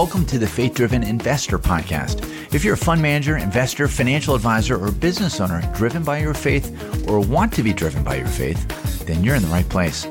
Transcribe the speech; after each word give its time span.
Welcome 0.00 0.24
to 0.28 0.38
the 0.38 0.46
Faith 0.46 0.72
Driven 0.76 1.02
Investor 1.02 1.58
Podcast. 1.58 2.24
If 2.54 2.64
you're 2.64 2.72
a 2.72 2.78
fund 2.78 3.02
manager, 3.02 3.36
investor, 3.36 3.86
financial 3.86 4.34
advisor, 4.34 4.82
or 4.82 4.90
business 4.90 5.42
owner 5.42 5.60
driven 5.74 6.02
by 6.02 6.20
your 6.20 6.32
faith 6.32 7.06
or 7.06 7.20
want 7.20 7.52
to 7.52 7.62
be 7.62 7.74
driven 7.74 8.02
by 8.02 8.14
your 8.14 8.26
faith, 8.26 8.66
then 9.04 9.22
you're 9.22 9.34
in 9.34 9.42
the 9.42 9.48
right 9.48 9.68
place. 9.68 10.06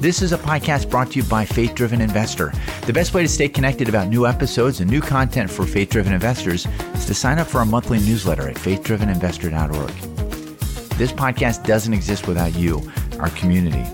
This 0.00 0.22
is 0.22 0.32
a 0.32 0.38
podcast 0.38 0.88
brought 0.88 1.10
to 1.10 1.18
you 1.18 1.24
by 1.24 1.44
Faith 1.44 1.74
Driven 1.74 2.00
Investor. 2.00 2.54
The 2.86 2.92
best 2.94 3.12
way 3.12 3.20
to 3.20 3.28
stay 3.28 3.50
connected 3.50 3.86
about 3.86 4.08
new 4.08 4.26
episodes 4.26 4.80
and 4.80 4.90
new 4.90 5.02
content 5.02 5.50
for 5.50 5.66
faith 5.66 5.90
driven 5.90 6.14
investors 6.14 6.66
is 6.94 7.04
to 7.04 7.12
sign 7.12 7.38
up 7.38 7.48
for 7.48 7.58
our 7.58 7.66
monthly 7.66 7.98
newsletter 7.98 8.48
at 8.48 8.56
faithdriveninvestor.org. 8.56 9.90
This 10.96 11.12
podcast 11.12 11.66
doesn't 11.66 11.92
exist 11.92 12.26
without 12.26 12.54
you, 12.54 12.90
our 13.20 13.28
community. 13.28 13.84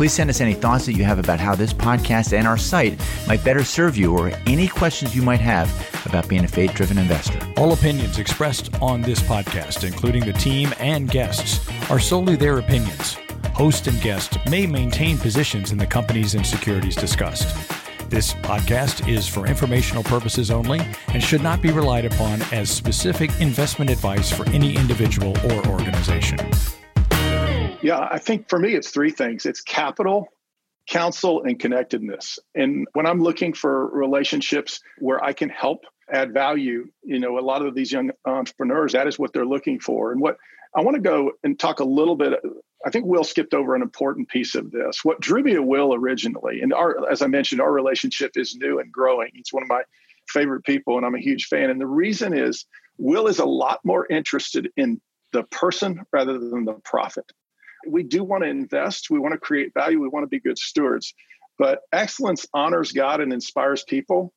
Please 0.00 0.14
send 0.14 0.30
us 0.30 0.40
any 0.40 0.54
thoughts 0.54 0.86
that 0.86 0.94
you 0.94 1.04
have 1.04 1.18
about 1.18 1.38
how 1.38 1.54
this 1.54 1.74
podcast 1.74 2.32
and 2.32 2.48
our 2.48 2.56
site 2.56 2.98
might 3.26 3.44
better 3.44 3.62
serve 3.62 3.98
you 3.98 4.16
or 4.16 4.32
any 4.46 4.66
questions 4.66 5.14
you 5.14 5.20
might 5.20 5.40
have 5.40 5.68
about 6.06 6.26
being 6.26 6.42
a 6.42 6.48
faith 6.48 6.72
driven 6.72 6.96
investor. 6.96 7.38
All 7.58 7.74
opinions 7.74 8.18
expressed 8.18 8.70
on 8.80 9.02
this 9.02 9.20
podcast, 9.20 9.86
including 9.86 10.24
the 10.24 10.32
team 10.32 10.72
and 10.78 11.10
guests, 11.10 11.68
are 11.90 11.98
solely 11.98 12.34
their 12.34 12.60
opinions. 12.60 13.18
Host 13.52 13.88
and 13.88 14.00
guest 14.00 14.38
may 14.48 14.66
maintain 14.66 15.18
positions 15.18 15.70
in 15.70 15.76
the 15.76 15.86
companies 15.86 16.34
and 16.34 16.46
securities 16.46 16.96
discussed. 16.96 17.54
This 18.08 18.32
podcast 18.32 19.06
is 19.06 19.28
for 19.28 19.46
informational 19.46 20.02
purposes 20.02 20.50
only 20.50 20.80
and 21.08 21.22
should 21.22 21.42
not 21.42 21.60
be 21.60 21.72
relied 21.72 22.06
upon 22.06 22.40
as 22.54 22.70
specific 22.70 23.30
investment 23.38 23.90
advice 23.90 24.32
for 24.32 24.48
any 24.48 24.74
individual 24.76 25.36
or 25.44 25.66
organization. 25.66 26.38
Yeah, 27.82 28.06
I 28.10 28.18
think 28.18 28.48
for 28.48 28.58
me, 28.58 28.74
it's 28.74 28.90
three 28.90 29.10
things 29.10 29.46
it's 29.46 29.62
capital, 29.62 30.28
counsel, 30.86 31.42
and 31.44 31.58
connectedness. 31.58 32.38
And 32.54 32.86
when 32.92 33.06
I'm 33.06 33.22
looking 33.22 33.54
for 33.54 33.88
relationships 33.88 34.80
where 34.98 35.22
I 35.22 35.32
can 35.32 35.48
help 35.48 35.84
add 36.12 36.34
value, 36.34 36.90
you 37.02 37.20
know, 37.20 37.38
a 37.38 37.40
lot 37.40 37.64
of 37.64 37.74
these 37.74 37.90
young 37.90 38.10
entrepreneurs, 38.24 38.92
that 38.92 39.06
is 39.06 39.18
what 39.18 39.32
they're 39.32 39.46
looking 39.46 39.80
for. 39.80 40.12
And 40.12 40.20
what 40.20 40.36
I 40.74 40.82
want 40.82 40.96
to 40.96 41.00
go 41.00 41.32
and 41.42 41.58
talk 41.58 41.80
a 41.80 41.84
little 41.84 42.16
bit. 42.16 42.34
I 42.84 42.90
think 42.90 43.06
Will 43.06 43.24
skipped 43.24 43.54
over 43.54 43.74
an 43.74 43.82
important 43.82 44.28
piece 44.28 44.54
of 44.54 44.70
this. 44.70 45.04
What 45.04 45.20
drew 45.20 45.42
me 45.42 45.54
to 45.54 45.62
Will 45.62 45.94
originally, 45.94 46.62
and 46.62 46.72
our, 46.72 47.10
as 47.10 47.22
I 47.22 47.26
mentioned, 47.26 47.60
our 47.60 47.72
relationship 47.72 48.32
is 48.36 48.56
new 48.56 48.78
and 48.78 48.90
growing. 48.90 49.30
He's 49.34 49.52
one 49.52 49.62
of 49.62 49.68
my 49.68 49.82
favorite 50.28 50.64
people, 50.64 50.96
and 50.96 51.04
I'm 51.04 51.14
a 51.14 51.20
huge 51.20 51.46
fan. 51.46 51.70
And 51.70 51.80
the 51.80 51.86
reason 51.86 52.32
is 52.32 52.66
Will 52.98 53.26
is 53.26 53.38
a 53.38 53.44
lot 53.44 53.80
more 53.84 54.06
interested 54.06 54.70
in 54.76 55.00
the 55.32 55.42
person 55.44 56.04
rather 56.12 56.38
than 56.38 56.64
the 56.64 56.74
profit 56.74 57.30
we 57.86 58.02
do 58.02 58.22
want 58.24 58.42
to 58.42 58.48
invest, 58.48 59.10
we 59.10 59.18
want 59.18 59.32
to 59.32 59.38
create 59.38 59.72
value, 59.74 60.00
we 60.00 60.08
want 60.08 60.24
to 60.24 60.28
be 60.28 60.40
good 60.40 60.58
stewards. 60.58 61.14
But 61.58 61.80
excellence 61.92 62.46
honors 62.54 62.92
God 62.92 63.20
and 63.20 63.32
inspires 63.32 63.82
people. 63.84 64.32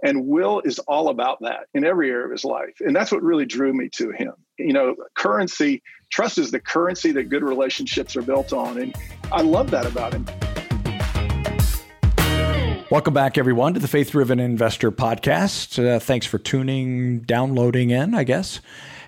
And 0.00 0.26
Will 0.26 0.60
is 0.60 0.78
all 0.80 1.08
about 1.08 1.38
that 1.40 1.66
in 1.74 1.84
every 1.84 2.08
area 2.10 2.26
of 2.26 2.30
his 2.30 2.44
life. 2.44 2.76
And 2.80 2.94
that's 2.94 3.10
what 3.10 3.20
really 3.20 3.46
drew 3.46 3.72
me 3.72 3.88
to 3.94 4.12
him. 4.12 4.32
You 4.56 4.72
know, 4.72 4.94
currency, 5.16 5.82
trust 6.08 6.38
is 6.38 6.52
the 6.52 6.60
currency 6.60 7.10
that 7.12 7.24
good 7.24 7.42
relationships 7.42 8.14
are 8.14 8.22
built 8.22 8.52
on. 8.52 8.78
And 8.78 8.94
I 9.32 9.42
love 9.42 9.72
that 9.72 9.86
about 9.86 10.14
him. 10.14 10.26
Welcome 12.92 13.12
back, 13.12 13.36
everyone, 13.36 13.74
to 13.74 13.80
the 13.80 13.88
Faith 13.88 14.12
Driven 14.12 14.38
Investor 14.38 14.92
Podcast. 14.92 15.84
Uh, 15.84 15.98
thanks 15.98 16.26
for 16.26 16.38
tuning, 16.38 17.20
downloading 17.20 17.90
in, 17.90 18.14
I 18.14 18.22
guess. 18.22 18.60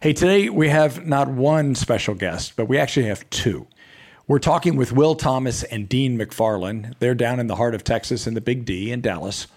Hey, 0.02 0.12
today 0.12 0.48
we 0.48 0.70
have 0.70 1.06
not 1.06 1.28
one 1.28 1.76
special 1.76 2.14
guest, 2.14 2.54
but 2.56 2.66
we 2.66 2.78
actually 2.78 3.06
have 3.06 3.28
two. 3.30 3.68
We're 4.30 4.38
talking 4.38 4.76
with 4.76 4.92
Will 4.92 5.16
Thomas 5.16 5.64
and 5.64 5.88
Dean 5.88 6.16
McFarland. 6.16 6.94
They're 7.00 7.16
down 7.16 7.40
in 7.40 7.48
the 7.48 7.56
heart 7.56 7.74
of 7.74 7.82
Texas 7.82 8.28
in 8.28 8.34
the 8.34 8.40
Big 8.40 8.64
D 8.64 8.92
in 8.92 9.00
Dallas. 9.00 9.48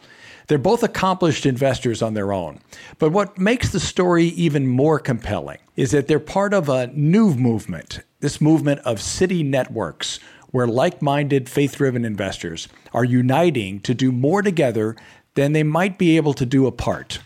They're 0.47 0.57
both 0.57 0.81
accomplished 0.81 1.45
investors 1.45 2.01
on 2.01 2.16
their 2.16 2.34
own. 2.34 2.59
But 2.97 3.12
what 3.12 3.38
makes 3.38 3.69
the 3.69 3.79
story 3.79 4.25
even 4.29 4.66
more 4.66 4.97
compelling 4.97 5.59
is 5.75 5.91
that 5.91 6.07
they're 6.07 6.19
part 6.19 6.56
of 6.56 6.69
a 6.69 6.88
new 6.88 7.35
movement, 7.35 8.00
this 8.19 8.41
movement 8.41 8.79
of 8.79 9.00
city 9.00 9.44
networks, 9.44 10.19
where 10.50 10.66
like 10.66 11.03
minded, 11.03 11.50
faith 11.50 11.75
driven 11.75 12.03
investors 12.03 12.67
are 12.95 13.06
uniting 13.06 13.79
to 13.81 13.94
do 13.94 14.12
more 14.12 14.41
together 14.41 14.95
than 15.35 15.53
they 15.53 15.62
might 15.62 16.00
be 16.00 16.17
able 16.17 16.33
to 16.33 16.47
do 16.47 16.66
apart. 16.66 17.19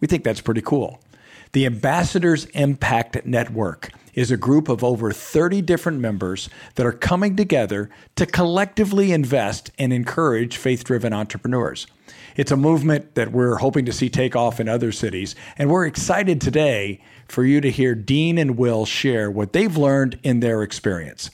We 0.00 0.08
think 0.08 0.24
that's 0.24 0.42
pretty 0.42 0.60
cool. 0.60 1.00
The 1.52 1.64
Ambassadors 1.64 2.44
Impact 2.52 3.24
Network 3.24 3.92
is 4.14 4.30
a 4.30 4.36
group 4.36 4.68
of 4.68 4.84
over 4.84 5.12
30 5.12 5.62
different 5.62 6.00
members 6.00 6.48
that 6.74 6.86
are 6.86 6.92
coming 6.92 7.36
together 7.36 7.90
to 8.16 8.26
collectively 8.26 9.12
invest 9.12 9.70
and 9.78 9.92
encourage 9.92 10.56
faith 10.56 10.84
driven 10.84 11.12
entrepreneurs. 11.12 11.86
It's 12.36 12.50
a 12.50 12.56
movement 12.56 13.14
that 13.14 13.32
we're 13.32 13.56
hoping 13.56 13.84
to 13.86 13.92
see 13.92 14.08
take 14.08 14.34
off 14.34 14.60
in 14.60 14.68
other 14.68 14.92
cities, 14.92 15.34
and 15.58 15.70
we're 15.70 15.86
excited 15.86 16.40
today 16.40 17.00
for 17.28 17.44
you 17.44 17.60
to 17.60 17.70
hear 17.70 17.94
Dean 17.94 18.38
and 18.38 18.56
Will 18.56 18.86
share 18.86 19.30
what 19.30 19.52
they've 19.52 19.76
learned 19.76 20.18
in 20.22 20.40
their 20.40 20.62
experience. 20.62 21.30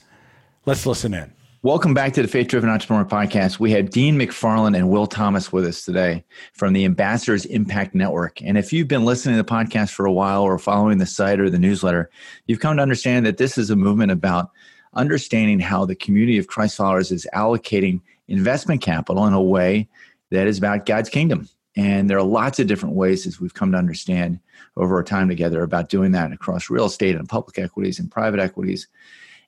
Let's 0.65 0.85
listen 0.85 1.13
in. 1.13 1.38
Welcome 1.61 1.93
back 1.93 2.13
to 2.13 2.21
the 2.21 2.29
Faith 2.29 2.47
Driven 2.47 2.69
Entrepreneur 2.69 3.03
Podcast. 3.03 3.59
We 3.59 3.71
have 3.71 3.89
Dean 3.89 4.17
McFarland 4.17 4.77
and 4.77 4.89
Will 4.89 5.05
Thomas 5.05 5.51
with 5.51 5.65
us 5.65 5.83
today 5.83 6.23
from 6.53 6.71
the 6.71 6.85
Ambassadors 6.85 7.43
Impact 7.43 7.93
Network. 7.93 8.41
And 8.41 8.57
if 8.57 8.71
you've 8.71 8.87
been 8.87 9.03
listening 9.03 9.35
to 9.35 9.43
the 9.43 9.49
podcast 9.49 9.91
for 9.91 10.05
a 10.05 10.11
while 10.11 10.41
or 10.41 10.57
following 10.57 10.99
the 10.99 11.05
site 11.05 11.37
or 11.37 11.49
the 11.49 11.59
newsletter, 11.59 12.09
you've 12.47 12.61
come 12.61 12.77
to 12.77 12.81
understand 12.81 13.25
that 13.25 13.39
this 13.39 13.57
is 13.57 13.69
a 13.69 13.75
movement 13.75 14.09
about 14.09 14.51
understanding 14.93 15.59
how 15.59 15.83
the 15.83 15.95
community 15.95 16.37
of 16.37 16.47
Christ 16.47 16.77
followers 16.77 17.11
is 17.11 17.27
allocating 17.35 17.99
investment 18.29 18.81
capital 18.81 19.27
in 19.27 19.33
a 19.33 19.43
way 19.43 19.89
that 20.29 20.47
is 20.47 20.59
about 20.59 20.85
God's 20.85 21.09
kingdom. 21.09 21.49
And 21.75 22.09
there 22.09 22.19
are 22.19 22.23
lots 22.23 22.61
of 22.61 22.67
different 22.67 22.95
ways, 22.95 23.27
as 23.27 23.41
we've 23.41 23.53
come 23.53 23.73
to 23.73 23.77
understand 23.77 24.39
over 24.77 24.95
our 24.95 25.03
time 25.03 25.27
together, 25.27 25.63
about 25.63 25.89
doing 25.89 26.13
that 26.13 26.31
across 26.31 26.69
real 26.69 26.85
estate 26.85 27.17
and 27.17 27.27
public 27.27 27.59
equities 27.59 27.99
and 27.99 28.09
private 28.09 28.39
equities 28.39 28.87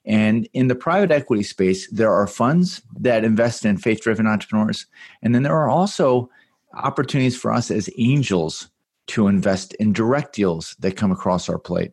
and 0.04 0.48
in 0.52 0.68
the 0.68 0.74
private 0.74 1.10
equity 1.10 1.42
space, 1.42 1.88
there 1.90 2.12
are 2.12 2.26
funds 2.26 2.82
that 2.98 3.24
invest 3.24 3.64
in 3.64 3.76
faith 3.76 4.00
driven 4.02 4.26
entrepreneurs. 4.26 4.86
And 5.22 5.34
then 5.34 5.42
there 5.42 5.56
are 5.56 5.70
also 5.70 6.28
opportunities 6.74 7.36
for 7.36 7.52
us 7.52 7.70
as 7.70 7.88
angels 7.98 8.68
to 9.08 9.28
invest 9.28 9.74
in 9.74 9.92
direct 9.92 10.34
deals 10.34 10.74
that 10.80 10.96
come 10.96 11.12
across 11.12 11.48
our 11.48 11.58
plate. 11.58 11.92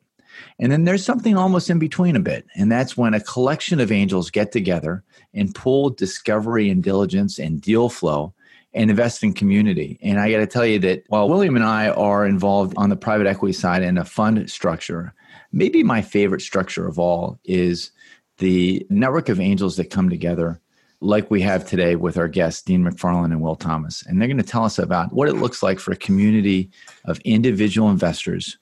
And 0.58 0.72
then 0.72 0.86
there's 0.86 1.03
something 1.03 1.36
almost 1.36 1.70
in 1.70 1.80
between 1.80 2.16
a 2.16 2.22
bit. 2.22 2.46
And 2.56 2.72
that's 2.72 2.96
when 2.96 3.14
a 3.14 3.20
collection 3.20 3.80
of 3.80 3.92
angels 3.92 4.31
get 4.31 4.52
together 4.52 5.03
and 5.34 5.53
pull 5.53 5.90
discovery 5.90 6.70
and 6.70 6.81
diligence 6.81 7.40
and 7.40 7.62
deal 7.62 7.90
flow 7.90 8.34
and 8.74 8.90
invest 8.90 9.24
in 9.24 9.34
community. 9.34 10.00
And 10.02 10.20
I 10.20 10.31
got 10.31 10.38
to 10.38 10.47
tell 10.47 10.66
you 10.66 10.80
that 10.80 11.03
while 11.08 11.28
William 11.28 11.56
and 11.56 11.66
I 11.66 11.90
are 11.90 12.26
involved 12.26 12.74
on 12.78 12.90
the 12.90 12.96
private 12.96 13.28
equity 13.28 13.53
side 13.53 13.84
in 13.84 13.97
a 13.97 14.06
fund 14.06 14.50
structure, 14.50 15.14
maybe 15.52 15.84
my 15.84 16.02
favorite 16.02 16.41
structure 16.41 16.88
of 16.88 17.00
all 17.00 17.40
is 17.44 17.91
the 18.40 18.86
network 18.90 19.30
of 19.30 19.40
angels 19.40 19.78
that 19.78 19.90
come 19.90 20.10
together 20.10 20.60
like 21.02 21.32
we 21.32 21.42
have 21.42 21.66
today 21.66 21.96
with 21.96 22.18
our 22.18 22.28
guests, 22.28 22.62
Dean 22.62 22.84
McFarland 22.84 23.26
and 23.26 23.42
Will 23.42 23.56
Thomas. 23.56 24.06
And 24.06 24.20
they're 24.20 24.28
going 24.28 24.38
to 24.38 24.44
tell 24.44 24.66
us 24.66 24.80
about 24.80 25.14
what 25.14 25.30
it 25.30 25.36
looks 25.36 25.64
like 25.64 25.80
for 25.80 25.92
a 25.92 25.98
community 25.98 26.70
of 27.06 27.20
individual 27.20 27.90
investors 27.90 28.58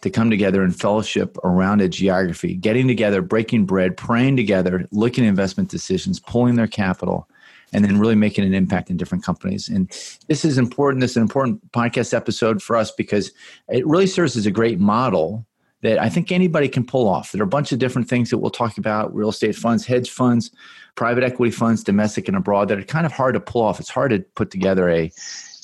to 0.00 0.10
come 0.10 0.30
together 0.30 0.64
in 0.64 0.72
fellowship 0.72 1.36
around 1.44 1.80
a 1.80 1.88
geography, 1.88 2.54
getting 2.54 2.88
together, 2.88 3.22
breaking 3.22 3.66
bread, 3.66 3.96
praying 3.96 4.36
together, 4.36 4.86
looking 4.90 5.24
at 5.24 5.28
investment 5.28 5.68
decisions, 5.68 6.18
pulling 6.18 6.56
their 6.56 6.66
capital, 6.66 7.28
and 7.72 7.84
then 7.84 7.98
really 7.98 8.16
making 8.16 8.44
an 8.44 8.54
impact 8.54 8.90
in 8.90 8.96
different 8.96 9.24
companies. 9.24 9.68
And 9.68 9.88
this 10.28 10.44
is 10.44 10.58
important. 10.58 11.00
This 11.00 11.12
is 11.12 11.18
an 11.18 11.22
important 11.22 11.72
podcast 11.72 12.14
episode 12.14 12.62
for 12.62 12.76
us 12.76 12.90
because 12.90 13.32
it 13.68 13.86
really 13.86 14.06
serves 14.06 14.36
as 14.36 14.46
a 14.46 14.50
great 14.50 14.80
model 14.80 15.46
that 15.82 16.00
I 16.00 16.08
think 16.08 16.32
anybody 16.32 16.68
can 16.68 16.86
pull 16.86 17.08
off. 17.08 17.32
There 17.32 17.42
are 17.42 17.44
a 17.44 17.46
bunch 17.46 17.72
of 17.72 17.78
different 17.78 18.08
things 18.08 18.30
that 18.30 18.38
we'll 18.38 18.50
talk 18.50 18.78
about 18.78 19.14
real 19.14 19.28
estate 19.28 19.56
funds, 19.56 19.84
hedge 19.84 20.10
funds, 20.10 20.50
private 20.94 21.24
equity 21.24 21.50
funds, 21.50 21.82
domestic 21.82 22.28
and 22.28 22.36
abroad, 22.36 22.68
that 22.68 22.78
are 22.78 22.84
kind 22.84 23.04
of 23.04 23.12
hard 23.12 23.34
to 23.34 23.40
pull 23.40 23.62
off. 23.62 23.80
It's 23.80 23.90
hard 23.90 24.12
to 24.12 24.20
put 24.34 24.50
together 24.50 24.88
a, 24.88 25.10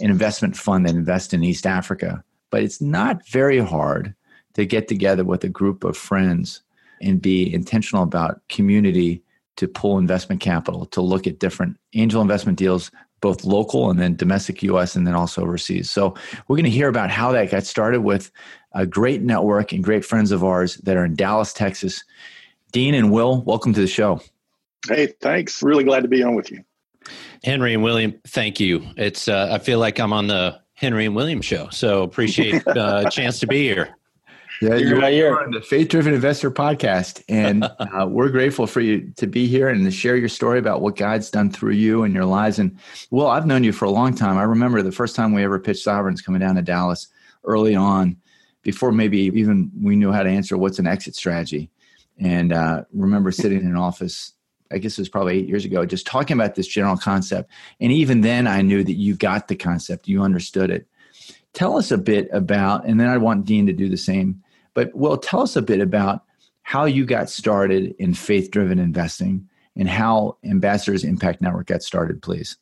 an 0.01 0.11
investment 0.11 0.57
fund 0.57 0.87
that 0.87 0.95
invests 0.95 1.33
in 1.33 1.45
East 1.45 1.67
Africa, 1.67 2.23
but 2.51 2.63
it's 2.63 2.81
not 2.81 3.27
very 3.29 3.59
hard 3.59 4.15
to 4.55 4.67
get 4.67 4.89
together 4.89 5.25
with 5.25 5.45
a 5.45 5.49
group 5.49 5.85
of 5.85 5.97
friends 5.97 6.63
and 7.01 7.23
be 7.23 7.53
intentional 7.55 8.03
about 8.03 8.41
community 8.49 9.23
to 9.57 9.69
pull 9.69 9.99
investment 9.99 10.41
capital, 10.41 10.87
to 10.87 11.01
look 11.01 11.27
at 11.27 11.39
different 11.39 11.77
angel 11.95 12.23
investment 12.23 12.59
deals, 12.59 12.91
both 13.21 13.45
local 13.45 13.91
and 13.91 13.99
then 13.99 14.17
domestic 14.17 14.63
US 14.63 14.97
and 14.97 15.07
then 15.07 15.15
also 15.15 15.43
overseas. 15.43 15.91
So 15.91 16.15
we're 16.47 16.57
going 16.57 16.65
to 16.65 16.71
hear 16.71 16.89
about 16.89 17.11
how 17.11 17.33
that 17.33 17.51
got 17.51 17.65
started 17.65 18.01
with 18.01 18.31
a 18.79 18.87
great 18.87 19.23
network 19.23 19.73
and 19.73 19.83
great 19.83 20.05
friends 20.05 20.31
of 20.31 20.45
ours 20.45 20.77
that 20.77 20.97
are 20.97 21.05
in 21.05 21.17
Dallas, 21.17 21.53
Texas. 21.53 22.05
Dean 22.71 22.95
and 22.95 23.11
Will, 23.11 23.43
welcome 23.43 23.73
to 23.75 23.81
the 23.81 23.89
show. 23.89 24.21
Hey, 24.87 25.09
thanks. 25.21 25.63
Really 25.63 25.83
glad 25.83 26.03
to 26.03 26.09
be 26.09 26.23
on 26.23 26.37
with 26.37 26.51
you. 26.53 26.63
Henry 27.43 27.75
and 27.75 27.83
William, 27.83 28.15
thank 28.29 28.61
you. 28.61 28.87
It's 28.97 29.27
uh, 29.27 29.49
I 29.51 29.59
feel 29.59 29.81
like 29.81 29.99
I'm 29.99 30.13
on 30.13 30.29
the 30.29 30.61
Henry 30.75 31.07
and 31.07 31.17
William 31.17 31.43
show, 31.43 31.69
so 31.71 32.05
appreciate 32.05 32.67
uh, 32.69 33.05
a 33.07 33.11
chance 33.11 33.41
to 33.41 33.49
be 33.49 33.63
here. 33.63 33.97
Yeah, 34.61 34.75
you're, 34.75 35.09
you're 35.09 35.45
on 35.45 35.53
the 35.53 35.61
Faith 35.61 35.89
Driven 35.89 36.15
Investor 36.15 36.51
podcast. 36.51 37.23
And 37.29 37.65
uh, 37.79 38.07
we're 38.09 38.29
grateful 38.29 38.67
for 38.67 38.81
you 38.81 39.13
to 39.17 39.27
be 39.27 39.47
here 39.47 39.69
and 39.69 39.85
to 39.85 39.91
share 39.91 40.17
your 40.17 40.29
story 40.29 40.59
about 40.59 40.81
what 40.81 40.97
God's 40.97 41.31
done 41.31 41.51
through 41.51 41.75
you 41.75 42.03
and 42.03 42.13
your 42.13 42.25
lives. 42.25 42.59
And 42.59 42.77
well, 43.11 43.29
I've 43.29 43.47
known 43.47 43.63
you 43.63 43.73
for 43.73 43.85
a 43.85 43.91
long 43.91 44.15
time. 44.15 44.37
I 44.37 44.43
remember 44.43 44.83
the 44.83 44.93
first 44.93 45.15
time 45.15 45.33
we 45.33 45.45
ever 45.45 45.61
pitched 45.61 45.85
Sovereigns 45.85 46.23
coming 46.23 46.41
down 46.41 46.57
to 46.57 46.63
Dallas 46.63 47.07
early 47.45 47.77
on, 47.77 48.17
before 48.63 48.93
maybe 48.93 49.19
even 49.19 49.71
we 49.81 49.97
knew 49.97 50.13
how 50.13 50.23
to 50.23 50.31
answer 50.31 50.57
what's 50.57 50.79
an 50.79 50.87
exit 50.87 51.15
strategy. 51.15 51.71
And 52.19 52.53
uh, 52.53 52.85
remember 52.93 53.31
sitting 53.31 53.61
in 53.61 53.67
an 53.67 53.77
office 53.77 54.33
I 54.71 54.77
guess 54.77 54.99
it 54.99 55.01
was 55.01 55.09
probably 55.09 55.39
eight 55.39 55.49
years 55.49 55.65
ago, 55.65 55.87
just 55.87 56.07
talking 56.07 56.37
about 56.37 56.55
this 56.55 56.67
general 56.67 56.99
concept. 56.99 57.51
And 57.81 57.91
even 57.91 58.21
then, 58.21 58.47
I 58.47 58.61
knew 58.61 58.85
that 58.85 58.99
you 58.99 59.15
got 59.15 59.49
the 59.49 59.57
concept, 59.57 60.09
you 60.09 60.23
understood 60.23 60.69
it. 60.69 60.87
Tell 61.55 61.79
us 61.79 61.91
a 61.91 61.97
bit 61.97 62.29
about, 62.35 62.85
and 62.85 63.01
then 63.01 63.09
I 63.09 63.17
want 63.17 63.47
Dean 63.47 63.65
to 63.65 63.73
do 63.73 63.89
the 63.89 63.97
same 63.97 64.43
but 64.79 64.95
well, 64.95 65.17
tell 65.17 65.41
us 65.41 65.57
a 65.57 65.63
bit 65.63 65.81
about 65.81 66.23
how 66.63 66.85
you 66.85 67.05
got 67.05 67.29
started 67.29 67.97
in 67.99 68.15
faith 68.15 68.53
driven 68.53 68.79
investing 68.79 69.49
and 69.75 69.89
how 69.89 70.37
Ambassadors 70.45 71.03
Impact 71.03 71.43
Network 71.43 71.67
got 71.67 71.83
started, 71.83 72.23
please. 72.23 72.57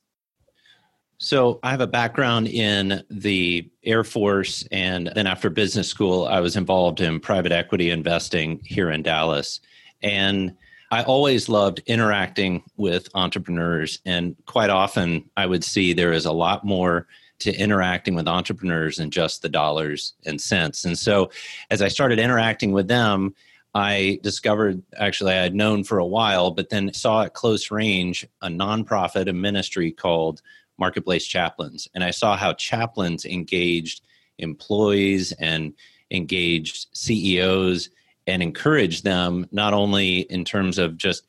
So, 1.19 1.61
I 1.63 1.71
have 1.71 1.81
a 1.81 1.87
background 1.87 2.47
in 2.49 3.03
the 3.11 3.71
Air 3.85 4.05
Force, 4.05 4.69
and 4.71 5.11
then 5.15 5.27
after 5.27 5.49
business 5.49 5.89
school, 5.89 6.27
I 6.27 6.41
was 6.41 6.57
involved 6.57 7.01
in 7.01 7.21
private 7.21 7.53
equity 7.53 7.91
investing 7.91 8.61
here 8.63 8.91
in 8.91 9.03
Dallas. 9.03 9.61
And 10.03 10.55
I 10.91 11.03
always 11.05 11.49
loved 11.49 11.81
interacting 11.87 12.63
with 12.77 13.09
entrepreneurs, 13.15 13.99
and 14.05 14.37
quite 14.45 14.69
often 14.69 15.25
I 15.37 15.47
would 15.47 15.65
see 15.65 15.93
there 15.93 16.13
is 16.13 16.27
a 16.27 16.33
lot 16.33 16.65
more 16.65 17.07
to 17.39 17.55
interacting 17.55 18.15
with 18.15 18.29
entrepreneurs 18.29 18.97
than 18.97 19.11
just 19.11 19.43
the 19.43 19.49
dollars 19.49 20.15
and 20.25 20.41
cents. 20.41 20.85
And 20.85 20.99
so 20.99 21.31
as 21.71 21.83
I 21.83 21.89
started 21.89 22.19
interacting 22.19 22.73
with 22.73 22.89
them, 22.89 23.35
I 23.75 24.21
discovered 24.23 24.83
actually 24.97 25.33
I 25.33 25.43
had 25.43 25.55
known 25.55 25.85
for 25.85 25.99
a 25.99 26.07
while, 26.07 26.51
but 26.51 26.71
then 26.71 26.95
saw 26.95 27.25
at 27.25 27.35
close 27.35 27.71
range 27.71 28.27
a 28.41 28.49
nonprofit, 28.49 29.29
a 29.29 29.35
ministry 29.35 29.93
called 29.93 30.41
Marketplace 30.79 31.27
Chaplains. 31.27 31.89
And 31.95 32.05
I 32.05 32.11
saw 32.11 32.37
how 32.37 32.53
chaplains 32.55 33.25
engaged 33.25 34.03
employees 34.39 35.33
and 35.33 35.75
engaged 36.11 36.87
CEOs 36.93 37.91
and 38.27 38.43
encouraged 38.43 39.05
them 39.05 39.47
not 39.53 39.73
only 39.73 40.21
in 40.21 40.45
terms 40.45 40.79
of 40.79 40.97
just 40.97 41.25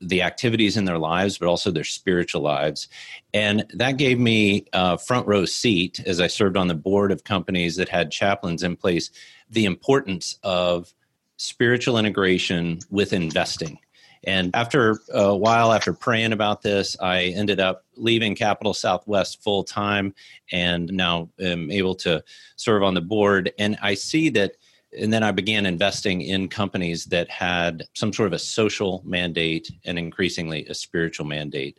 the 0.00 0.22
activities 0.22 0.76
in 0.76 0.86
their 0.86 0.98
lives, 0.98 1.38
but 1.38 1.46
also 1.46 1.70
their 1.70 1.84
spiritual 1.84 2.40
lives. 2.40 2.88
And 3.34 3.66
that 3.74 3.98
gave 3.98 4.18
me 4.18 4.66
a 4.72 4.96
front 4.96 5.26
row 5.26 5.44
seat 5.44 6.00
as 6.06 6.20
I 6.20 6.26
served 6.26 6.56
on 6.56 6.68
the 6.68 6.74
board 6.74 7.12
of 7.12 7.24
companies 7.24 7.76
that 7.76 7.88
had 7.88 8.10
chaplains 8.10 8.62
in 8.62 8.76
place, 8.76 9.10
the 9.50 9.66
importance 9.66 10.38
of 10.42 10.94
spiritual 11.36 11.98
integration 11.98 12.80
with 12.90 13.12
investing. 13.12 13.78
And 14.24 14.54
after 14.54 15.00
a 15.12 15.34
while, 15.34 15.72
after 15.72 15.92
praying 15.92 16.32
about 16.32 16.62
this, 16.62 16.96
I 17.00 17.24
ended 17.24 17.58
up 17.58 17.84
leaving 17.96 18.34
Capital 18.34 18.74
Southwest 18.74 19.42
full 19.42 19.64
time 19.64 20.14
and 20.52 20.92
now 20.92 21.30
am 21.40 21.70
able 21.70 21.94
to 21.96 22.22
serve 22.56 22.82
on 22.82 22.94
the 22.94 23.00
board. 23.00 23.52
And 23.58 23.78
I 23.80 23.94
see 23.94 24.28
that 24.30 24.56
and 24.98 25.12
then 25.12 25.22
I 25.22 25.30
began 25.30 25.66
investing 25.66 26.20
in 26.20 26.48
companies 26.48 27.04
that 27.06 27.30
had 27.30 27.84
some 27.94 28.12
sort 28.12 28.26
of 28.26 28.32
a 28.32 28.40
social 28.40 29.02
mandate 29.04 29.70
and 29.84 29.98
increasingly 29.98 30.66
a 30.66 30.74
spiritual 30.74 31.26
mandate. 31.26 31.78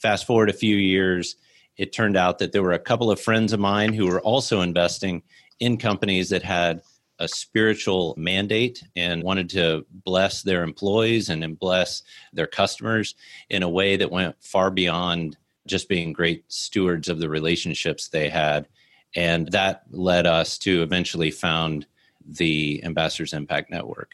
Fast 0.00 0.26
forward 0.26 0.50
a 0.50 0.54
few 0.54 0.76
years, 0.76 1.36
it 1.76 1.92
turned 1.92 2.16
out 2.16 2.38
that 2.38 2.50
there 2.50 2.62
were 2.62 2.72
a 2.72 2.78
couple 2.78 3.10
of 3.10 3.20
friends 3.20 3.52
of 3.52 3.60
mine 3.60 3.92
who 3.92 4.06
were 4.08 4.20
also 4.20 4.60
investing 4.60 5.22
in 5.60 5.76
companies 5.76 6.30
that 6.30 6.42
had 6.42 6.82
a 7.18 7.28
spiritual 7.28 8.14
mandate 8.16 8.82
and 8.96 9.22
wanted 9.22 9.50
to 9.50 9.84
bless 10.04 10.42
their 10.42 10.62
employees 10.62 11.28
and 11.28 11.58
bless 11.58 12.02
their 12.32 12.46
customers 12.46 13.14
in 13.50 13.62
a 13.62 13.68
way 13.68 13.96
that 13.96 14.10
went 14.10 14.36
far 14.40 14.70
beyond 14.70 15.36
just 15.66 15.88
being 15.88 16.12
great 16.12 16.44
stewards 16.48 17.08
of 17.08 17.18
the 17.18 17.28
relationships 17.28 18.08
they 18.08 18.28
had. 18.28 18.68
And 19.14 19.50
that 19.52 19.82
led 19.90 20.26
us 20.26 20.58
to 20.58 20.82
eventually 20.82 21.30
found 21.30 21.86
the 22.24 22.82
Ambassadors 22.84 23.32
Impact 23.32 23.70
Network. 23.70 24.12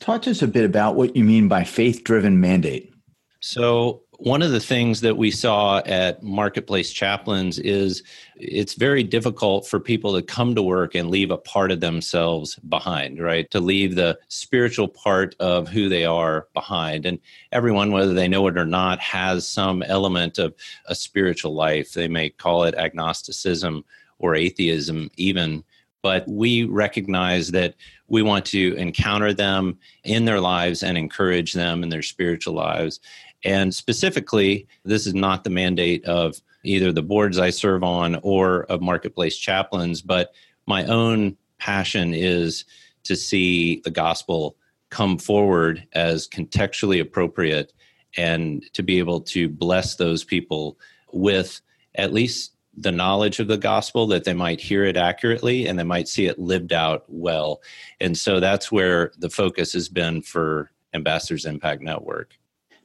Talk 0.00 0.22
to 0.22 0.30
us 0.30 0.42
a 0.42 0.48
bit 0.48 0.64
about 0.64 0.96
what 0.96 1.16
you 1.16 1.24
mean 1.24 1.48
by 1.48 1.64
faith 1.64 2.04
driven 2.04 2.40
mandate. 2.40 2.92
So, 3.40 4.02
one 4.18 4.40
of 4.40 4.50
the 4.50 4.60
things 4.60 5.00
that 5.02 5.16
we 5.16 5.30
saw 5.30 5.78
at 5.84 6.22
Marketplace 6.22 6.90
Chaplains 6.90 7.58
is 7.58 8.02
it's 8.36 8.74
very 8.74 9.02
difficult 9.02 9.66
for 9.66 9.78
people 9.78 10.14
to 10.14 10.22
come 10.22 10.54
to 10.54 10.62
work 10.62 10.94
and 10.94 11.10
leave 11.10 11.30
a 11.30 11.36
part 11.36 11.70
of 11.70 11.80
themselves 11.80 12.56
behind, 12.56 13.20
right? 13.20 13.50
To 13.50 13.60
leave 13.60 13.94
the 13.94 14.18
spiritual 14.28 14.88
part 14.88 15.34
of 15.38 15.68
who 15.68 15.88
they 15.88 16.04
are 16.04 16.48
behind. 16.54 17.04
And 17.04 17.18
everyone, 17.52 17.92
whether 17.92 18.14
they 18.14 18.28
know 18.28 18.46
it 18.46 18.56
or 18.56 18.66
not, 18.66 19.00
has 19.00 19.46
some 19.46 19.82
element 19.82 20.38
of 20.38 20.54
a 20.86 20.94
spiritual 20.94 21.54
life. 21.54 21.92
They 21.92 22.08
may 22.08 22.30
call 22.30 22.64
it 22.64 22.74
agnosticism 22.74 23.84
or 24.18 24.34
atheism, 24.34 25.10
even 25.16 25.62
but 26.06 26.24
we 26.28 26.62
recognize 26.62 27.50
that 27.50 27.74
we 28.06 28.22
want 28.22 28.44
to 28.44 28.76
encounter 28.76 29.32
them 29.32 29.76
in 30.04 30.24
their 30.24 30.40
lives 30.40 30.84
and 30.84 30.96
encourage 30.96 31.52
them 31.52 31.82
in 31.82 31.88
their 31.88 32.00
spiritual 32.00 32.54
lives. 32.54 33.00
And 33.44 33.74
specifically, 33.74 34.66
this 34.84 35.06
is 35.06 35.14
not 35.14 35.44
the 35.44 35.50
mandate 35.50 36.04
of 36.04 36.40
either 36.64 36.92
the 36.92 37.02
boards 37.02 37.38
I 37.38 37.50
serve 37.50 37.82
on 37.82 38.18
or 38.22 38.64
of 38.64 38.80
marketplace 38.80 39.36
chaplains, 39.36 40.02
but 40.02 40.32
my 40.66 40.84
own 40.84 41.36
passion 41.58 42.12
is 42.12 42.64
to 43.04 43.16
see 43.16 43.80
the 43.84 43.90
gospel 43.90 44.56
come 44.90 45.18
forward 45.18 45.86
as 45.92 46.28
contextually 46.28 47.00
appropriate 47.00 47.72
and 48.16 48.64
to 48.72 48.82
be 48.82 48.98
able 48.98 49.20
to 49.20 49.48
bless 49.48 49.96
those 49.96 50.24
people 50.24 50.78
with 51.12 51.60
at 51.96 52.12
least 52.12 52.52
the 52.78 52.92
knowledge 52.92 53.38
of 53.38 53.48
the 53.48 53.56
gospel 53.56 54.06
that 54.06 54.24
they 54.24 54.34
might 54.34 54.60
hear 54.60 54.84
it 54.84 54.96
accurately 54.96 55.66
and 55.66 55.78
they 55.78 55.84
might 55.84 56.08
see 56.08 56.26
it 56.26 56.38
lived 56.38 56.72
out 56.72 57.04
well. 57.08 57.62
And 58.00 58.16
so 58.16 58.38
that's 58.38 58.70
where 58.70 59.12
the 59.18 59.30
focus 59.30 59.72
has 59.72 59.88
been 59.88 60.20
for 60.20 60.70
ambassadors 60.92 61.46
impact 61.46 61.82
network 61.82 62.36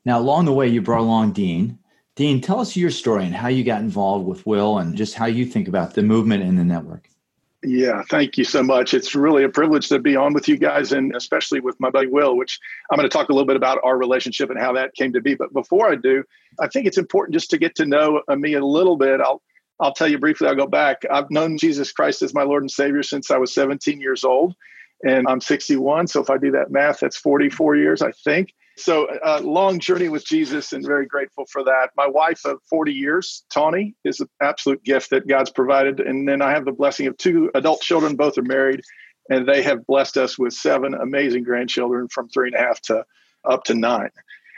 now 0.06 0.19
along 0.19 0.45
the 0.45 0.53
way 0.53 0.68
you 0.68 0.81
brought 0.81 1.01
along 1.01 1.31
dean 1.31 1.77
dean 2.15 2.42
tell 2.42 2.59
us 2.59 2.75
your 2.75 2.92
story 2.92 3.25
and 3.25 3.36
how 3.36 3.48
you 3.48 3.63
got 3.63 3.81
involved 3.81 4.25
with 4.25 4.45
will 4.45 4.77
and 4.77 4.95
just 4.95 5.15
how 5.15 5.25
you 5.25 5.45
think 5.45 5.68
about 5.68 5.94
the 5.94 6.03
movement 6.03 6.44
and 6.44 6.57
the 6.57 6.63
network 6.63 7.07
yeah, 7.63 8.01
thank 8.09 8.38
you 8.38 8.44
so 8.44 8.63
much. 8.63 8.95
It's 8.95 9.13
really 9.13 9.44
a 9.44 9.50
privilege 9.50 9.88
to 9.89 10.00
be 10.00 10.15
on 10.15 10.33
with 10.33 10.48
you 10.48 10.57
guys 10.57 10.94
and 10.94 11.15
especially 11.15 11.59
with 11.59 11.80
my 11.80 11.92
buddy 11.92 12.07
Will, 12.07 12.36
which 12.36 12.59
I'm 12.89 12.98
going 12.98 13.07
to 13.07 13.15
talk 13.15 13.30
a 13.30 13.33
little 13.33 13.45
bit 13.45 13.56
about 13.56 13.80
our 13.83 13.97
relationship 13.97 14.49
and 14.49 14.59
how 14.59 14.73
that 14.73 14.95
came 14.95 15.14
to 15.14 15.21
be. 15.21 15.35
But 15.35 15.54
before 15.54 15.92
I 15.92 15.95
do, 15.95 16.23
I 16.59 16.68
think 16.68 16.87
it's 16.87 16.97
important 16.97 17.35
just 17.35 17.52
to 17.52 17.59
get 17.59 17.76
to 17.76 17.85
know 17.85 18.23
me 18.30 18.56
a 18.56 18.66
little 18.66 18.97
bit. 18.97 19.21
I'll 19.21 19.42
I'll 19.80 19.94
tell 19.94 20.07
you 20.07 20.19
briefly, 20.19 20.47
I'll 20.47 20.56
go 20.56 20.68
back. 20.68 21.04
I've 21.11 21.30
known 21.31 21.57
Jesus 21.57 21.92
Christ 21.92 22.21
as 22.21 22.35
my 22.35 22.44
Lord 22.44 22.61
and 22.61 22.69
Savior 22.69 23.02
since 23.02 23.31
I 23.31 23.37
was 23.37 23.52
17 23.54 23.99
years 23.99 24.23
old, 24.23 24.56
and 25.04 25.28
I'm 25.28 25.42
61. 25.42 26.06
So 26.07 26.21
if 26.21 26.30
I 26.30 26.37
do 26.37 26.52
that 26.52 26.69
math, 26.69 26.99
that's 26.99 27.18
44 27.18 27.76
years, 27.78 28.04
I 28.04 28.11
think. 28.11 28.54
So 28.81 29.07
a 29.07 29.38
uh, 29.38 29.42
long 29.42 29.80
journey 29.80 30.09
with 30.09 30.26
Jesus 30.26 30.73
and 30.73 30.85
very 30.85 31.06
grateful 31.06 31.45
for 31.52 31.64
that. 31.64 31.90
My 31.95 32.07
wife 32.07 32.44
of 32.45 32.59
40 32.68 32.92
years, 32.92 33.44
Tawny, 33.54 33.95
is 34.04 34.19
an 34.19 34.28
absolute 34.42 34.83
gift 34.83 35.11
that 35.11 35.28
God's 35.28 35.52
provided. 35.52 36.00
And 36.00 36.28
then 36.28 36.42
I 36.42 36.50
have 36.52 36.66
the 36.66 36.71
blessing 36.71 37.06
of 37.06 37.16
two 37.18 37.52
adult 37.54 37.81
children, 37.81 38.16
both 38.16 38.38
are 38.40 38.44
married, 38.44 38.81
and 39.30 39.47
they 39.47 39.61
have 39.61 39.85
blessed 39.85 40.18
us 40.18 40.40
with 40.40 40.54
seven 40.54 40.95
amazing 40.95 41.44
grandchildren 41.44 42.07
from 42.07 42.28
three 42.30 42.47
and 42.47 42.56
a 42.56 42.59
half 42.59 42.81
to 42.83 43.06
up 43.47 43.64
to 43.66 43.76
nine. 43.76 44.09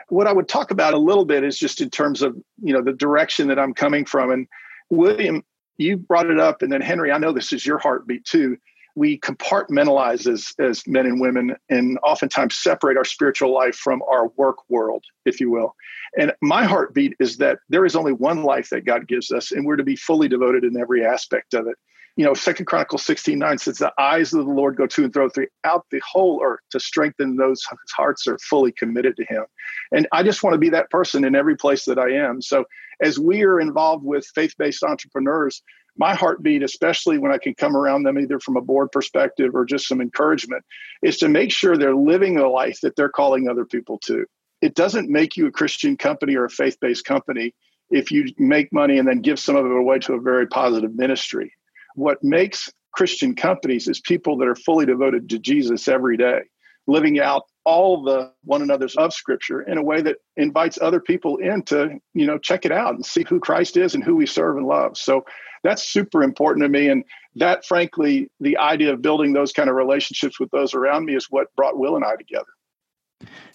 What 0.08 0.28
I 0.28 0.34
would 0.34 0.48
talk 0.48 0.72
about 0.72 0.94
a 0.94 1.00
little 1.00 1.26
bit 1.26 1.44
is 1.44 1.60
just 1.60 1.82
in 1.82 1.90
terms 1.90 2.22
of, 2.22 2.36
you 2.62 2.74
know, 2.74 2.82
the 2.82 2.94
direction 2.94 3.48
that 3.50 3.60
I'm 3.60 3.74
coming 3.74 4.06
from. 4.06 4.32
And 4.32 4.48
William, 4.90 5.44
you 5.78 5.98
brought 5.98 6.30
it 6.30 6.40
up, 6.40 6.62
and 6.62 6.72
then 6.72 6.82
Henry, 6.82 7.12
I 7.12 7.18
know 7.18 7.34
this 7.34 7.52
is 7.52 7.66
your 7.66 7.78
heartbeat 7.78 8.24
too. 8.24 8.58
We 8.96 9.20
compartmentalize 9.20 10.32
as, 10.32 10.54
as 10.60 10.86
men 10.88 11.06
and 11.06 11.20
women 11.20 11.56
and 11.70 11.98
oftentimes 12.04 12.56
separate 12.56 12.98
our 12.98 13.06
spiritual 13.06 13.54
life 13.54 13.76
from 13.76 14.02
our 14.04 14.28
work 14.38 14.58
world, 14.70 15.04
if 15.26 15.40
you 15.40 15.50
will. 15.50 15.76
And 16.18 16.34
my 16.42 16.64
heartbeat 16.64 17.16
is 17.20 17.38
that 17.38 17.60
there 17.70 17.86
is 17.86 17.96
only 17.96 18.14
one 18.14 18.44
life 18.44 18.70
that 18.70 18.86
God 18.86 19.08
gives 19.08 19.32
us, 19.32 19.52
and 19.52 19.66
we're 19.66 19.78
to 19.78 19.84
be 19.84 19.96
fully 19.96 20.28
devoted 20.28 20.64
in 20.64 20.78
every 20.78 21.06
aspect 21.06 21.54
of 21.54 21.68
it 21.68 21.76
you 22.16 22.24
know, 22.24 22.34
Second 22.34 22.66
Chronicles 22.66 23.04
16 23.06 23.40
9 23.40 23.58
says, 23.58 23.78
The 23.78 23.94
eyes 23.98 24.34
of 24.34 24.46
the 24.46 24.52
Lord 24.52 24.76
go 24.76 24.86
to 24.86 25.04
and 25.04 25.14
fro 25.14 25.30
throughout 25.30 25.86
the 25.90 26.02
whole 26.06 26.42
earth 26.44 26.60
to 26.72 26.80
strengthen 26.80 27.36
those 27.36 27.64
whose 27.64 27.92
hearts 27.96 28.28
are 28.28 28.38
fully 28.38 28.72
committed 28.72 29.16
to 29.18 29.26
Him. 29.26 29.46
And 29.92 30.08
I 30.12 30.22
just 30.22 30.44
want 30.44 30.54
to 30.54 30.60
be 30.60 30.70
that 30.70 30.92
person 30.92 31.26
in 31.26 31.36
every 31.36 31.56
place 31.56 31.86
that 31.86 31.98
I 31.98 32.12
am. 32.12 32.42
So 32.42 32.66
as 33.02 33.18
we 33.18 33.44
are 33.44 33.60
involved 33.60 34.06
with 34.06 34.26
faith 34.36 34.54
based 34.60 34.84
entrepreneurs, 34.84 35.64
my 35.98 36.14
heartbeat, 36.14 36.64
especially 36.64 37.18
when 37.18 37.32
I 37.32 37.38
can 37.38 37.56
come 37.56 37.76
around 37.76 38.04
them 38.04 38.20
either 38.20 38.40
from 38.40 38.58
a 38.58 38.62
board 38.62 38.92
perspective 38.92 39.52
or 39.56 39.66
just 39.66 39.88
some 39.88 40.02
encouragement, 40.02 40.64
is 41.02 41.18
to 41.18 41.30
make 41.30 41.52
sure 41.52 41.78
they're 41.78 41.96
living 41.96 42.38
a 42.38 42.48
life 42.48 42.80
that 42.82 42.96
they're 42.96 43.10
calling 43.10 43.48
other 43.48 43.66
people 43.66 44.00
to. 44.06 44.26
It 44.62 44.76
doesn't 44.76 45.10
make 45.10 45.36
you 45.36 45.48
a 45.48 45.52
Christian 45.52 45.98
company 45.98 46.36
or 46.36 46.46
a 46.46 46.50
faith 46.50 46.78
based 46.80 47.06
company 47.06 47.56
if 47.90 48.12
you 48.12 48.26
make 48.38 48.72
money 48.72 49.00
and 49.00 49.08
then 49.08 49.22
give 49.22 49.40
some 49.40 49.56
of 49.56 49.66
it 49.66 49.72
away 49.72 50.00
to 50.00 50.14
a 50.14 50.22
very 50.22 50.48
positive 50.48 50.96
ministry 50.96 51.54
what 51.96 52.24
makes 52.24 52.72
Christian 52.94 53.36
companies 53.36 53.88
is 53.88 54.00
people 54.00 54.38
that 54.38 54.48
are 54.48 54.56
fully 54.56 54.86
devoted 54.86 55.30
to 55.30 55.40
Jesus 55.40 55.88
every 55.88 56.18
day, 56.18 56.42
living 56.88 57.20
out 57.20 57.44
all 57.66 58.04
the 58.04 58.32
one 58.44 58.62
another's 58.62 58.96
of 58.96 59.14
scripture 59.14 59.62
in 59.62 59.78
a 59.78 59.84
way 59.84 60.02
that 60.02 60.18
invites 60.38 60.78
other 60.82 61.00
people 61.00 61.38
in 61.38 61.64
to, 61.64 61.98
you 62.14 62.26
know, 62.26 62.38
check 62.38 62.66
it 62.66 62.72
out 62.72 62.94
and 62.94 63.06
see 63.06 63.24
who 63.28 63.40
Christ 63.40 63.78
is 63.78 63.96
and 63.96 64.04
who 64.04 64.16
we 64.16 64.26
serve 64.26 64.58
and 64.58 64.68
love. 64.68 64.98
So 64.98 65.24
that's 65.64 65.90
super 65.90 66.24
important 66.24 66.64
to 66.64 66.70
me. 66.70 66.90
And 66.90 67.04
that 67.36 67.66
frankly, 67.66 68.30
the 68.40 68.58
idea 68.58 68.92
of 68.94 69.02
building 69.02 69.34
those 69.34 69.54
kind 69.54 69.70
of 69.70 69.76
relationships 69.76 70.40
with 70.40 70.52
those 70.52 70.74
around 70.74 71.06
me 71.06 71.16
is 71.16 71.28
what 71.30 71.48
brought 71.56 71.80
Will 71.80 71.96
and 71.96 72.06
I 72.06 72.16
together. 72.16 72.46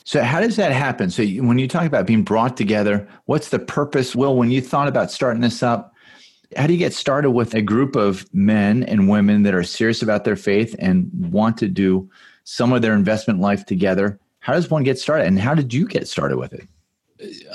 So, 0.05 0.23
how 0.23 0.41
does 0.41 0.57
that 0.57 0.73
happen? 0.73 1.11
So, 1.11 1.23
when 1.23 1.59
you 1.59 1.69
talk 1.69 1.85
about 1.85 2.07
being 2.07 2.23
brought 2.23 2.57
together, 2.57 3.07
what's 3.27 3.51
the 3.51 3.59
purpose? 3.59 4.17
Will, 4.17 4.37
when 4.37 4.51
you 4.51 4.63
thought 4.63 4.89
about 4.89 5.11
starting 5.11 5.43
this 5.43 5.63
up, 5.63 5.95
how 6.57 6.67
do 6.67 6.73
you 6.73 6.79
get 6.79 6.95
started 6.95 7.33
with 7.33 7.55
a 7.55 7.63
group 7.63 7.97
of 7.97 8.27
men 8.33 8.83
and 8.85 9.09
women 9.09 9.43
that 9.43 9.55
are 9.55 9.63
serious 9.63 10.03
about 10.03 10.25
their 10.25 10.37
faith 10.37 10.75
and 10.79 11.11
want 11.13 11.59
to 11.59 11.69
do 11.69 12.09
some 12.45 12.73
of 12.73 12.83
their 12.83 12.95
investment 12.95 13.41
life 13.41 13.67
together? 13.67 14.19
How 14.41 14.55
does 14.55 14.71
one 14.71 14.83
get 14.83 14.99
started? 14.99 15.27
And 15.27 15.39
how 15.39 15.55
did 15.55 15.75
you 15.75 15.87
get 15.87 16.09
started 16.09 16.39
with 16.39 16.53
it? 16.55 16.67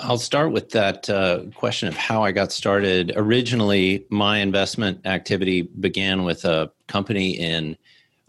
I'll 0.02 0.18
start 0.18 0.52
with 0.52 0.72
that 0.72 1.10
uh, 1.10 1.46
question 1.56 1.88
of 1.88 1.96
how 1.96 2.24
I 2.24 2.32
got 2.32 2.52
started. 2.52 3.14
Originally, 3.16 4.06
my 4.10 4.40
investment 4.40 5.06
activity 5.06 5.62
began 5.62 6.24
with 6.24 6.44
a 6.44 6.72
company 6.88 7.32
in 7.32 7.78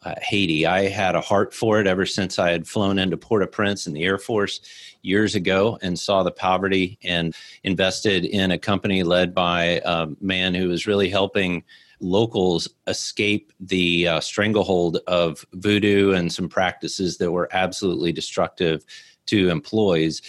uh, 0.05 0.15
Haiti. 0.23 0.65
I 0.65 0.89
had 0.89 1.17
a 1.17 1.21
heart 1.21 1.53
for 1.53 1.81
it 1.81 1.87
ever 1.87 2.07
since 2.07 2.39
I 2.39 2.51
had 2.51 2.69
flown 2.69 2.99
into 2.99 3.17
Port-au-Prince 3.17 3.87
in 3.87 3.95
the 3.95 4.05
Air 4.05 4.19
Force 4.19 4.61
years 5.05 5.35
ago 5.35 5.79
and 5.83 5.99
saw 5.99 6.23
the 6.23 6.31
poverty 6.31 6.99
and 7.03 7.35
invested 7.63 8.25
in 8.25 8.51
a 8.51 8.59
company 8.59 9.03
led 9.03 9.35
by 9.35 9.81
a 9.85 10.09
man 10.21 10.55
who 10.55 10.69
was 10.69 10.87
really 10.87 11.09
helping 11.09 11.63
locals 12.01 12.69
escape 12.87 13.53
the 13.61 14.09
uh, 14.09 14.21
stranglehold 14.21 14.99
of 15.07 15.45
voodoo 15.53 16.13
and 16.13 16.33
some 16.33 16.49
practices 16.49 17.19
that 17.19 17.33
were 17.33 17.49
absolutely 17.53 18.13
destructive 18.13 18.85
to 19.27 19.49
employees. 19.49 20.21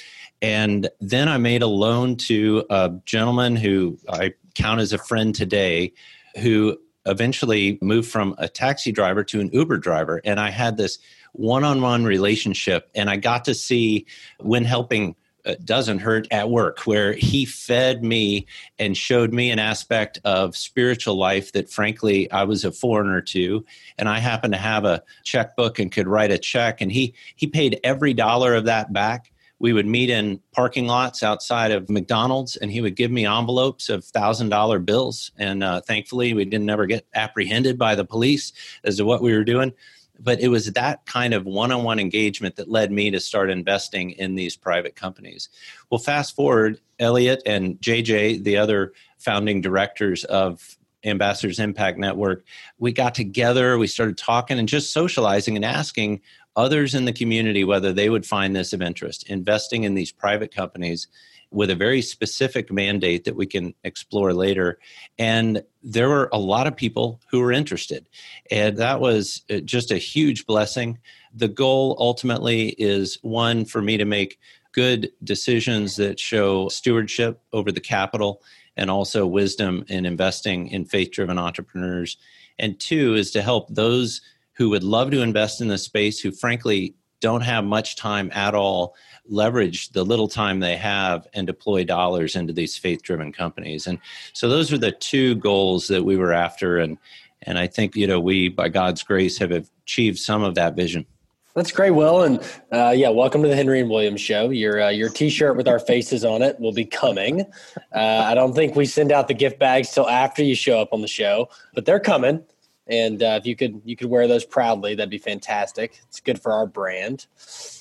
And 0.41 0.89
then 0.99 1.27
I 1.27 1.37
made 1.37 1.61
a 1.61 1.67
loan 1.67 2.15
to 2.17 2.65
a 2.69 2.91
gentleman 3.05 3.55
who 3.55 3.97
I 4.09 4.33
count 4.53 4.79
as 4.79 4.93
a 4.93 4.97
friend 4.97 5.33
today 5.33 5.93
who 6.39 6.77
eventually 7.05 7.77
moved 7.81 8.09
from 8.09 8.35
a 8.37 8.47
taxi 8.47 8.91
driver 8.91 9.23
to 9.23 9.39
an 9.39 9.49
Uber 9.53 9.77
driver. 9.77 10.21
And 10.25 10.39
I 10.39 10.49
had 10.49 10.77
this 10.77 10.99
one 11.39 11.63
on 11.63 11.81
one 11.81 12.05
relationship. 12.05 12.89
And 12.95 13.09
I 13.09 13.17
got 13.17 13.45
to 13.45 13.53
see 13.53 14.05
when 14.39 14.65
helping 14.65 15.15
uh, 15.45 15.55
doesn't 15.63 15.99
hurt 15.99 16.27
at 16.31 16.49
work, 16.49 16.79
where 16.87 17.13
he 17.13 17.45
fed 17.45 18.03
me 18.03 18.47
and 18.79 18.97
showed 18.97 19.31
me 19.31 19.51
an 19.51 19.59
aspect 19.59 20.19
of 20.25 20.57
spiritual 20.57 21.17
life 21.17 21.51
that, 21.51 21.69
frankly, 21.69 22.31
I 22.31 22.43
was 22.43 22.65
a 22.65 22.71
foreigner 22.71 23.21
to. 23.21 23.63
And 23.99 24.09
I 24.09 24.17
happened 24.19 24.53
to 24.53 24.59
have 24.59 24.85
a 24.85 25.03
checkbook 25.23 25.77
and 25.77 25.91
could 25.91 26.07
write 26.07 26.31
a 26.31 26.39
check. 26.39 26.81
And 26.81 26.91
he, 26.91 27.13
he 27.35 27.45
paid 27.45 27.79
every 27.83 28.13
dollar 28.13 28.55
of 28.55 28.65
that 28.65 28.91
back 28.91 29.31
we 29.59 29.73
would 29.73 29.85
meet 29.85 30.09
in 30.09 30.39
parking 30.51 30.85
lots 30.85 31.23
outside 31.23 31.71
of 31.71 31.89
McDonald's, 31.89 32.57
and 32.57 32.71
he 32.71 32.81
would 32.81 32.95
give 32.95 33.11
me 33.11 33.25
envelopes 33.25 33.89
of 33.89 34.03
thousand 34.03 34.49
dollar 34.49 34.79
bills. 34.79 35.31
And 35.37 35.63
uh, 35.63 35.81
thankfully, 35.81 36.33
we 36.33 36.45
didn't 36.45 36.69
ever 36.69 36.85
get 36.85 37.07
apprehended 37.13 37.77
by 37.77 37.95
the 37.95 38.05
police 38.05 38.51
as 38.83 38.97
to 38.97 39.05
what 39.05 39.21
we 39.21 39.33
were 39.33 39.45
doing. 39.45 39.73
But 40.19 40.39
it 40.39 40.47
was 40.47 40.71
that 40.73 41.05
kind 41.05 41.33
of 41.33 41.45
one 41.45 41.71
on 41.71 41.83
one 41.83 41.99
engagement 41.99 42.55
that 42.55 42.69
led 42.69 42.91
me 42.91 43.11
to 43.11 43.19
start 43.19 43.49
investing 43.49 44.11
in 44.11 44.35
these 44.35 44.55
private 44.55 44.95
companies. 44.95 45.49
Well, 45.89 45.99
fast 45.99 46.35
forward, 46.35 46.79
Elliot 46.99 47.41
and 47.45 47.79
JJ, 47.81 48.43
the 48.43 48.57
other 48.57 48.93
founding 49.17 49.61
directors 49.61 50.23
of 50.25 50.77
Ambassadors 51.03 51.59
Impact 51.59 51.97
Network, 51.97 52.43
we 52.79 52.91
got 52.91 53.13
together, 53.13 53.77
we 53.77 53.87
started 53.87 54.17
talking 54.17 54.57
and 54.57 54.67
just 54.67 54.91
socializing 54.91 55.55
and 55.55 55.65
asking 55.65 56.21
others 56.55 56.95
in 56.95 57.05
the 57.05 57.13
community 57.13 57.63
whether 57.63 57.91
they 57.93 58.09
would 58.09 58.25
find 58.25 58.55
this 58.55 58.73
of 58.73 58.81
interest, 58.81 59.29
investing 59.29 59.83
in 59.83 59.93
these 59.93 60.11
private 60.11 60.53
companies 60.53 61.07
with 61.55 61.71
a 61.71 61.75
very 61.75 62.01
specific 62.01 62.71
mandate 62.71 63.23
that 63.23 63.35
we 63.35 63.45
can 63.45 63.73
explore 63.83 64.33
later. 64.33 64.77
And 65.17 65.63
there 65.81 66.09
were 66.09 66.29
a 66.33 66.37
lot 66.37 66.67
of 66.67 66.75
people 66.75 67.21
who 67.31 67.39
were 67.39 67.51
interested. 67.51 68.07
And 68.51 68.77
that 68.77 68.99
was 68.99 69.43
uh, 69.49 69.59
just 69.59 69.89
a 69.89 69.97
huge 69.97 70.45
blessing. 70.45 70.99
The 71.33 71.47
goal 71.47 71.95
ultimately 71.99 72.69
is 72.77 73.17
one 73.21 73.63
for 73.63 73.81
me 73.81 73.97
to 73.97 74.05
make 74.05 74.37
good 74.73 75.11
decisions 75.23 75.95
that 75.95 76.19
show 76.19 76.67
stewardship 76.67 77.41
over 77.53 77.71
the 77.71 77.79
capital 77.79 78.41
and 78.75 78.91
also 78.91 79.25
wisdom 79.25 79.85
in 79.87 80.05
investing 80.05 80.67
in 80.67 80.83
faith 80.83 81.11
driven 81.11 81.39
entrepreneurs. 81.39 82.17
And 82.59 82.77
two 82.79 83.15
is 83.15 83.31
to 83.31 83.41
help 83.41 83.69
those 83.69 84.21
who 84.53 84.69
would 84.69 84.83
love 84.83 85.11
to 85.11 85.21
invest 85.21 85.61
in 85.61 85.69
this 85.69 85.83
space 85.83 86.19
who 86.19 86.31
frankly 86.31 86.95
don't 87.21 87.41
have 87.41 87.63
much 87.63 87.95
time 87.95 88.29
at 88.33 88.53
all 88.53 88.95
leverage 89.27 89.89
the 89.89 90.03
little 90.03 90.27
time 90.27 90.59
they 90.59 90.75
have 90.75 91.27
and 91.33 91.47
deploy 91.47 91.83
dollars 91.83 92.35
into 92.35 92.53
these 92.53 92.77
faith 92.77 93.01
driven 93.01 93.31
companies. 93.31 93.87
And 93.87 93.99
so 94.33 94.47
those 94.47 94.71
are 94.71 94.77
the 94.77 94.91
two 94.91 95.35
goals 95.35 95.87
that 95.87 96.03
we 96.03 96.15
were 96.17 96.33
after. 96.33 96.77
And 96.77 96.97
and 97.45 97.57
i 97.57 97.67
think 97.67 97.95
you 97.95 98.07
know 98.07 98.19
we 98.19 98.49
by 98.49 98.69
god's 98.69 99.03
grace 99.03 99.37
have 99.37 99.51
achieved 99.51 100.19
some 100.19 100.43
of 100.43 100.55
that 100.55 100.75
vision. 100.75 101.05
That's 101.53 101.71
great, 101.71 101.91
Will, 101.91 102.23
and 102.23 102.41
uh, 102.73 102.93
yeah, 102.93 103.07
welcome 103.07 103.41
to 103.43 103.47
the 103.47 103.55
Henry 103.55 103.79
and 103.79 103.89
Williams 103.89 104.19
show. 104.19 104.49
Your 104.49 104.81
uh, 104.81 104.89
your 104.89 105.07
T-shirt 105.07 105.55
with 105.55 105.69
our 105.69 105.79
faces 105.79 106.25
on 106.25 106.41
it 106.41 106.59
will 106.59 106.73
be 106.73 106.83
coming. 106.83 107.45
Uh, 107.93 107.99
I 107.99 108.33
don't 108.33 108.53
think 108.53 108.75
we 108.75 108.85
send 108.85 109.09
out 109.13 109.29
the 109.29 109.33
gift 109.33 109.57
bags 109.57 109.89
till 109.91 110.09
after 110.09 110.43
you 110.43 110.53
show 110.53 110.81
up 110.81 110.89
on 110.91 111.01
the 111.01 111.07
show, 111.07 111.47
but 111.73 111.85
they're 111.85 112.01
coming 112.01 112.43
and 112.87 113.23
uh, 113.23 113.39
if 113.39 113.45
you 113.45 113.55
could 113.55 113.81
you 113.83 113.95
could 113.95 114.09
wear 114.09 114.27
those 114.27 114.45
proudly 114.45 114.95
that'd 114.95 115.09
be 115.09 115.17
fantastic. 115.17 116.01
It's 116.07 116.19
good 116.19 116.39
for 116.39 116.51
our 116.51 116.67
brand. 116.67 117.27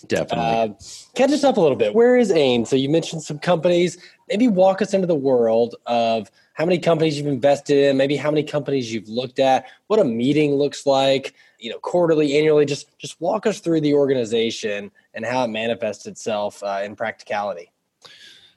Definitely. 0.06 0.44
Uh, 0.44 0.68
catch 1.14 1.30
us 1.30 1.44
up 1.44 1.56
a 1.56 1.60
little 1.60 1.76
bit. 1.76 1.94
Where 1.94 2.16
is 2.16 2.30
AIM? 2.30 2.64
So 2.64 2.76
you 2.76 2.88
mentioned 2.88 3.22
some 3.22 3.38
companies. 3.38 3.98
Maybe 4.28 4.48
walk 4.48 4.80
us 4.80 4.94
into 4.94 5.06
the 5.06 5.14
world 5.14 5.76
of 5.86 6.30
how 6.54 6.64
many 6.64 6.78
companies 6.78 7.18
you've 7.18 7.26
invested 7.26 7.76
in 7.76 7.96
maybe 7.96 8.16
how 8.16 8.30
many 8.30 8.44
companies 8.44 8.92
you've 8.92 9.08
looked 9.08 9.38
at 9.38 9.66
what 9.88 9.98
a 9.98 10.04
meeting 10.04 10.54
looks 10.54 10.86
like 10.86 11.34
you 11.58 11.70
know 11.70 11.78
quarterly 11.78 12.38
annually. 12.38 12.64
Just 12.64 12.96
just 12.98 13.20
walk 13.20 13.46
us 13.46 13.60
through 13.60 13.82
the 13.82 13.94
organization 13.94 14.90
and 15.12 15.24
how 15.24 15.44
it 15.44 15.48
manifests 15.48 16.06
itself 16.06 16.62
uh, 16.62 16.80
in 16.84 16.96
practicality. 16.96 17.70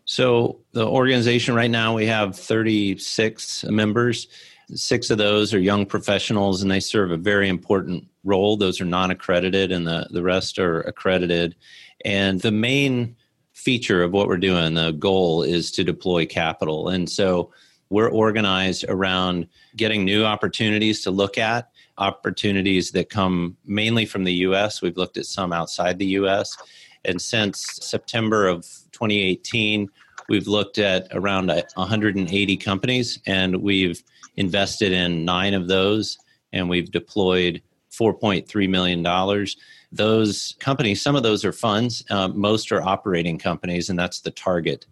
So 0.05 0.59
the 0.71 0.87
organization 0.87 1.53
right 1.53 1.69
now 1.69 1.93
we 1.93 2.05
have 2.05 2.35
36 2.35 3.65
members 3.65 4.27
Six 4.75 5.09
of 5.09 5.17
those 5.17 5.53
are 5.53 5.59
young 5.59 5.85
professionals, 5.85 6.61
and 6.61 6.69
they 6.69 6.79
serve 6.79 7.11
a 7.11 7.17
very 7.17 7.47
important 7.47 8.05
role. 8.23 8.57
Those 8.57 8.81
are 8.81 8.85
non 8.85 9.11
accredited, 9.11 9.71
and 9.71 9.87
the, 9.87 10.07
the 10.11 10.23
rest 10.23 10.59
are 10.59 10.81
accredited. 10.81 11.55
And 12.03 12.41
the 12.41 12.51
main 12.51 13.15
feature 13.53 14.03
of 14.03 14.11
what 14.11 14.27
we're 14.27 14.37
doing, 14.37 14.73
the 14.75 14.91
goal 14.91 15.41
is 15.41 15.71
to 15.71 15.83
deploy 15.83 16.25
capital. 16.25 16.89
And 16.89 17.09
so 17.09 17.51
we're 17.89 18.09
organized 18.09 18.85
around 18.87 19.47
getting 19.75 20.05
new 20.05 20.25
opportunities 20.25 21.01
to 21.03 21.11
look 21.11 21.37
at, 21.37 21.71
opportunities 21.97 22.91
that 22.91 23.09
come 23.09 23.57
mainly 23.65 24.05
from 24.05 24.25
the 24.25 24.33
US. 24.33 24.81
We've 24.81 24.97
looked 24.97 25.17
at 25.17 25.25
some 25.25 25.53
outside 25.53 25.97
the 25.97 26.05
US. 26.07 26.57
And 27.05 27.21
since 27.21 27.79
September 27.81 28.47
of 28.47 28.63
2018, 28.91 29.89
we've 30.29 30.47
looked 30.47 30.77
at 30.77 31.07
around 31.11 31.47
180 31.47 32.57
companies 32.57 33.19
and 33.25 33.57
we've 33.57 34.03
invested 34.35 34.91
in 34.91 35.25
nine 35.25 35.53
of 35.53 35.67
those, 35.67 36.17
and 36.53 36.69
we've 36.69 36.91
deployed 36.91 37.61
$4.3 37.91 38.69
million. 38.69 39.47
Those 39.91 40.55
companies, 40.59 41.01
some 41.01 41.15
of 41.15 41.23
those 41.23 41.43
are 41.43 41.51
funds, 41.51 42.03
uh, 42.09 42.27
most 42.29 42.71
are 42.71 42.81
operating 42.81 43.37
companies, 43.37 43.89
and 43.89 43.97
that's 43.97 44.21
the 44.21 44.31
target. 44.31 44.85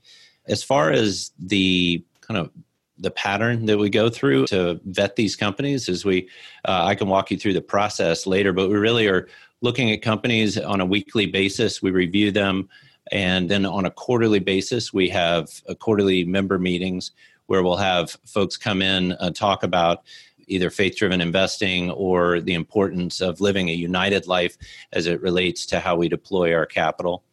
As 0.47 0.63
far 0.63 0.91
as 0.91 1.31
the 1.39 2.03
kind 2.21 2.39
of 2.39 2.51
the 2.97 3.11
pattern 3.11 3.65
that 3.65 3.77
we 3.77 3.89
go 3.89 4.09
through 4.09 4.45
to 4.47 4.79
vet 4.85 5.15
these 5.15 5.35
companies 5.35 5.89
is 5.89 6.05
we 6.05 6.29
uh, 6.63 6.85
i 6.85 6.95
can 6.95 7.09
walk 7.09 7.29
you 7.29 7.37
through 7.37 7.51
the 7.51 7.61
process 7.61 8.25
later 8.25 8.53
but 8.53 8.69
we 8.69 8.75
really 8.75 9.05
are 9.05 9.27
looking 9.59 9.91
at 9.91 10.01
companies 10.01 10.57
on 10.57 10.79
a 10.79 10.85
weekly 10.85 11.25
basis 11.25 11.81
we 11.81 11.91
review 11.91 12.31
them 12.31 12.69
and 13.11 13.49
then 13.49 13.65
on 13.65 13.85
a 13.85 13.91
quarterly 13.91 14.39
basis 14.39 14.93
we 14.93 15.09
have 15.09 15.47
a 15.67 15.75
quarterly 15.75 16.23
member 16.25 16.57
meetings 16.57 17.11
where 17.47 17.63
we'll 17.63 17.77
have 17.77 18.17
folks 18.25 18.57
come 18.57 18.81
in 18.81 19.13
uh, 19.13 19.29
talk 19.29 19.63
about 19.63 20.03
either 20.47 20.69
faith 20.69 20.95
driven 20.95 21.21
investing 21.21 21.91
or 21.91 22.39
the 22.41 22.53
importance 22.53 23.21
of 23.21 23.41
living 23.41 23.69
a 23.69 23.73
united 23.73 24.27
life 24.27 24.57
as 24.93 25.07
it 25.07 25.21
relates 25.21 25.65
to 25.65 25.79
how 25.79 25.95
we 25.95 26.07
deploy 26.07 26.53
our 26.53 26.65
capital. 26.65 27.23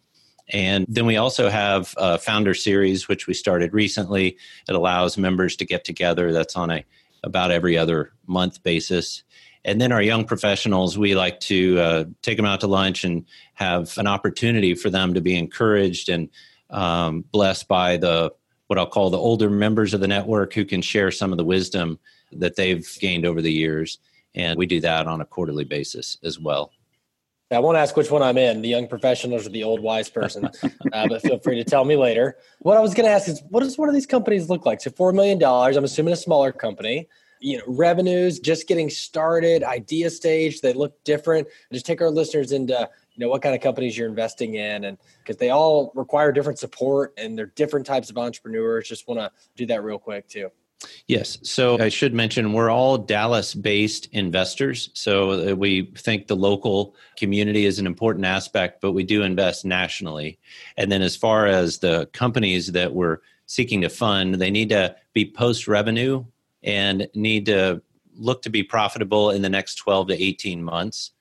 And 0.48 0.86
then 0.88 1.06
we 1.06 1.16
also 1.16 1.48
have 1.48 1.94
a 1.96 2.18
founder 2.18 2.52
series, 2.52 3.08
which 3.08 3.26
we 3.26 3.34
started 3.34 3.72
recently. 3.72 4.36
It 4.68 4.74
allows 4.74 5.16
members 5.16 5.56
to 5.56 5.64
get 5.64 5.84
together. 5.84 6.32
That's 6.32 6.56
on 6.56 6.70
a 6.70 6.84
about 7.24 7.52
every 7.52 7.78
other 7.78 8.12
month 8.26 8.62
basis. 8.62 9.22
And 9.64 9.81
then 9.81 9.92
our 9.92 10.02
young 10.02 10.25
professionals, 10.25 10.99
we 10.99 11.14
like 11.14 11.38
to 11.40 11.78
uh, 11.78 12.04
take 12.23 12.37
them 12.37 12.47
out 12.47 12.61
to 12.61 12.66
lunch 12.66 13.04
and 13.04 13.25
have 13.54 13.97
an 13.97 14.07
opportunity 14.07 14.75
for 14.75 14.90
them 14.90 15.14
to 15.14 15.21
be 15.21 15.37
encouraged 15.37 16.09
and 16.09 16.28
um, 16.71 17.25
blessed 17.31 17.69
by 17.69 17.97
the 17.97 18.33
what 18.66 18.78
I'll 18.78 18.87
call 18.87 19.11
the 19.11 19.19
older 19.19 19.50
members 19.50 19.92
of 19.92 20.00
the 20.00 20.09
network 20.09 20.54
who 20.54 20.64
can 20.64 20.81
share 20.81 21.11
some 21.11 21.31
of 21.31 21.37
the 21.37 21.45
wisdom 21.45 21.99
that 22.33 22.57
they've 22.57 22.88
gained 23.00 23.26
over 23.26 23.42
the 23.42 23.52
years. 23.52 23.99
And 24.35 24.59
we 24.59 24.64
do 24.66 24.81
that 24.81 25.07
on 25.07 25.21
a 25.21 25.26
quarterly 25.26 25.64
basis 25.64 26.16
as 26.25 26.38
well. 26.38 26.73
I 27.50 27.59
won't 27.59 27.76
ask 27.76 27.95
which 27.97 28.11
one 28.11 28.23
I'm 28.23 28.38
in, 28.38 28.62
the 28.62 28.69
young 28.69 28.88
professionals 28.88 29.47
or 29.47 29.50
the 29.50 29.62
old 29.62 29.81
wise 29.81 30.09
person, 30.09 30.47
uh, 30.92 31.07
but 31.07 31.21
feel 31.21 31.38
free 31.38 31.57
to 31.57 31.64
tell 31.64 31.85
me 31.85 31.97
later. 31.97 32.38
What 32.61 32.78
I 32.78 32.81
was 32.81 32.95
going 32.95 33.04
to 33.04 33.12
ask 33.12 33.28
is, 33.28 33.42
what 33.50 33.61
does 33.61 33.76
one 33.76 33.90
of 33.90 33.95
these 33.95 34.07
companies 34.07 34.49
look 34.49 34.64
like? 34.64 34.81
So, 34.81 34.88
$4 34.88 35.12
million, 35.14 35.42
I'm 35.42 35.85
assuming 35.85 36.14
a 36.14 36.16
smaller 36.16 36.50
company. 36.50 37.09
You 37.42 37.58
know, 37.58 37.64
revenues 37.66 38.38
just 38.38 38.68
getting 38.68 38.88
started, 38.88 39.64
idea 39.64 40.11
stage, 40.11 40.61
they 40.61 40.72
look 40.72 41.02
different. 41.04 41.49
Just 41.72 41.84
take 41.84 42.00
our 42.00 42.11
listeners 42.11 42.52
into, 42.52 42.88
you 43.14 43.20
know, 43.20 43.28
what 43.28 43.42
kind 43.42 43.54
of 43.54 43.61
companies 43.61 43.99
you're 43.99 44.08
investing 44.08 44.54
in, 44.54 44.84
and 44.84 44.96
because 45.18 45.37
they 45.37 45.50
all 45.50 45.92
require 45.94 46.30
different 46.30 46.58
support 46.58 47.12
and 47.16 47.37
they're 47.37 47.46
different 47.46 47.84
types 47.84 48.11
of 48.11 48.16
entrepreneurs. 48.16 48.88
Just 48.88 49.08
want 49.08 49.18
to 49.20 49.30
do 49.56 49.66
that 49.66 49.82
real 49.82 49.99
quick 49.99 50.28
too. 50.28 50.50
Yes. 51.06 51.38
So 51.42 51.78
I 51.78 51.88
should 51.88 52.14
mention 52.14 52.52
we're 52.52 52.70
all 52.70 52.99
Dallas 52.99 53.54
based 53.54 54.08
investors. 54.12 54.90
So 54.94 55.50
uh, 55.50 55.54
we 55.54 55.92
think 55.96 56.26
the 56.26 56.37
local 56.37 56.94
community 57.16 57.66
is 57.66 57.78
an 57.78 57.87
important 57.87 58.25
aspect, 58.25 58.80
but 58.80 58.92
we 58.92 59.04
do 59.04 59.22
invest 59.22 59.64
nationally. 59.64 60.38
And 60.76 60.90
then 60.90 61.02
as 61.02 61.16
far 61.16 61.46
as 61.46 61.78
the 61.78 62.08
companies 62.12 62.72
that 62.72 62.92
we're 62.92 63.18
seeking 63.46 63.80
to 63.82 63.88
fund, 63.88 64.37
they 64.37 64.50
need 64.50 64.70
to 64.70 64.96
be 65.12 65.25
post 65.25 65.68
revenue 65.68 66.25
and 66.62 67.09
need 67.14 67.47
to 67.47 67.83
look 68.14 68.42
to 68.42 68.50
be 68.50 68.62
profitable 68.62 69.31
in 69.31 69.42
the 69.42 69.49
next 69.49 69.76
12 69.76 70.09
to 70.09 70.23
18 70.23 70.62
months. 70.62 71.12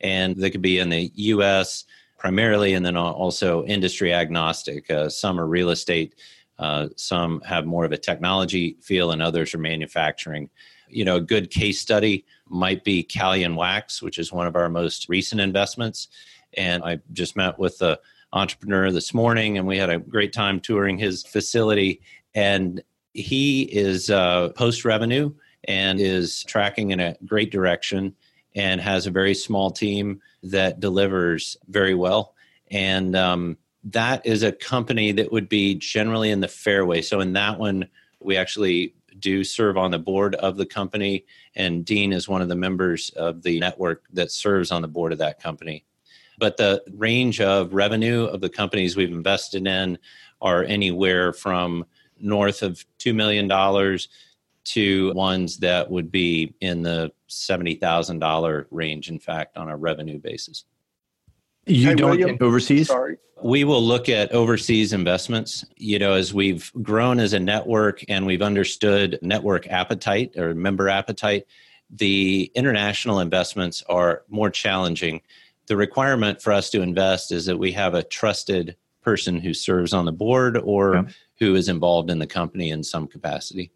And 0.00 0.36
they 0.36 0.50
could 0.50 0.62
be 0.62 0.78
in 0.78 0.88
the 0.88 1.12
US 1.14 1.84
primarily, 2.18 2.74
and 2.74 2.84
then 2.84 2.96
also 2.96 3.64
industry 3.64 4.12
agnostic. 4.12 4.90
Uh, 4.90 5.08
some 5.08 5.40
are 5.40 5.46
real 5.46 5.70
estate 5.70 6.14
uh, 6.60 6.88
some 6.94 7.40
have 7.40 7.64
more 7.64 7.86
of 7.86 7.92
a 7.92 7.96
technology 7.96 8.76
feel, 8.82 9.10
and 9.10 9.22
others 9.22 9.54
are 9.54 9.58
manufacturing. 9.58 10.50
You 10.88 11.06
know, 11.06 11.16
a 11.16 11.20
good 11.20 11.50
case 11.50 11.80
study 11.80 12.26
might 12.48 12.84
be 12.84 13.02
Calian 13.02 13.56
Wax, 13.56 14.02
which 14.02 14.18
is 14.18 14.30
one 14.30 14.46
of 14.46 14.54
our 14.54 14.68
most 14.68 15.08
recent 15.08 15.40
investments. 15.40 16.08
And 16.58 16.84
I 16.84 17.00
just 17.14 17.34
met 17.34 17.58
with 17.58 17.78
the 17.78 17.98
entrepreneur 18.34 18.90
this 18.90 19.14
morning, 19.14 19.56
and 19.56 19.66
we 19.66 19.78
had 19.78 19.88
a 19.88 19.98
great 19.98 20.34
time 20.34 20.60
touring 20.60 20.98
his 20.98 21.22
facility. 21.22 22.02
And 22.34 22.82
he 23.14 23.62
is 23.62 24.10
uh, 24.10 24.50
post 24.50 24.84
revenue 24.84 25.32
and 25.64 26.00
is 26.00 26.44
tracking 26.44 26.90
in 26.90 27.00
a 27.00 27.16
great 27.24 27.50
direction 27.50 28.14
and 28.54 28.80
has 28.80 29.06
a 29.06 29.10
very 29.10 29.34
small 29.34 29.70
team 29.70 30.20
that 30.42 30.80
delivers 30.80 31.56
very 31.68 31.94
well. 31.94 32.34
And 32.70 33.14
um, 33.14 33.56
that 33.84 34.24
is 34.26 34.42
a 34.42 34.52
company 34.52 35.12
that 35.12 35.32
would 35.32 35.48
be 35.48 35.74
generally 35.74 36.30
in 36.30 36.40
the 36.40 36.48
fairway. 36.48 37.02
So 37.02 37.20
in 37.20 37.32
that 37.34 37.58
one, 37.58 37.88
we 38.20 38.36
actually 38.36 38.94
do 39.18 39.44
serve 39.44 39.76
on 39.76 39.90
the 39.90 39.98
board 39.98 40.34
of 40.36 40.56
the 40.56 40.66
company, 40.66 41.24
and 41.54 41.84
Dean 41.84 42.12
is 42.12 42.28
one 42.28 42.42
of 42.42 42.48
the 42.48 42.56
members 42.56 43.10
of 43.10 43.42
the 43.42 43.60
network 43.60 44.04
that 44.12 44.30
serves 44.30 44.70
on 44.70 44.82
the 44.82 44.88
board 44.88 45.12
of 45.12 45.18
that 45.18 45.42
company. 45.42 45.84
But 46.38 46.56
the 46.56 46.82
range 46.94 47.40
of 47.40 47.74
revenue 47.74 48.24
of 48.24 48.40
the 48.40 48.48
companies 48.48 48.96
we've 48.96 49.10
invested 49.10 49.66
in 49.66 49.98
are 50.40 50.64
anywhere 50.64 51.32
from 51.32 51.84
north 52.20 52.62
of 52.62 52.84
$2 52.98 53.14
million 53.14 53.48
to 54.62 55.12
ones 55.14 55.58
that 55.58 55.90
would 55.90 56.10
be 56.10 56.54
in 56.60 56.82
the 56.82 57.12
$70,000 57.28 58.66
range, 58.70 59.08
in 59.08 59.18
fact, 59.18 59.56
on 59.56 59.68
a 59.68 59.76
revenue 59.76 60.18
basis. 60.18 60.64
You 61.66 61.88
hey, 61.88 61.94
don't 61.94 62.10
William, 62.10 62.38
overseas? 62.40 62.88
Sorry. 62.88 63.16
We 63.42 63.64
will 63.64 63.82
look 63.82 64.08
at 64.08 64.32
overseas 64.32 64.92
investments. 64.92 65.64
You 65.76 65.98
know, 65.98 66.12
as 66.12 66.34
we've 66.34 66.70
grown 66.82 67.20
as 67.20 67.32
a 67.32 67.40
network 67.40 68.04
and 68.08 68.26
we've 68.26 68.42
understood 68.42 69.18
network 69.22 69.66
appetite 69.68 70.36
or 70.36 70.54
member 70.54 70.88
appetite, 70.88 71.46
the 71.90 72.50
international 72.54 73.20
investments 73.20 73.82
are 73.88 74.22
more 74.28 74.50
challenging. 74.50 75.22
The 75.66 75.76
requirement 75.76 76.42
for 76.42 76.52
us 76.52 76.70
to 76.70 76.82
invest 76.82 77.32
is 77.32 77.46
that 77.46 77.58
we 77.58 77.72
have 77.72 77.94
a 77.94 78.02
trusted 78.02 78.76
person 79.02 79.40
who 79.40 79.54
serves 79.54 79.92
on 79.92 80.04
the 80.04 80.12
board 80.12 80.58
or 80.58 80.94
yeah. 80.94 81.02
Who 81.40 81.54
is 81.54 81.68
involved 81.68 82.10
in 82.10 82.18
the 82.18 82.26
company 82.26 82.70
in 82.70 82.84
some 82.84 83.08
capacity. 83.08 83.72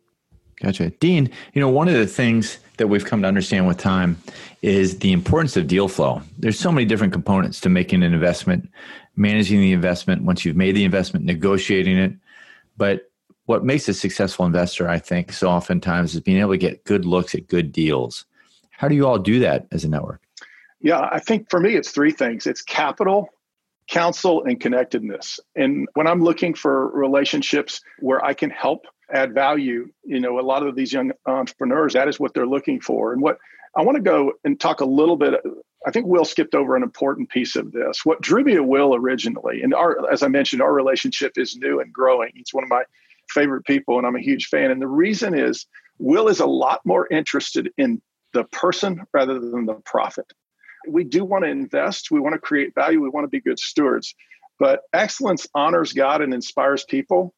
Gotcha. 0.60 0.90
Dean, 0.90 1.30
you 1.52 1.60
know, 1.60 1.68
one 1.68 1.88
of 1.88 1.94
the 1.94 2.06
things 2.06 2.58
that 2.76 2.86
we've 2.86 3.04
come 3.04 3.22
to 3.22 3.28
understand 3.28 3.66
with 3.66 3.78
time 3.78 4.16
is 4.62 4.98
the 5.00 5.12
importance 5.12 5.56
of 5.56 5.66
deal 5.66 5.88
flow. 5.88 6.22
There's 6.38 6.58
so 6.58 6.70
many 6.70 6.84
different 6.84 7.12
components 7.12 7.60
to 7.62 7.68
making 7.68 8.02
an 8.02 8.12
investment, 8.12 8.68
managing 9.16 9.60
the 9.60 9.72
investment, 9.72 10.22
once 10.22 10.44
you've 10.44 10.56
made 10.56 10.76
the 10.76 10.84
investment, 10.84 11.24
negotiating 11.24 11.98
it. 11.98 12.12
But 12.76 13.10
what 13.46 13.64
makes 13.64 13.88
a 13.88 13.94
successful 13.94 14.46
investor, 14.46 14.88
I 14.88 14.98
think, 14.98 15.32
so 15.32 15.48
oftentimes 15.48 16.14
is 16.14 16.20
being 16.20 16.38
able 16.38 16.52
to 16.52 16.58
get 16.58 16.84
good 16.84 17.04
looks 17.04 17.34
at 17.34 17.48
good 17.48 17.72
deals. 17.72 18.24
How 18.70 18.88
do 18.88 18.94
you 18.94 19.06
all 19.06 19.18
do 19.18 19.40
that 19.40 19.66
as 19.72 19.84
a 19.84 19.88
network? 19.88 20.20
Yeah, 20.80 21.08
I 21.10 21.18
think 21.18 21.50
for 21.50 21.60
me, 21.60 21.76
it's 21.76 21.90
three 21.90 22.12
things 22.12 22.46
it's 22.46 22.62
capital, 22.62 23.28
counsel, 23.88 24.44
and 24.44 24.60
connectedness. 24.60 25.40
And 25.54 25.88
when 25.94 26.06
I'm 26.06 26.22
looking 26.22 26.54
for 26.54 26.88
relationships 26.88 27.80
where 28.00 28.24
I 28.24 28.34
can 28.34 28.50
help 28.50 28.86
add 29.12 29.34
value 29.34 29.88
you 30.04 30.20
know 30.20 30.38
a 30.38 30.42
lot 30.42 30.66
of 30.66 30.74
these 30.74 30.92
young 30.92 31.12
entrepreneurs 31.26 31.92
that 31.92 32.08
is 32.08 32.18
what 32.18 32.34
they're 32.34 32.46
looking 32.46 32.80
for. 32.80 33.12
And 33.12 33.20
what 33.20 33.38
i 33.76 33.82
want 33.82 33.96
to 33.96 34.02
go 34.02 34.32
and 34.44 34.58
talk 34.58 34.80
a 34.80 34.84
little 34.84 35.16
bit 35.16 35.34
i 35.86 35.90
think 35.90 36.06
will 36.06 36.24
skipped 36.24 36.54
over 36.54 36.76
an 36.76 36.82
important 36.82 37.28
piece 37.28 37.56
of 37.56 37.72
this. 37.72 38.04
What 38.04 38.20
drew 38.20 38.44
me 38.44 38.54
to 38.54 38.62
will 38.62 38.94
originally 38.94 39.62
and 39.62 39.74
our 39.74 40.10
as 40.10 40.22
i 40.22 40.28
mentioned 40.28 40.62
our 40.62 40.72
relationship 40.72 41.32
is 41.36 41.56
new 41.56 41.80
and 41.80 41.92
growing. 41.92 42.30
He's 42.34 42.52
one 42.52 42.64
of 42.64 42.70
my 42.70 42.84
favorite 43.28 43.64
people 43.64 43.98
and 43.98 44.06
i'm 44.06 44.16
a 44.16 44.20
huge 44.20 44.46
fan. 44.46 44.70
And 44.70 44.80
the 44.80 44.88
reason 44.88 45.38
is 45.38 45.66
will 45.98 46.28
is 46.28 46.40
a 46.40 46.46
lot 46.46 46.80
more 46.84 47.06
interested 47.10 47.70
in 47.76 48.00
the 48.32 48.44
person 48.44 49.02
rather 49.12 49.38
than 49.38 49.66
the 49.66 49.74
profit 49.74 50.32
we 50.88 51.04
do 51.04 51.24
want 51.24 51.44
to 51.44 51.50
invest 51.50 52.10
we 52.10 52.20
want 52.20 52.34
to 52.34 52.38
create 52.38 52.74
value 52.74 53.00
we 53.00 53.08
want 53.08 53.24
to 53.24 53.28
be 53.28 53.40
good 53.40 53.58
stewards 53.58 54.14
but 54.58 54.80
excellence 54.92 55.46
honors 55.54 55.92
god 55.92 56.22
and 56.22 56.32
inspires 56.34 56.84
people 56.84 57.34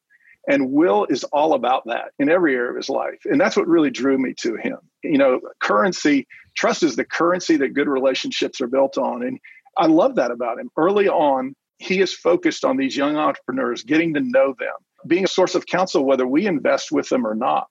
and 0.49 0.71
Will 0.71 1.07
is 1.11 1.25
all 1.25 1.55
about 1.55 1.85
that 1.87 2.13
in 2.19 2.29
every 2.29 2.55
area 2.55 2.71
of 2.71 2.77
his 2.77 2.89
life. 2.89 3.19
And 3.25 3.41
that's 3.41 3.57
what 3.57 3.67
really 3.67 3.91
drew 3.91 4.17
me 4.17 4.33
to 4.39 4.57
him. 4.57 4.79
You 5.03 5.19
know, 5.19 5.41
currency, 5.61 6.27
trust 6.57 6.83
is 6.83 6.97
the 6.97 7.05
currency 7.05 7.57
that 7.57 7.75
good 7.75 7.89
relationships 7.89 8.61
are 8.61 8.69
built 8.69 8.97
on. 8.97 9.25
And 9.25 9.41
I 9.77 9.87
love 9.87 10.15
that 10.17 10.31
about 10.31 10.61
him. 10.61 10.71
Early 10.77 11.09
on, 11.09 11.55
he 11.79 12.01
is 12.01 12.15
focused 12.15 12.65
on 12.65 12.77
these 12.77 12.97
young 12.97 13.17
entrepreneurs, 13.17 13.83
getting 13.83 14.15
to 14.15 14.21
know 14.21 14.55
them, 14.59 14.75
being 15.07 15.25
a 15.25 15.29
source 15.29 15.55
of 15.55 15.67
counsel, 15.67 16.05
whether 16.05 16.27
we 16.27 16.47
invest 16.47 16.93
with 16.93 17.09
them 17.09 17.27
or 17.27 17.35
not. 17.35 17.69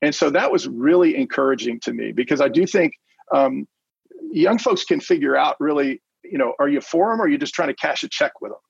And 0.00 0.14
so 0.14 0.30
that 0.30 0.50
was 0.50 0.66
really 0.66 1.16
encouraging 1.16 1.80
to 1.80 1.92
me 1.92 2.12
because 2.12 2.40
I 2.40 2.48
do 2.48 2.66
think 2.66 2.94
um, 3.34 3.66
young 4.30 4.58
folks 4.58 4.84
can 4.84 5.00
figure 5.00 5.36
out 5.36 5.56
really, 5.60 6.02
you 6.24 6.38
know, 6.38 6.54
are 6.58 6.68
you 6.68 6.80
for 6.80 7.10
them 7.10 7.20
or 7.20 7.24
are 7.24 7.28
you 7.28 7.38
just 7.38 7.54
trying 7.54 7.68
to 7.68 7.74
cash 7.74 8.02
a 8.02 8.08
check 8.08 8.40
with 8.40 8.52
them? 8.52 8.60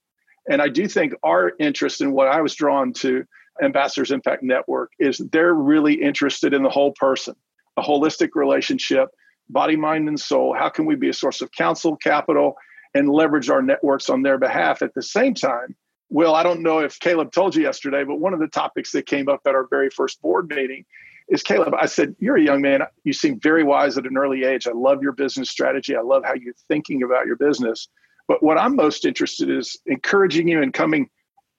And 0.51 0.61
I 0.61 0.69
do 0.69 0.89
think 0.89 1.15
our 1.23 1.53
interest 1.59 2.01
in 2.01 2.13
what 2.13 2.29
I 2.29 2.41
was 2.41 2.55
drawn 2.55 2.93
to 2.95 3.25
Ambassadors 3.63 4.11
Impact 4.11 4.43
Network 4.43 4.93
is 4.99 5.19
they're 5.31 5.55
really 5.55 5.95
interested 5.95 6.55
in 6.55 6.63
the 6.63 6.71
whole 6.71 6.93
person, 6.99 7.35
a 7.77 7.83
holistic 7.83 8.31
relationship, 8.35 9.09
body, 9.49 9.77
mind, 9.77 10.09
and 10.09 10.19
soul. 10.19 10.55
How 10.59 10.69
can 10.69 10.87
we 10.87 10.97
be 10.97 11.11
a 11.11 11.15
source 11.15 11.43
of 11.43 11.53
counsel, 11.53 11.97
capital, 11.97 12.55
and 12.95 13.09
leverage 13.09 13.51
our 13.51 13.63
networks 13.63 14.09
on 14.11 14.23
their 14.23 14.39
behalf 14.39 14.83
at 14.83 14.95
the 14.95 15.03
same 15.03 15.35
time? 15.35 15.77
Well, 16.09 16.35
I 16.35 16.43
don't 16.43 16.63
know 16.63 16.81
if 16.81 16.99
Caleb 16.99 17.33
told 17.33 17.55
you 17.55 17.63
yesterday, 17.63 18.05
but 18.05 18.17
one 18.17 18.35
of 18.35 18.41
the 18.41 18.49
topics 18.49 18.93
that 18.93 19.07
came 19.07 19.29
up 19.29 19.41
at 19.47 19.55
our 19.55 19.67
very 19.69 19.91
first 19.91 20.21
board 20.21 20.49
meeting 20.49 20.85
is 21.29 21.43
Caleb. 21.43 21.75
I 21.79 21.87
said, 21.87 22.15
You're 22.19 22.37
a 22.37 22.43
young 22.43 22.61
man. 22.61 22.83
You 23.05 23.13
seem 23.13 23.41
very 23.41 23.65
wise 23.65 23.97
at 23.99 24.07
an 24.07 24.17
early 24.17 24.45
age. 24.45 24.67
I 24.67 24.73
love 24.73 25.03
your 25.03 25.13
business 25.13 25.51
strategy. 25.51 25.97
I 25.97 26.01
love 26.01 26.25
how 26.25 26.35
you're 26.35 26.55
thinking 26.69 27.03
about 27.03 27.27
your 27.27 27.37
business. 27.37 27.89
But 28.29 28.43
what 28.43 28.59
I'm 28.59 28.77
most 28.77 29.05
interested 29.05 29.51
in 29.51 29.59
is 29.59 29.79
encouraging 29.87 30.49
you 30.49 30.63
and 30.63 30.73
coming 30.73 31.09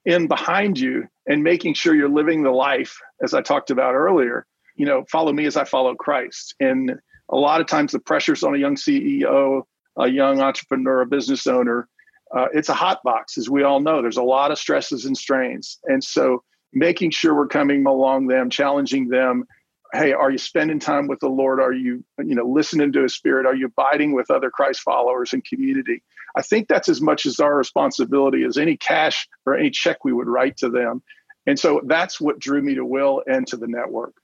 in 0.05 0.27
behind 0.27 0.79
you 0.79 1.07
and 1.27 1.43
making 1.43 1.73
sure 1.73 1.95
you're 1.95 2.09
living 2.09 2.43
the 2.43 2.51
life 2.51 2.97
as 3.21 3.33
I 3.33 3.41
talked 3.41 3.69
about 3.69 3.95
earlier. 3.95 4.45
You 4.75 4.85
know, 4.85 5.05
follow 5.11 5.31
me 5.31 5.45
as 5.45 5.55
I 5.55 5.65
follow 5.65 5.95
Christ. 5.95 6.55
And 6.59 6.93
a 7.29 7.35
lot 7.35 7.61
of 7.61 7.67
times 7.67 7.91
the 7.91 7.99
pressures 7.99 8.43
on 8.43 8.55
a 8.55 8.57
young 8.57 8.75
CEO, 8.75 9.63
a 9.97 10.07
young 10.07 10.41
entrepreneur, 10.41 11.01
a 11.01 11.05
business 11.05 11.47
owner, 11.47 11.87
uh, 12.35 12.47
it's 12.53 12.69
a 12.69 12.73
hot 12.73 12.99
box, 13.03 13.37
as 13.37 13.49
we 13.49 13.63
all 13.63 13.79
know. 13.79 14.01
There's 14.01 14.17
a 14.17 14.23
lot 14.23 14.51
of 14.51 14.57
stresses 14.57 15.05
and 15.05 15.15
strains. 15.15 15.79
And 15.85 16.03
so 16.03 16.43
making 16.73 17.11
sure 17.11 17.33
we're 17.33 17.47
coming 17.47 17.85
along 17.85 18.27
them, 18.27 18.49
challenging 18.49 19.09
them. 19.09 19.45
Hey, 19.93 20.11
are 20.11 20.31
you 20.31 20.39
spending 20.39 20.79
time 20.79 21.07
with 21.07 21.19
the 21.19 21.29
Lord? 21.29 21.59
Are 21.59 21.73
you, 21.73 22.03
you 22.17 22.33
know, 22.33 22.45
listening 22.45 22.91
to 22.93 23.03
his 23.03 23.13
spirit? 23.13 23.45
Are 23.45 23.55
you 23.55 23.67
abiding 23.67 24.13
with 24.13 24.31
other 24.31 24.49
Christ 24.49 24.81
followers 24.81 25.33
and 25.33 25.45
community? 25.45 26.01
I 26.35 26.41
think 26.41 26.67
that's 26.67 26.89
as 26.89 26.99
much 26.99 27.27
as 27.27 27.39
our 27.39 27.55
responsibility 27.55 28.43
as 28.43 28.57
any 28.57 28.75
cash 28.75 29.27
or 29.45 29.55
any 29.55 29.69
check 29.69 30.03
we 30.03 30.11
would 30.11 30.27
write 30.27 30.57
to 30.57 30.69
them. 30.69 31.03
And 31.45 31.59
so 31.59 31.81
that's 31.85 32.19
what 32.19 32.39
drew 32.39 32.61
me 32.61 32.73
to 32.75 32.85
Will 32.85 33.21
and 33.27 33.45
to 33.47 33.57
the 33.57 33.67
network. 33.67 34.15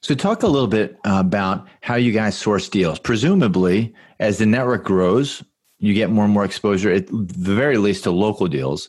So, 0.00 0.14
talk 0.14 0.42
a 0.42 0.48
little 0.48 0.66
bit 0.66 0.98
about 1.04 1.68
how 1.80 1.94
you 1.94 2.10
guys 2.10 2.36
source 2.36 2.68
deals. 2.68 2.98
Presumably, 2.98 3.94
as 4.18 4.38
the 4.38 4.46
network 4.46 4.84
grows, 4.84 5.44
you 5.78 5.94
get 5.94 6.10
more 6.10 6.24
and 6.24 6.34
more 6.34 6.44
exposure, 6.44 6.90
at 6.90 7.06
the 7.06 7.14
very 7.54 7.78
least, 7.78 8.04
to 8.04 8.10
local 8.10 8.48
deals. 8.48 8.88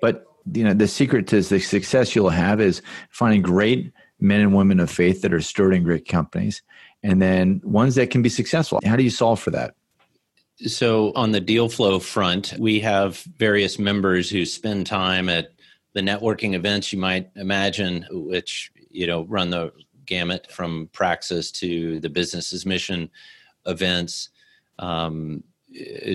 But 0.00 0.25
you 0.52 0.64
know, 0.64 0.74
the 0.74 0.88
secret 0.88 1.26
to 1.28 1.40
the 1.42 1.60
success 1.60 2.14
you'll 2.14 2.28
have 2.30 2.60
is 2.60 2.82
finding 3.10 3.42
great 3.42 3.92
men 4.20 4.40
and 4.40 4.54
women 4.54 4.80
of 4.80 4.90
faith 4.90 5.22
that 5.22 5.32
are 5.32 5.40
starting 5.40 5.82
great 5.82 6.08
companies 6.08 6.62
and 7.02 7.20
then 7.20 7.60
ones 7.64 7.94
that 7.94 8.10
can 8.10 8.22
be 8.22 8.28
successful. 8.28 8.80
How 8.84 8.96
do 8.96 9.02
you 9.02 9.10
solve 9.10 9.40
for 9.40 9.50
that? 9.50 9.74
So, 10.66 11.12
on 11.14 11.32
the 11.32 11.40
deal 11.40 11.68
flow 11.68 11.98
front, 11.98 12.54
we 12.58 12.80
have 12.80 13.18
various 13.36 13.78
members 13.78 14.30
who 14.30 14.46
spend 14.46 14.86
time 14.86 15.28
at 15.28 15.52
the 15.92 16.00
networking 16.00 16.54
events 16.54 16.92
you 16.92 16.98
might 16.98 17.30
imagine, 17.36 18.06
which 18.10 18.72
you 18.90 19.06
know 19.06 19.24
run 19.24 19.50
the 19.50 19.72
gamut 20.06 20.50
from 20.50 20.88
Praxis 20.92 21.50
to 21.52 22.00
the 22.00 22.08
Business 22.08 22.54
as 22.54 22.64
Mission 22.64 23.10
events 23.66 24.30
um, 24.78 25.44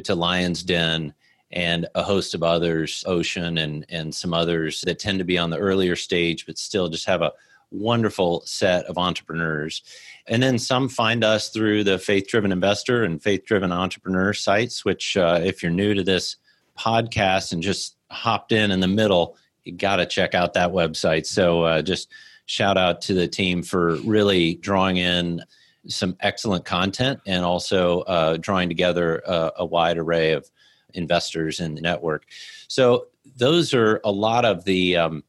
to 0.03 0.15
Lions 0.15 0.63
Den 0.63 1.13
and 1.51 1.87
a 1.95 2.03
host 2.03 2.33
of 2.33 2.43
others, 2.43 3.03
Ocean 3.07 3.57
and 3.57 3.85
and 3.89 4.13
some 4.13 4.33
others 4.33 4.81
that 4.81 4.99
tend 4.99 5.19
to 5.19 5.25
be 5.25 5.37
on 5.37 5.49
the 5.49 5.57
earlier 5.57 5.95
stage, 5.95 6.45
but 6.45 6.57
still 6.57 6.89
just 6.89 7.05
have 7.05 7.21
a 7.21 7.33
wonderful 7.71 8.41
set 8.45 8.85
of 8.85 8.97
entrepreneurs. 8.97 9.81
And 10.27 10.43
then 10.43 10.59
some 10.59 10.89
find 10.89 11.23
us 11.23 11.49
through 11.49 11.83
the 11.83 11.97
Faith 11.97 12.27
Driven 12.27 12.51
Investor 12.51 13.03
and 13.03 13.21
Faith 13.21 13.45
Driven 13.45 13.71
Entrepreneur 13.71 14.33
sites, 14.33 14.85
which, 14.85 15.17
uh, 15.17 15.39
if 15.43 15.63
you're 15.63 15.71
new 15.71 15.93
to 15.93 16.03
this 16.03 16.35
podcast 16.77 17.53
and 17.53 17.63
just 17.63 17.95
hopped 18.09 18.51
in 18.51 18.71
in 18.71 18.81
the 18.81 18.87
middle, 18.87 19.37
you 19.63 19.71
got 19.71 19.97
to 19.97 20.05
check 20.05 20.35
out 20.35 20.53
that 20.53 20.71
website. 20.71 21.25
So 21.25 21.63
uh, 21.63 21.81
just 21.81 22.09
shout 22.45 22.77
out 22.77 23.01
to 23.01 23.13
the 23.13 23.27
team 23.27 23.63
for 23.63 23.95
really 23.97 24.55
drawing 24.55 24.97
in 24.97 25.41
some 25.87 26.15
excellent 26.19 26.65
content 26.65 27.19
and 27.25 27.43
also 27.43 28.01
uh, 28.01 28.37
drawing 28.37 28.69
together 28.69 29.21
a, 29.25 29.51
a 29.59 29.65
wide 29.65 29.97
array 29.97 30.33
of 30.33 30.49
investors 30.93 31.59
in 31.59 31.75
the 31.75 31.81
network. 31.81 32.25
So 32.67 33.07
those 33.35 33.73
are 33.73 34.01
a 34.03 34.11
lot 34.11 34.45
of 34.45 34.65
the 34.65 34.97
um, 34.97 35.23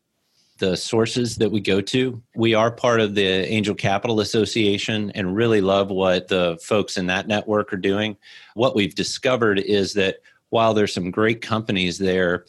the 0.59 0.77
sources 0.77 1.37
that 1.37 1.51
we 1.51 1.61
go 1.61 1.81
to. 1.81 2.23
We 2.37 2.55
are 2.55 2.71
part 2.71 3.01
of 3.01 3.17
the 3.17 3.27
Angel 3.27 3.75
Capital 3.75 4.21
Association 4.21 5.11
and 5.11 5.35
really 5.35 5.61
love 5.61 5.91
what 5.91 6.29
the 6.29 6.57
folks 6.63 6.97
in 6.97 7.07
that 7.07 7.27
network 7.27 7.73
are 7.73 7.79
doing. 7.79 8.17
What 8.55 8.77
we've 8.77 8.95
discovered 8.95 9.59
is 9.59 9.95
that 9.95 10.19
while 10.51 10.73
there's 10.73 10.95
some 10.95 11.11
great 11.11 11.41
companies 11.41 11.99
there, 11.99 12.45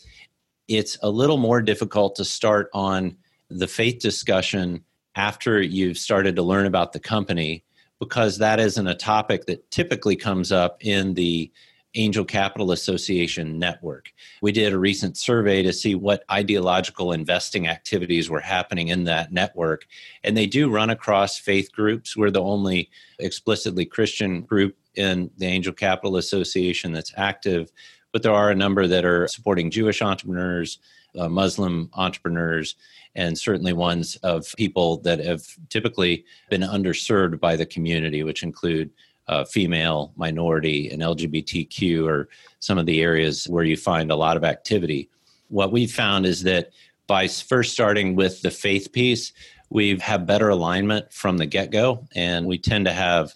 it's 0.68 0.96
a 1.02 1.10
little 1.10 1.38
more 1.38 1.62
difficult 1.62 2.16
to 2.18 2.26
start 2.26 2.70
on 2.74 3.18
the 3.50 3.68
faith 3.68 4.00
discussion 4.00 4.84
after 5.16 5.62
you've 5.62 5.98
started 5.98 6.36
to 6.36 6.44
learn 6.44 6.66
about 6.66 6.94
the 6.94 7.00
company 7.00 7.64
because 8.00 8.38
that 8.38 8.60
isn't 8.60 8.88
a 8.88 8.96
topic 8.96 9.46
that 9.46 9.70
typically 9.72 10.16
comes 10.16 10.52
up 10.52 10.78
in 10.82 11.14
the 11.14 11.52
Angel 11.96 12.26
Capital 12.26 12.72
Association 12.72 13.60
network. 13.60 14.12
We 14.42 14.52
did 14.52 14.74
a 14.74 14.80
recent 14.80 15.18
survey 15.18 15.62
to 15.64 15.74
see 15.74 15.96
what 15.96 16.24
ideological 16.32 17.12
investing 17.12 17.68
activities 17.68 18.30
were 18.30 18.40
happening 18.40 18.88
in 18.88 19.04
that 19.06 19.32
network. 19.32 19.86
And 20.24 20.36
they 20.36 20.48
do 20.48 20.70
run 20.70 20.90
across 20.90 21.38
faith 21.38 21.72
groups. 21.72 22.18
We're 22.18 22.32
the 22.32 22.42
only 22.42 22.90
explicitly 23.20 23.86
Christian 23.86 24.42
group 24.42 24.76
in 24.96 25.30
the 25.38 25.46
Angel 25.46 25.74
Capital 25.74 26.18
Association 26.18 26.92
that's 26.92 27.14
active, 27.18 27.72
but 28.12 28.24
there 28.24 28.34
are 28.34 28.52
a 28.52 28.56
number 28.56 28.88
that 28.88 29.06
are 29.06 29.28
supporting 29.28 29.72
Jewish 29.72 30.02
entrepreneurs, 30.02 30.80
uh, 31.18 31.30
Muslim 31.30 31.90
entrepreneurs, 31.94 32.76
and 33.16 33.38
certainly 33.38 33.74
ones 33.74 34.16
of 34.18 34.54
people 34.58 34.98
that 34.98 35.20
have 35.20 35.44
typically 35.70 36.26
been 36.50 36.62
underserved 36.62 37.40
by 37.40 37.56
the 37.56 37.66
community, 37.66 38.24
which 38.24 38.44
include 38.44 38.90
uh, 39.28 39.46
female, 39.46 40.14
minority, 40.16 40.90
and 40.90 41.02
LGBTQ 41.02 42.08
are 42.10 42.30
some 42.60 42.78
of 42.78 42.86
the 42.86 43.02
areas 43.02 43.46
where 43.46 43.64
you 43.64 43.78
find 43.78 44.12
a 44.12 44.16
lot 44.16 44.38
of 44.38 44.44
activity. 44.44 45.10
What 45.50 45.72
we've 45.72 45.92
found 45.92 46.26
is 46.26 46.44
that 46.44 46.72
by 47.08 47.28
first 47.28 47.74
starting 47.74 48.16
with 48.16 48.42
the 48.42 48.52
faith 48.52 48.92
piece, 48.92 49.34
we've 49.70 50.02
better 50.02 50.50
alignment 50.50 51.12
from 51.12 51.38
the 51.38 51.46
get 51.46 51.72
go, 51.72 52.08
and 52.16 52.46
we 52.46 52.58
tend 52.58 52.86
to 52.86 52.94
have 52.94 53.34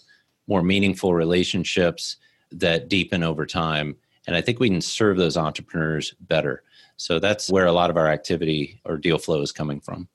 more 0.48 0.64
meaningful 0.64 1.14
relationships 1.14 2.18
that 2.52 2.90
deepen 2.90 3.24
over 3.24 3.46
time. 3.46 3.96
And 4.26 4.36
I 4.36 4.42
think 4.42 4.60
we 4.60 4.70
can 4.70 4.82
serve 4.82 5.18
those 5.18 5.38
entrepreneurs 5.38 6.14
better. 6.22 6.64
So 6.98 7.20
that's 7.20 7.50
where 7.50 7.66
a 7.66 7.72
lot 7.72 7.90
of 7.90 7.98
our 7.98 8.08
activity 8.08 8.82
or 8.86 8.98
deal 8.98 9.18
flow 9.18 9.42
is 9.42 9.52
coming 9.52 9.80
from. 9.80 10.08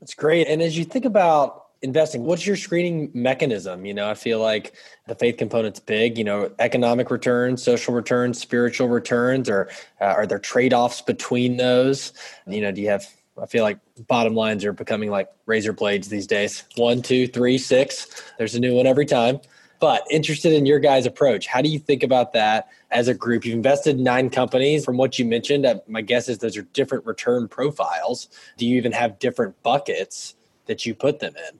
That's 0.00 0.14
great. 0.14 0.48
And 0.48 0.60
as 0.60 0.76
you 0.76 0.84
think 0.84 1.04
about 1.04 1.61
investing. 1.82 2.24
What's 2.24 2.46
your 2.46 2.56
screening 2.56 3.10
mechanism? 3.12 3.84
You 3.84 3.94
know 3.94 4.08
i 4.08 4.14
feel 4.14 4.40
like 4.40 4.74
the 5.08 5.14
faith 5.14 5.36
component's 5.36 5.80
big 5.80 6.16
you 6.16 6.24
know 6.24 6.50
economic 6.58 7.10
returns 7.10 7.62
social 7.62 7.92
returns 7.92 8.38
spiritual 8.38 8.88
returns 8.88 9.50
or 9.50 9.68
uh, 10.00 10.04
are 10.04 10.26
there 10.26 10.38
trade-offs 10.38 11.02
between 11.02 11.56
those? 11.56 12.12
You 12.46 12.60
know 12.60 12.72
do 12.72 12.80
you 12.80 12.88
have 12.88 13.06
i 13.40 13.46
feel 13.46 13.64
like 13.64 13.78
bottom 14.06 14.34
lines 14.34 14.64
are 14.64 14.72
becoming 14.72 15.10
like 15.10 15.28
razor 15.46 15.72
blades 15.72 16.08
these 16.08 16.26
days. 16.26 16.64
One 16.76 17.02
two 17.02 17.26
three 17.26 17.58
six. 17.58 18.22
There's 18.38 18.54
a 18.54 18.60
new 18.60 18.74
one 18.74 18.86
every 18.86 19.06
time. 19.06 19.40
But 19.80 20.06
interested 20.12 20.52
in 20.52 20.64
your 20.64 20.78
guys 20.78 21.06
approach. 21.06 21.48
How 21.48 21.60
do 21.60 21.68
you 21.68 21.80
think 21.80 22.04
about 22.04 22.32
that 22.34 22.68
as 22.92 23.08
a 23.08 23.14
group? 23.14 23.44
You've 23.44 23.56
invested 23.56 23.98
in 23.98 24.04
nine 24.04 24.30
companies. 24.30 24.84
From 24.84 24.96
what 24.96 25.18
you 25.18 25.24
mentioned 25.24 25.66
uh, 25.66 25.80
my 25.88 26.02
guess 26.02 26.28
is 26.28 26.38
those 26.38 26.56
are 26.56 26.62
different 26.62 27.04
return 27.04 27.48
profiles. 27.48 28.28
Do 28.56 28.64
you 28.64 28.76
even 28.76 28.92
have 28.92 29.18
different 29.18 29.60
buckets 29.64 30.36
that 30.66 30.86
you 30.86 30.94
put 30.94 31.18
them 31.18 31.34
in 31.36 31.58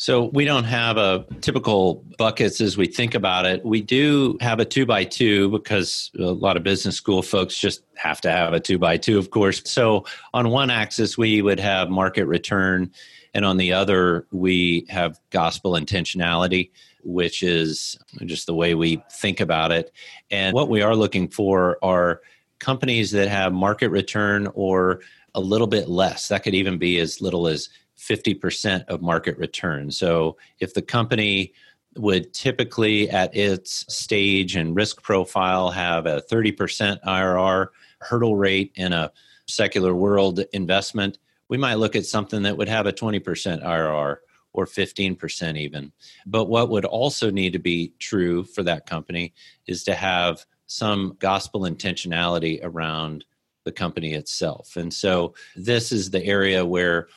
so 0.00 0.30
we 0.32 0.46
don't 0.46 0.64
have 0.64 0.96
a 0.96 1.26
typical 1.42 2.02
buckets 2.16 2.62
as 2.62 2.78
we 2.78 2.86
think 2.86 3.14
about 3.14 3.44
it. 3.44 3.62
We 3.66 3.82
do 3.82 4.38
have 4.40 4.58
a 4.58 4.64
two 4.64 4.86
by 4.86 5.04
two 5.04 5.50
because 5.50 6.10
a 6.18 6.22
lot 6.22 6.56
of 6.56 6.62
business 6.62 6.96
school 6.96 7.20
folks 7.20 7.58
just 7.58 7.82
have 7.96 8.18
to 8.22 8.32
have 8.32 8.54
a 8.54 8.60
two 8.60 8.78
by 8.78 8.96
two, 8.96 9.18
of 9.18 9.28
course. 9.28 9.60
So 9.66 10.06
on 10.32 10.48
one 10.48 10.70
axis, 10.70 11.18
we 11.18 11.42
would 11.42 11.60
have 11.60 11.90
market 11.90 12.24
return, 12.24 12.90
and 13.34 13.44
on 13.44 13.58
the 13.58 13.74
other, 13.74 14.26
we 14.32 14.86
have 14.88 15.20
gospel 15.28 15.72
intentionality, 15.72 16.70
which 17.04 17.42
is 17.42 17.98
just 18.24 18.46
the 18.46 18.54
way 18.54 18.74
we 18.74 19.02
think 19.12 19.40
about 19.40 19.70
it. 19.70 19.92
And 20.30 20.54
what 20.54 20.70
we 20.70 20.80
are 20.80 20.96
looking 20.96 21.28
for 21.28 21.76
are 21.82 22.22
companies 22.58 23.10
that 23.10 23.28
have 23.28 23.52
market 23.52 23.90
return 23.90 24.48
or 24.54 25.02
a 25.34 25.40
little 25.40 25.66
bit 25.66 25.90
less. 25.90 26.28
That 26.28 26.42
could 26.42 26.54
even 26.54 26.78
be 26.78 26.98
as 27.00 27.20
little 27.20 27.46
as 27.46 27.68
50% 28.00 28.86
of 28.86 29.02
market 29.02 29.36
return. 29.38 29.90
So 29.90 30.36
if 30.58 30.72
the 30.72 30.82
company 30.82 31.52
would 31.96 32.32
typically 32.32 33.10
at 33.10 33.36
its 33.36 33.84
stage 33.92 34.56
and 34.56 34.74
risk 34.74 35.02
profile 35.02 35.70
have 35.70 36.06
a 36.06 36.22
30% 36.30 37.02
IRR 37.02 37.68
hurdle 38.00 38.36
rate 38.36 38.72
in 38.76 38.92
a 38.92 39.12
secular 39.46 39.94
world 39.94 40.40
investment, 40.52 41.18
we 41.48 41.58
might 41.58 41.74
look 41.74 41.96
at 41.96 42.06
something 42.06 42.42
that 42.42 42.56
would 42.56 42.68
have 42.68 42.86
a 42.86 42.92
20% 42.92 43.20
IRR 43.62 44.16
or 44.52 44.66
15% 44.66 45.58
even. 45.58 45.92
But 46.26 46.46
what 46.46 46.70
would 46.70 46.84
also 46.84 47.30
need 47.30 47.52
to 47.52 47.58
be 47.58 47.92
true 47.98 48.44
for 48.44 48.62
that 48.62 48.86
company 48.86 49.34
is 49.66 49.84
to 49.84 49.94
have 49.94 50.44
some 50.66 51.16
gospel 51.18 51.62
intentionality 51.62 52.60
around 52.62 53.24
the 53.64 53.72
company 53.72 54.14
itself. 54.14 54.76
And 54.76 54.92
so 54.92 55.34
this 55.54 55.92
is 55.92 56.10
the 56.10 56.24
area 56.24 56.64
where 56.64 57.08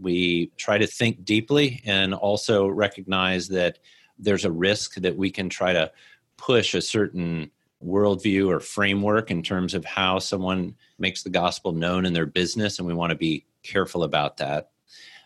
we 0.00 0.50
try 0.56 0.78
to 0.78 0.86
think 0.86 1.24
deeply 1.24 1.82
and 1.84 2.14
also 2.14 2.66
recognize 2.66 3.48
that 3.48 3.78
there's 4.18 4.44
a 4.44 4.50
risk 4.50 4.94
that 4.96 5.16
we 5.16 5.30
can 5.30 5.48
try 5.48 5.72
to 5.72 5.90
push 6.36 6.74
a 6.74 6.82
certain 6.82 7.50
worldview 7.84 8.48
or 8.48 8.60
framework 8.60 9.30
in 9.30 9.42
terms 9.42 9.74
of 9.74 9.84
how 9.84 10.18
someone 10.18 10.74
makes 10.98 11.22
the 11.22 11.30
gospel 11.30 11.72
known 11.72 12.04
in 12.04 12.12
their 12.12 12.26
business, 12.26 12.78
and 12.78 12.86
we 12.86 12.94
want 12.94 13.10
to 13.10 13.16
be 13.16 13.44
careful 13.62 14.04
about 14.04 14.36
that. 14.36 14.70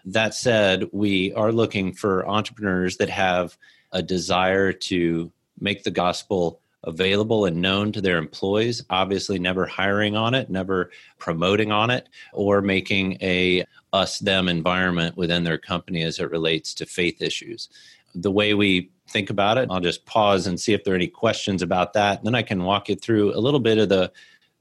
That 0.04 0.34
said, 0.34 0.88
we 0.92 1.32
are 1.32 1.52
looking 1.52 1.92
for 1.92 2.28
entrepreneurs 2.28 2.96
that 2.98 3.10
have 3.10 3.56
a 3.92 4.02
desire 4.02 4.72
to 4.72 5.32
make 5.58 5.82
the 5.82 5.90
gospel 5.90 6.60
available 6.86 7.46
and 7.46 7.60
known 7.60 7.92
to 7.92 8.00
their 8.00 8.18
employees 8.18 8.82
obviously 8.90 9.38
never 9.38 9.66
hiring 9.66 10.16
on 10.16 10.34
it 10.34 10.50
never 10.50 10.90
promoting 11.18 11.72
on 11.72 11.90
it 11.90 12.08
or 12.32 12.60
making 12.60 13.16
a 13.22 13.64
us 13.92 14.18
them 14.18 14.48
environment 14.48 15.16
within 15.16 15.44
their 15.44 15.58
company 15.58 16.02
as 16.02 16.18
it 16.18 16.30
relates 16.30 16.74
to 16.74 16.84
faith 16.84 17.22
issues. 17.22 17.68
The 18.14 18.30
way 18.30 18.54
we 18.54 18.90
think 19.08 19.30
about 19.30 19.58
it 19.58 19.68
i'll 19.70 19.80
just 19.80 20.06
pause 20.06 20.46
and 20.46 20.58
see 20.58 20.72
if 20.72 20.84
there 20.84 20.94
are 20.94 20.96
any 20.96 21.06
questions 21.06 21.62
about 21.62 21.92
that 21.92 22.24
then 22.24 22.34
i 22.34 22.42
can 22.42 22.64
walk 22.64 22.88
you 22.88 22.96
through 22.96 23.36
a 23.36 23.40
little 23.40 23.60
bit 23.60 23.78
of 23.78 23.88
the 23.88 24.10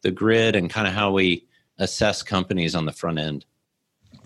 the 0.02 0.12
grid 0.12 0.56
and 0.56 0.70
kind 0.70 0.88
of 0.88 0.94
how 0.94 1.12
we 1.12 1.46
assess 1.80 2.22
companies 2.22 2.76
on 2.76 2.86
the 2.86 2.92
front 2.92 3.18
end 3.18 3.46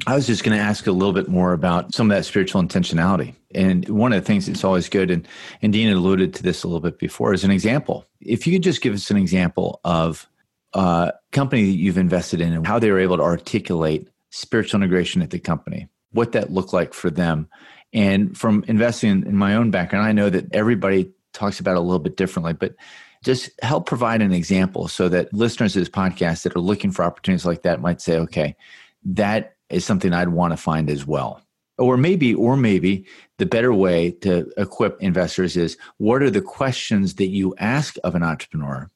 I 0.06 0.16
was 0.16 0.28
just 0.28 0.44
going 0.44 0.56
to 0.56 0.64
ask 0.64 0.86
a 0.86 0.92
little 0.92 1.14
bit 1.14 1.28
more 1.28 1.54
about 1.54 1.94
some 1.94 2.12
of 2.12 2.16
that 2.16 2.24
spiritual 2.24 2.62
intentionality. 2.62 3.34
And 3.56 3.88
one 3.90 4.14
of 4.14 4.22
the 4.22 4.26
things 4.26 4.46
that's 4.46 4.64
always 4.64 4.90
good, 4.90 5.10
and, 5.10 5.28
and 5.62 5.74
Dean 5.74 5.92
alluded 5.92 6.34
to 6.36 6.44
this 6.44 6.64
a 6.64 6.68
little 6.68 6.82
bit 6.82 7.00
before, 7.00 7.34
is 7.34 7.44
an 7.44 7.52
example. 7.52 8.06
If 8.22 8.46
you 8.46 8.54
could 8.54 8.64
just 8.64 8.82
give 8.82 8.94
us 8.94 9.10
an 9.10 9.18
example 9.18 9.80
of 9.84 10.28
a 10.74 11.14
company 11.32 11.66
that 11.66 11.78
you've 11.78 11.98
invested 11.98 12.42
in 12.42 12.54
and 12.54 12.68
how 12.68 12.78
they 12.78 12.92
were 12.92 13.00
able 13.00 13.18
to 13.18 13.24
articulate 13.24 14.08
spiritual 14.30 14.82
integration 14.82 15.22
at 15.22 15.32
the 15.32 15.40
company, 15.40 15.88
what 16.12 16.34
that 16.34 16.52
looked 16.52 16.74
like 16.74 16.94
for 16.94 17.10
them. 17.10 17.48
And 17.94 18.38
from 18.38 18.64
investing 18.68 19.26
in 19.26 19.36
my 19.36 19.56
own 19.56 19.72
background, 19.72 20.06
I 20.06 20.12
know 20.12 20.30
that 20.30 20.54
everybody 20.54 21.12
talks 21.34 21.60
about 21.60 21.72
it 21.72 21.78
a 21.78 21.82
little 21.82 22.00
bit 22.00 22.18
differently, 22.18 22.54
but 22.54 22.76
just 23.24 23.50
help 23.64 23.88
provide 23.88 24.22
an 24.22 24.32
example 24.32 24.88
so 24.88 25.10
that 25.10 25.34
listeners 25.34 25.76
of 25.76 25.82
this 25.82 25.90
podcast 25.90 26.44
that 26.44 26.56
are 26.56 26.60
looking 26.60 26.92
for 26.92 27.04
opportunities 27.04 27.46
like 27.46 27.64
that 27.64 27.82
might 27.82 28.00
say, 28.00 28.18
okay, 28.20 28.56
that 29.04 29.57
is 29.70 29.86
something 29.86 30.14
I'd 30.14 30.30
want 30.30 30.54
to 30.54 30.58
find 30.58 30.90
as 30.90 31.06
well. 31.06 31.42
or 31.80 31.96
maybe 31.96 32.34
or 32.34 32.58
maybe 32.58 33.06
the 33.38 33.46
better 33.46 33.72
way 33.72 34.10
to 34.10 34.52
equip 34.58 35.00
investors 35.00 35.56
is 35.56 35.78
what 35.98 36.24
are 36.24 36.32
the 36.32 36.42
questions 36.42 37.16
that 37.16 37.28
you 37.28 37.54
ask 37.60 37.98
of 38.04 38.16
an 38.16 38.24
entrepreneur 38.24 38.90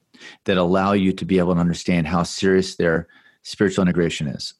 that 0.45 0.57
allow 0.57 0.91
you 0.91 1.13
to 1.13 1.25
be 1.25 1.37
able 1.37 1.53
to 1.53 1.59
understand 1.59 2.07
how 2.07 2.23
serious 2.23 2.75
their 2.77 3.07
spiritual 3.43 3.83
integration 3.83 4.27
is 4.27 4.55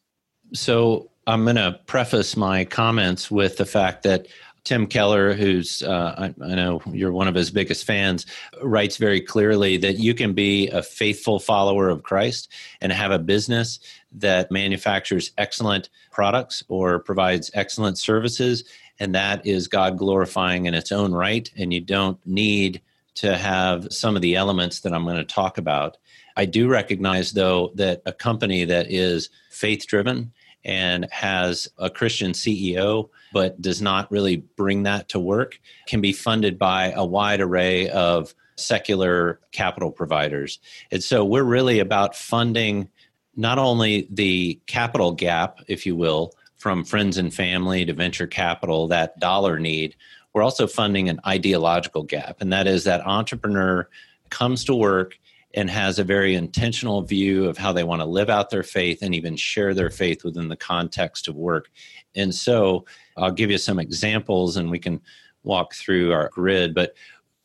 so 0.54 1.10
i'm 1.26 1.44
going 1.46 1.56
to 1.56 1.80
preface 1.88 2.38
my 2.38 2.64
comments 2.64 3.32
with 3.32 3.58
the 3.58 3.66
fact 3.66 4.04
that 4.04 4.28
Tim 4.64 4.86
Keller, 4.86 5.34
who's 5.34 5.82
uh, 5.82 6.14
I, 6.18 6.26
I, 6.46 6.56
know 6.56 6.82
you're 6.92 7.12
one 7.12 7.28
of 7.28 7.34
his 7.34 7.50
biggest 7.50 7.84
fans, 7.84 8.28
writes 8.62 8.98
very 8.98 9.20
clearly 9.20 9.78
that 9.78 9.98
you 9.98 10.14
can 10.14 10.34
be 10.34 10.70
a 10.70 10.84
faithful 10.84 11.40
follower 11.40 11.90
of 11.90 12.04
Christ 12.04 12.52
and 12.80 12.92
have 12.92 13.12
a 13.12 13.18
business 13.18 13.80
that 14.14 14.52
manufactures 14.52 15.32
excellent 15.38 15.90
products 16.12 16.64
or 16.68 17.00
provides 17.00 17.52
excellent 17.54 17.98
services, 17.98 18.64
and 19.00 19.16
that 19.16 19.46
is 19.46 19.68
God 19.68 19.98
glorifying 19.98 20.66
in 20.66 20.74
its 20.74 20.92
own 20.92 21.14
right. 21.14 21.50
And 21.58 21.74
you 21.74 21.82
don't 21.82 22.20
need 22.26 22.82
to 23.16 23.38
have 23.38 23.92
some 23.92 24.16
of 24.16 24.22
the 24.22 24.36
elements 24.36 24.82
that 24.82 24.94
I'm 24.94 25.04
going 25.04 25.18
to 25.18 25.24
talk 25.24 25.58
about. 25.58 25.98
I 26.38 26.46
do 26.46 26.68
recognize, 26.70 27.32
though, 27.32 27.72
that 27.76 28.02
a 28.06 28.14
company 28.14 28.64
that 28.66 28.92
is 28.92 29.30
faith 29.50 29.86
driven 29.88 30.32
and 30.64 31.08
has 31.12 31.68
a 31.78 31.90
Christian 31.90 32.32
CEO, 32.32 33.10
but 33.34 33.62
does 33.62 33.82
not 33.82 34.12
really 34.12 34.38
bring 34.38 34.84
that 34.84 35.10
to 35.10 35.20
work, 35.20 35.60
can 35.88 36.02
be 36.02 36.14
funded 36.14 36.60
by 36.60 36.92
a 36.92 37.04
wide 37.04 37.42
array 37.42 37.90
of 37.90 38.34
secular 38.56 39.40
capital 39.52 39.92
providers. 39.92 40.60
And 40.92 41.04
so 41.04 41.26
we're 41.26 41.44
really 41.44 41.80
about 41.80 42.16
funding 42.16 42.90
not 43.36 43.58
only 43.58 44.08
the 44.10 44.60
capital 44.68 45.12
gap, 45.12 45.60
if 45.68 45.86
you 45.86 45.96
will, 45.96 46.34
from 46.58 46.84
friends 46.84 47.18
and 47.18 47.34
family 47.34 47.86
to 47.86 47.94
venture 47.94 48.28
capital, 48.28 48.88
that 48.88 49.20
dollar 49.20 49.60
need, 49.60 49.96
we're 50.34 50.44
also 50.44 50.68
funding 50.68 51.10
an 51.10 51.20
ideological 51.26 52.04
gap. 52.04 52.38
And 52.40 52.54
that 52.54 52.68
is 52.68 52.84
that 52.84 53.06
entrepreneur 53.06 53.90
comes 54.30 54.64
to 54.66 54.76
work 54.76 55.18
and 55.54 55.70
has 55.70 56.00
a 56.00 56.04
very 56.04 56.36
intentional 56.36 57.02
view 57.02 57.46
of 57.46 57.58
how 57.58 57.74
they 57.74 57.84
want 57.84 58.02
to 58.02 58.06
live 58.06 58.30
out 58.30 58.50
their 58.50 58.64
faith 58.64 59.02
and 59.02 59.14
even 59.14 59.36
share 59.36 59.74
their 59.74 59.90
faith 59.90 60.24
within 60.24 60.48
the 60.48 60.56
context 60.56 61.28
of 61.28 61.36
work. 61.36 61.70
And 62.16 62.34
so 62.34 62.86
I'll 63.18 63.32
give 63.32 63.52
you 63.52 63.58
some 63.58 63.80
examples 63.80 64.56
and 64.56 64.72
we 64.72 64.80
can 64.80 65.02
walk 65.44 65.74
through 65.74 66.14
our 66.14 66.30
grid. 66.30 66.74
But, 66.74 66.96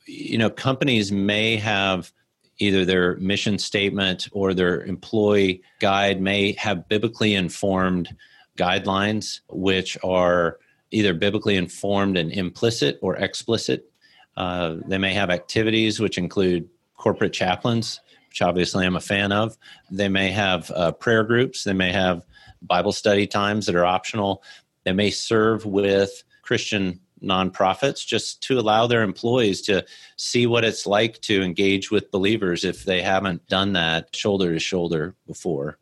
you 0.06 0.38
know, 0.38 0.50
companies 0.50 1.10
may 1.10 1.56
have 1.56 2.12
either 2.58 2.84
their 2.84 3.16
mission 3.16 3.58
statement 3.58 4.28
or 4.32 4.54
their 4.54 4.82
employee 4.82 5.62
guide 5.80 6.20
may 6.20 6.52
have 6.52 6.88
biblically 6.88 7.34
informed 7.34 8.14
guidelines, 8.56 9.40
which 9.48 9.98
are 10.02 10.58
either 10.90 11.12
biblically 11.12 11.56
informed 11.56 12.16
and 12.16 12.32
implicit 12.32 12.98
or 13.02 13.16
explicit. 13.16 13.90
Uh, 14.36 14.76
they 14.86 14.98
may 14.98 15.12
have 15.12 15.30
activities 15.30 16.00
which 16.00 16.18
include 16.18 16.68
corporate 16.96 17.32
chaplains, 17.32 18.00
which 18.28 18.42
obviously 18.42 18.86
I'm 18.86 18.96
a 18.96 19.00
fan 19.00 19.32
of. 19.32 19.56
They 19.90 20.08
may 20.08 20.30
have 20.30 20.70
uh, 20.70 20.92
prayer 20.92 21.24
groups. 21.24 21.64
They 21.64 21.72
may 21.72 21.92
have 21.92 22.24
Bible 22.62 22.92
study 22.92 23.26
times 23.26 23.66
that 23.66 23.74
are 23.74 23.84
optional. 23.84 24.42
They 24.84 24.92
may 24.92 25.10
serve 25.10 25.66
with 25.66 26.22
Christian 26.42 27.00
nonprofits 27.22 28.06
just 28.06 28.42
to 28.42 28.58
allow 28.58 28.86
their 28.86 29.02
employees 29.02 29.62
to 29.62 29.84
see 30.16 30.46
what 30.46 30.64
it's 30.64 30.86
like 30.86 31.20
to 31.22 31.42
engage 31.42 31.90
with 31.90 32.10
believers 32.10 32.64
if 32.64 32.84
they 32.84 33.02
haven't 33.02 33.46
done 33.48 33.72
that 33.72 34.14
shoulder 34.14 34.52
to 34.52 34.58
shoulder 34.58 35.14
before. 35.26 35.78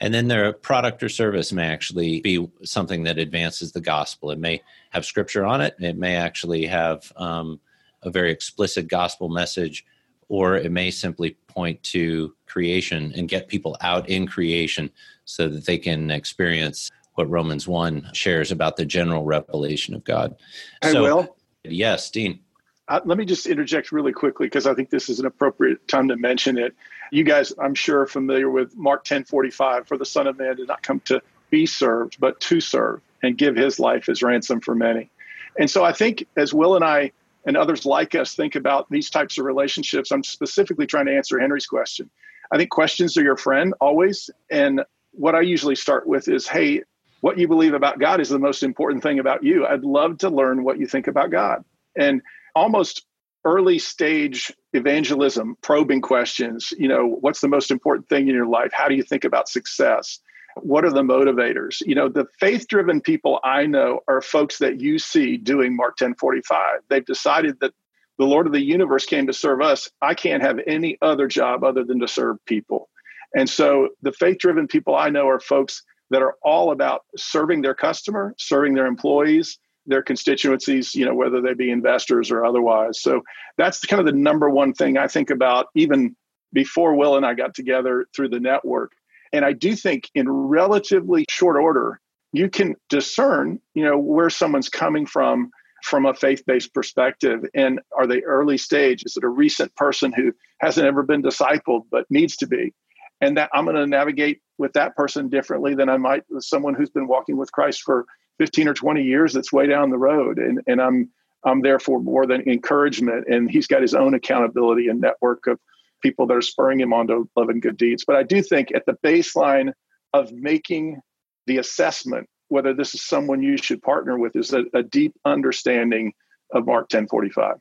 And 0.00 0.12
then 0.12 0.28
their 0.28 0.52
product 0.52 1.02
or 1.02 1.08
service 1.08 1.52
may 1.52 1.66
actually 1.66 2.20
be 2.20 2.46
something 2.64 3.04
that 3.04 3.18
advances 3.18 3.72
the 3.72 3.80
gospel. 3.80 4.30
It 4.30 4.38
may 4.38 4.62
have 4.90 5.06
scripture 5.06 5.46
on 5.46 5.60
it, 5.60 5.74
it 5.78 5.96
may 5.96 6.16
actually 6.16 6.66
have 6.66 7.10
um, 7.16 7.60
a 8.02 8.10
very 8.10 8.30
explicit 8.30 8.88
gospel 8.88 9.28
message, 9.28 9.84
or 10.28 10.56
it 10.56 10.70
may 10.70 10.90
simply 10.90 11.36
point 11.46 11.82
to 11.82 12.34
creation 12.46 13.12
and 13.16 13.28
get 13.28 13.48
people 13.48 13.76
out 13.80 14.08
in 14.08 14.26
creation 14.26 14.90
so 15.24 15.48
that 15.48 15.64
they 15.64 15.78
can 15.78 16.10
experience 16.10 16.90
what 17.16 17.28
Romans 17.28 17.66
1 17.66 18.10
shares 18.12 18.52
about 18.52 18.76
the 18.76 18.84
general 18.84 19.24
revelation 19.24 19.94
of 19.94 20.04
God. 20.04 20.36
I 20.82 20.92
so, 20.92 21.02
will. 21.02 21.36
Yes, 21.64 22.10
Dean. 22.10 22.40
Uh, 22.88 23.00
let 23.04 23.18
me 23.18 23.24
just 23.24 23.46
interject 23.46 23.90
really 23.90 24.12
quickly 24.12 24.46
because 24.46 24.66
I 24.66 24.74
think 24.74 24.90
this 24.90 25.08
is 25.08 25.18
an 25.18 25.26
appropriate 25.26 25.88
time 25.88 26.08
to 26.08 26.16
mention 26.16 26.56
it. 26.56 26.74
You 27.10 27.24
guys, 27.24 27.52
I'm 27.58 27.74
sure, 27.74 28.02
are 28.02 28.06
familiar 28.06 28.48
with 28.48 28.76
Mark 28.76 29.04
10:45. 29.04 29.88
For 29.88 29.98
the 29.98 30.04
Son 30.04 30.26
of 30.26 30.38
Man 30.38 30.56
did 30.56 30.68
not 30.68 30.82
come 30.82 31.00
to 31.06 31.20
be 31.50 31.66
served, 31.66 32.18
but 32.20 32.38
to 32.40 32.60
serve 32.60 33.00
and 33.22 33.36
give 33.36 33.56
His 33.56 33.80
life 33.80 34.08
as 34.08 34.22
ransom 34.22 34.60
for 34.60 34.74
many. 34.74 35.10
And 35.58 35.70
so 35.70 35.84
I 35.84 35.92
think, 35.92 36.26
as 36.36 36.54
Will 36.54 36.76
and 36.76 36.84
I 36.84 37.12
and 37.44 37.56
others 37.56 37.86
like 37.86 38.14
us 38.14 38.34
think 38.34 38.54
about 38.54 38.88
these 38.90 39.10
types 39.10 39.38
of 39.38 39.44
relationships, 39.44 40.12
I'm 40.12 40.24
specifically 40.24 40.86
trying 40.86 41.06
to 41.06 41.16
answer 41.16 41.38
Henry's 41.38 41.66
question. 41.66 42.10
I 42.52 42.56
think 42.56 42.70
questions 42.70 43.16
are 43.16 43.22
your 43.22 43.36
friend 43.36 43.74
always, 43.80 44.30
and 44.50 44.82
what 45.10 45.34
I 45.34 45.40
usually 45.40 45.74
start 45.74 46.06
with 46.06 46.28
is, 46.28 46.46
"Hey, 46.46 46.82
what 47.26 47.38
you 47.38 47.48
believe 47.48 47.74
about 47.74 47.98
God 47.98 48.20
is 48.20 48.28
the 48.28 48.38
most 48.38 48.62
important 48.62 49.02
thing 49.02 49.18
about 49.18 49.42
you. 49.42 49.66
I'd 49.66 49.82
love 49.82 50.18
to 50.18 50.30
learn 50.30 50.62
what 50.62 50.78
you 50.78 50.86
think 50.86 51.08
about 51.08 51.32
God. 51.32 51.64
And 51.98 52.22
almost 52.54 53.04
early 53.44 53.80
stage 53.80 54.52
evangelism, 54.74 55.56
probing 55.60 56.02
questions, 56.02 56.72
you 56.78 56.86
know, 56.86 57.18
what's 57.22 57.40
the 57.40 57.48
most 57.48 57.72
important 57.72 58.08
thing 58.08 58.28
in 58.28 58.34
your 58.36 58.46
life? 58.46 58.70
How 58.72 58.86
do 58.86 58.94
you 58.94 59.02
think 59.02 59.24
about 59.24 59.48
success? 59.48 60.20
What 60.58 60.84
are 60.84 60.92
the 60.92 61.02
motivators? 61.02 61.82
You 61.84 61.96
know, 61.96 62.08
the 62.08 62.26
faith 62.38 62.68
driven 62.68 63.00
people 63.00 63.40
I 63.42 63.66
know 63.66 64.02
are 64.06 64.22
folks 64.22 64.58
that 64.58 64.80
you 64.80 64.96
see 65.00 65.36
doing 65.36 65.74
Mark 65.74 65.96
10 65.96 66.14
45. 66.14 66.82
They've 66.88 67.04
decided 67.04 67.58
that 67.60 67.72
the 68.20 68.24
Lord 68.24 68.46
of 68.46 68.52
the 68.52 68.64
universe 68.64 69.04
came 69.04 69.26
to 69.26 69.32
serve 69.32 69.60
us. 69.62 69.90
I 70.00 70.14
can't 70.14 70.44
have 70.44 70.60
any 70.64 70.96
other 71.02 71.26
job 71.26 71.64
other 71.64 71.82
than 71.82 71.98
to 71.98 72.06
serve 72.06 72.36
people. 72.46 72.88
And 73.34 73.50
so 73.50 73.88
the 74.00 74.12
faith 74.12 74.38
driven 74.38 74.68
people 74.68 74.94
I 74.94 75.10
know 75.10 75.26
are 75.26 75.40
folks 75.40 75.82
that 76.10 76.22
are 76.22 76.36
all 76.42 76.70
about 76.70 77.02
serving 77.16 77.62
their 77.62 77.74
customer, 77.74 78.34
serving 78.38 78.74
their 78.74 78.86
employees, 78.86 79.58
their 79.86 80.02
constituencies, 80.02 80.94
you 80.94 81.04
know, 81.04 81.14
whether 81.14 81.40
they 81.40 81.54
be 81.54 81.70
investors 81.70 82.30
or 82.30 82.44
otherwise. 82.44 83.00
So 83.00 83.22
that's 83.56 83.84
kind 83.84 84.00
of 84.00 84.06
the 84.06 84.12
number 84.12 84.50
one 84.50 84.72
thing 84.72 84.98
I 84.98 85.06
think 85.06 85.30
about 85.30 85.66
even 85.74 86.16
before 86.52 86.94
Will 86.94 87.16
and 87.16 87.26
I 87.26 87.34
got 87.34 87.54
together 87.54 88.06
through 88.14 88.30
the 88.30 88.40
network. 88.40 88.92
And 89.32 89.44
I 89.44 89.52
do 89.52 89.74
think 89.74 90.10
in 90.14 90.30
relatively 90.30 91.24
short 91.28 91.56
order, 91.56 92.00
you 92.32 92.48
can 92.48 92.74
discern, 92.88 93.60
you 93.74 93.84
know, 93.84 93.98
where 93.98 94.30
someone's 94.30 94.68
coming 94.68 95.06
from 95.06 95.50
from 95.82 96.06
a 96.06 96.14
faith-based 96.14 96.74
perspective 96.74 97.44
and 97.54 97.80
are 97.96 98.06
they 98.06 98.20
early 98.22 98.56
stage 98.56 99.04
is 99.04 99.16
it 99.16 99.22
a 99.22 99.28
recent 99.28 99.74
person 99.76 100.12
who 100.12 100.32
hasn't 100.58 100.86
ever 100.86 101.02
been 101.02 101.22
discipled 101.22 101.82
but 101.90 102.10
needs 102.10 102.34
to 102.34 102.46
be 102.46 102.72
and 103.20 103.36
that 103.36 103.50
I'm 103.52 103.64
going 103.64 103.76
to 103.76 103.86
navigate 103.86 104.40
with 104.58 104.72
that 104.74 104.96
person 104.96 105.28
differently 105.28 105.74
than 105.74 105.88
I 105.88 105.96
might 105.96 106.24
with 106.28 106.44
someone 106.44 106.74
who's 106.74 106.90
been 106.90 107.08
walking 107.08 107.36
with 107.36 107.52
Christ 107.52 107.82
for 107.82 108.06
15 108.38 108.68
or 108.68 108.74
20 108.74 109.02
years 109.02 109.32
that's 109.32 109.52
way 109.52 109.66
down 109.66 109.90
the 109.90 109.98
road. 109.98 110.38
And 110.38 110.60
and 110.66 110.80
I'm 110.80 111.10
I'm 111.44 111.62
there 111.62 111.78
for 111.78 112.00
more 112.00 112.26
than 112.26 112.48
encouragement 112.48 113.26
and 113.28 113.50
he's 113.50 113.66
got 113.66 113.82
his 113.82 113.94
own 113.94 114.14
accountability 114.14 114.88
and 114.88 115.00
network 115.00 115.46
of 115.46 115.60
people 116.02 116.26
that 116.26 116.36
are 116.36 116.42
spurring 116.42 116.80
him 116.80 116.92
on 116.92 117.06
to 117.06 117.28
love 117.36 117.48
and 117.48 117.62
good 117.62 117.76
deeds. 117.76 118.04
But 118.06 118.16
I 118.16 118.22
do 118.22 118.42
think 118.42 118.68
at 118.74 118.84
the 118.86 118.98
baseline 119.04 119.72
of 120.12 120.32
making 120.32 121.00
the 121.46 121.58
assessment 121.58 122.28
whether 122.48 122.74
this 122.74 122.94
is 122.94 123.04
someone 123.04 123.42
you 123.42 123.56
should 123.56 123.82
partner 123.82 124.18
with 124.18 124.36
is 124.36 124.52
a, 124.52 124.64
a 124.72 124.82
deep 124.82 125.14
understanding 125.24 126.12
of 126.52 126.66
Mark 126.66 126.84
1045 126.84 127.56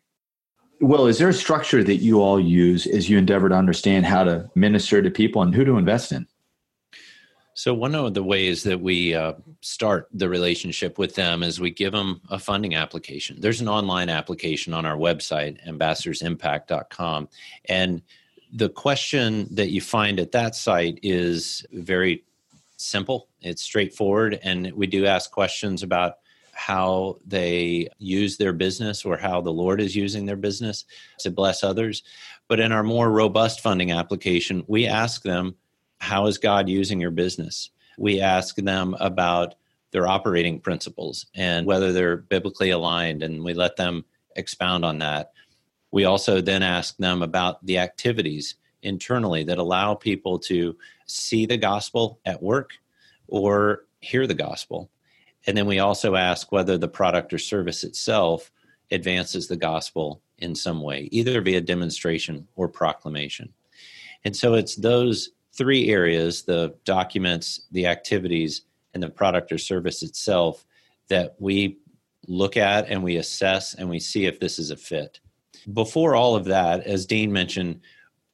well, 0.81 1.07
is 1.07 1.17
there 1.17 1.29
a 1.29 1.33
structure 1.33 1.83
that 1.83 1.97
you 1.97 2.21
all 2.21 2.39
use 2.39 2.85
as 2.85 3.09
you 3.09 3.17
endeavor 3.17 3.49
to 3.49 3.55
understand 3.55 4.05
how 4.05 4.23
to 4.23 4.49
minister 4.55 5.01
to 5.01 5.09
people 5.09 5.41
and 5.41 5.53
who 5.53 5.63
to 5.65 5.77
invest 5.77 6.11
in? 6.11 6.27
So, 7.57 7.73
one 7.73 7.95
of 7.95 8.13
the 8.13 8.23
ways 8.23 8.63
that 8.63 8.81
we 8.81 9.15
uh, 9.15 9.33
start 9.61 10.09
the 10.13 10.27
relationship 10.27 10.97
with 10.97 11.15
them 11.15 11.41
is 11.41 11.57
we 11.57 11.71
give 11.71 11.93
them 11.93 12.19
a 12.29 12.37
funding 12.37 12.75
application. 12.75 13.39
There's 13.39 13.61
an 13.61 13.69
online 13.69 14.09
application 14.09 14.73
on 14.73 14.85
our 14.85 14.97
website, 14.97 15.65
ambassadorsimpact.com. 15.65 17.29
And 17.69 18.01
the 18.51 18.67
question 18.67 19.47
that 19.51 19.69
you 19.69 19.79
find 19.79 20.19
at 20.19 20.33
that 20.33 20.53
site 20.55 20.99
is 21.01 21.65
very 21.71 22.25
simple, 22.75 23.29
it's 23.41 23.63
straightforward. 23.63 24.37
And 24.43 24.73
we 24.73 24.85
do 24.85 25.05
ask 25.05 25.31
questions 25.31 25.81
about 25.81 26.15
how 26.55 27.17
they 27.27 27.89
use 27.99 28.37
their 28.37 28.53
business 28.53 29.03
or 29.03 29.17
how 29.17 29.41
the 29.41 29.51
Lord 29.51 29.81
is 29.81 29.95
using 29.95 30.25
their 30.25 30.37
business 30.37 30.85
to 31.19 31.29
bless 31.29 31.63
others. 31.63 32.01
But 32.47 32.61
in 32.61 32.71
our 32.71 32.81
more 32.81 33.11
robust 33.11 33.59
funding 33.59 33.91
application, 33.91 34.63
we 34.67 34.87
ask 34.87 35.21
them, 35.21 35.55
How 35.99 36.27
is 36.27 36.37
God 36.37 36.69
using 36.69 36.99
your 36.99 37.11
business? 37.11 37.69
We 37.97 38.21
ask 38.21 38.55
them 38.55 38.95
about 38.99 39.55
their 39.91 40.07
operating 40.07 40.59
principles 40.59 41.25
and 41.35 41.65
whether 41.65 41.91
they're 41.91 42.17
biblically 42.17 42.69
aligned, 42.69 43.21
and 43.21 43.43
we 43.43 43.53
let 43.53 43.75
them 43.75 44.05
expound 44.37 44.85
on 44.85 44.99
that. 44.99 45.33
We 45.91 46.05
also 46.05 46.41
then 46.41 46.63
ask 46.63 46.95
them 46.97 47.21
about 47.21 47.65
the 47.65 47.79
activities 47.79 48.55
internally 48.81 49.43
that 49.43 49.57
allow 49.57 49.93
people 49.93 50.39
to 50.39 50.75
see 51.05 51.45
the 51.45 51.57
gospel 51.57 52.19
at 52.25 52.41
work 52.41 52.71
or 53.27 53.85
hear 53.99 54.25
the 54.25 54.33
gospel 54.33 54.89
And 55.47 55.57
then 55.57 55.67
we 55.67 55.79
also 55.79 56.15
ask 56.15 56.51
whether 56.51 56.77
the 56.77 56.87
product 56.87 57.33
or 57.33 57.37
service 57.37 57.83
itself 57.83 58.51
advances 58.91 59.47
the 59.47 59.57
gospel 59.57 60.21
in 60.39 60.55
some 60.55 60.81
way, 60.81 61.07
either 61.11 61.41
via 61.41 61.61
demonstration 61.61 62.47
or 62.55 62.67
proclamation. 62.67 63.53
And 64.23 64.35
so 64.35 64.55
it's 64.55 64.75
those 64.75 65.29
three 65.53 65.89
areas 65.89 66.43
the 66.43 66.75
documents, 66.83 67.61
the 67.71 67.87
activities, 67.87 68.61
and 68.93 69.01
the 69.01 69.09
product 69.09 69.51
or 69.51 69.57
service 69.57 70.03
itself 70.03 70.65
that 71.09 71.35
we 71.39 71.77
look 72.27 72.57
at 72.57 72.89
and 72.89 73.03
we 73.03 73.17
assess 73.17 73.75
and 73.75 73.89
we 73.89 73.99
see 73.99 74.25
if 74.25 74.39
this 74.39 74.57
is 74.57 74.71
a 74.71 74.77
fit. 74.77 75.19
Before 75.73 76.15
all 76.15 76.35
of 76.35 76.45
that, 76.45 76.83
as 76.85 77.05
Dean 77.05 77.31
mentioned, 77.31 77.81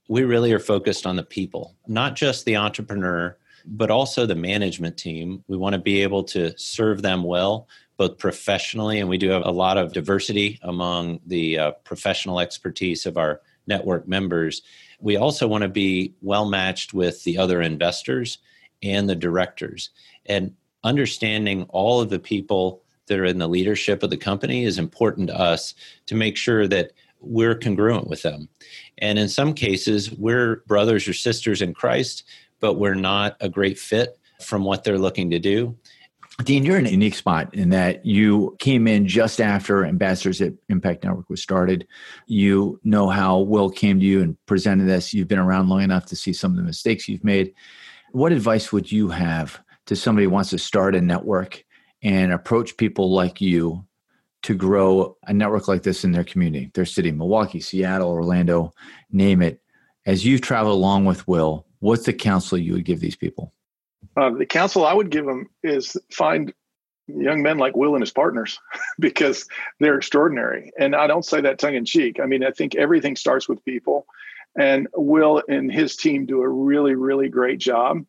we 0.08 0.24
really 0.24 0.52
are 0.54 0.60
focused 0.60 1.06
on 1.06 1.16
the 1.16 1.24
people, 1.24 1.76
not 1.88 2.16
just 2.16 2.46
the 2.46 2.58
entrepreneur, 2.58 3.38
but 3.66 3.92
also 3.92 4.26
the 4.26 4.36
management 4.36 4.98
team. 4.98 5.44
We 5.48 5.58
want 5.58 5.74
to 5.74 5.80
be 5.80 6.02
able 6.02 6.24
to 6.26 6.58
serve 6.58 7.02
them 7.02 7.24
well, 7.24 7.68
both 7.98 8.18
professionally, 8.18 9.00
and 9.00 9.10
we 9.10 9.18
do 9.18 9.30
have 9.30 9.46
a 9.46 9.52
lot 9.52 9.78
of 9.78 9.94
diversity 9.94 10.60
among 10.64 11.20
the 11.26 11.58
uh, 11.58 11.72
professional 11.84 12.40
expertise 12.40 13.06
of 13.06 13.18
our 13.18 13.42
network 13.68 14.08
members. 14.08 14.62
We 15.00 15.18
also 15.18 15.48
want 15.48 15.64
to 15.64 15.70
be 15.70 16.14
well 16.22 16.46
matched 16.46 16.94
with 16.94 17.24
the 17.24 17.38
other 17.38 17.62
investors 17.62 18.40
and 18.84 19.10
the 19.10 19.16
directors. 19.16 19.90
And 20.26 20.54
understanding 20.84 21.66
all 21.70 22.02
of 22.02 22.10
the 22.10 22.20
people 22.20 22.84
that 23.08 23.20
are 23.20 23.26
in 23.26 23.38
the 23.38 23.48
leadership 23.48 24.04
of 24.04 24.10
the 24.10 24.18
company 24.18 24.64
is 24.64 24.78
important 24.78 25.28
to 25.28 25.40
us 25.40 25.74
to 26.08 26.16
make 26.16 26.38
sure 26.38 26.68
that 26.68 26.92
we're 27.20 27.56
congruent 27.56 28.08
with 28.08 28.24
them. 28.24 28.50
And 28.98 29.20
in 29.20 29.30
some 29.30 29.54
cases, 29.54 30.12
we're 30.12 30.58
brothers 30.68 31.08
or 31.08 31.14
sisters 31.14 31.62
in 31.62 31.74
Christ, 31.74 32.24
but 32.62 32.76
we're 32.76 32.96
not 32.96 33.36
a 33.42 33.50
great 33.50 33.78
fit 33.78 34.18
from 34.40 34.64
what 34.64 34.84
they're 34.84 34.98
looking 34.98 35.30
to 35.32 35.40
do. 35.40 35.78
Dean, 36.44 36.64
you're 36.64 36.80
in 36.80 36.88
a 36.88 36.92
unique 36.92 37.14
spot 37.14 37.54
in 37.54 37.70
that 37.70 38.06
you 38.06 38.56
came 38.60 38.88
in 38.88 39.06
just 39.08 39.42
after 39.42 39.86
Ambassadors 39.86 40.42
Impact 40.70 41.04
Network 41.04 41.30
was 41.30 41.42
started. 41.42 41.88
You 42.26 42.80
know 42.84 43.10
how 43.10 43.40
Will 43.40 43.70
came 43.70 44.00
to 44.00 44.06
you 44.06 44.22
and 44.22 44.38
presented 44.46 44.88
this. 44.88 45.14
You've 45.14 45.28
been 45.28 45.40
around 45.40 45.70
long 45.70 45.84
enough 45.84 46.06
to 46.08 46.16
see 46.16 46.34
some 46.34 46.52
of 46.52 46.58
the 46.58 46.64
mistakes 46.64 47.08
you've 47.08 47.24
made. 47.24 47.54
What 48.12 48.32
advice 48.32 48.72
would 48.72 48.92
you 48.92 49.10
have 49.10 49.62
to 49.88 49.96
somebody 49.96 50.26
who 50.26 50.32
wants 50.32 50.50
to 50.52 50.58
start 50.58 50.96
a 50.96 51.02
network 51.02 51.64
and 52.02 52.32
approach 52.32 52.78
people 52.78 53.12
like 53.12 53.42
you 53.42 53.86
to 54.44 54.56
grow 54.56 55.18
a 55.28 55.34
network 55.34 55.68
like 55.68 55.84
this 55.84 56.04
in 56.04 56.12
their 56.12 56.24
community, 56.24 56.72
their 56.74 56.86
city, 56.86 57.12
Milwaukee, 57.12 57.60
Seattle, 57.60 58.10
Orlando, 58.10 58.72
name 59.12 59.42
it. 59.42 59.62
As 60.06 60.26
you've 60.26 60.42
traveled 60.42 60.74
along 60.74 61.06
with 61.06 61.28
Will, 61.28 61.68
what's 61.82 62.06
the 62.06 62.14
counsel 62.14 62.58
you 62.58 62.74
would 62.74 62.86
give 62.86 63.02
these 63.02 63.18
people? 63.18 63.54
Uh, 64.16 64.30
the 64.30 64.46
counsel 64.46 64.86
I 64.86 64.94
would 64.94 65.10
give 65.10 65.26
them 65.26 65.50
is 65.64 65.98
find 66.12 66.54
young 67.08 67.42
men 67.42 67.58
like 67.58 67.76
Will 67.76 67.96
and 67.96 68.02
his 68.02 68.12
partners 68.12 68.60
because 69.00 69.48
they're 69.80 69.98
extraordinary. 69.98 70.72
And 70.80 70.96
I 70.96 71.08
don't 71.08 71.26
say 71.26 71.42
that 71.42 71.60
tongue 71.60 71.76
in 71.76 71.86
cheek. 71.86 72.20
I 72.20 72.26
mean, 72.26 72.44
I 72.44 72.52
think 72.52 72.76
everything 72.76 73.16
starts 73.16 73.50
with 73.50 73.64
people. 73.66 74.06
And 74.58 74.88
Will 74.96 75.44
and 75.48 75.72
his 75.72 75.96
team 75.96 76.26
do 76.26 76.42
a 76.42 76.48
really, 76.48 76.96
really 76.96 77.30
great 77.30 77.60
job. 77.60 78.04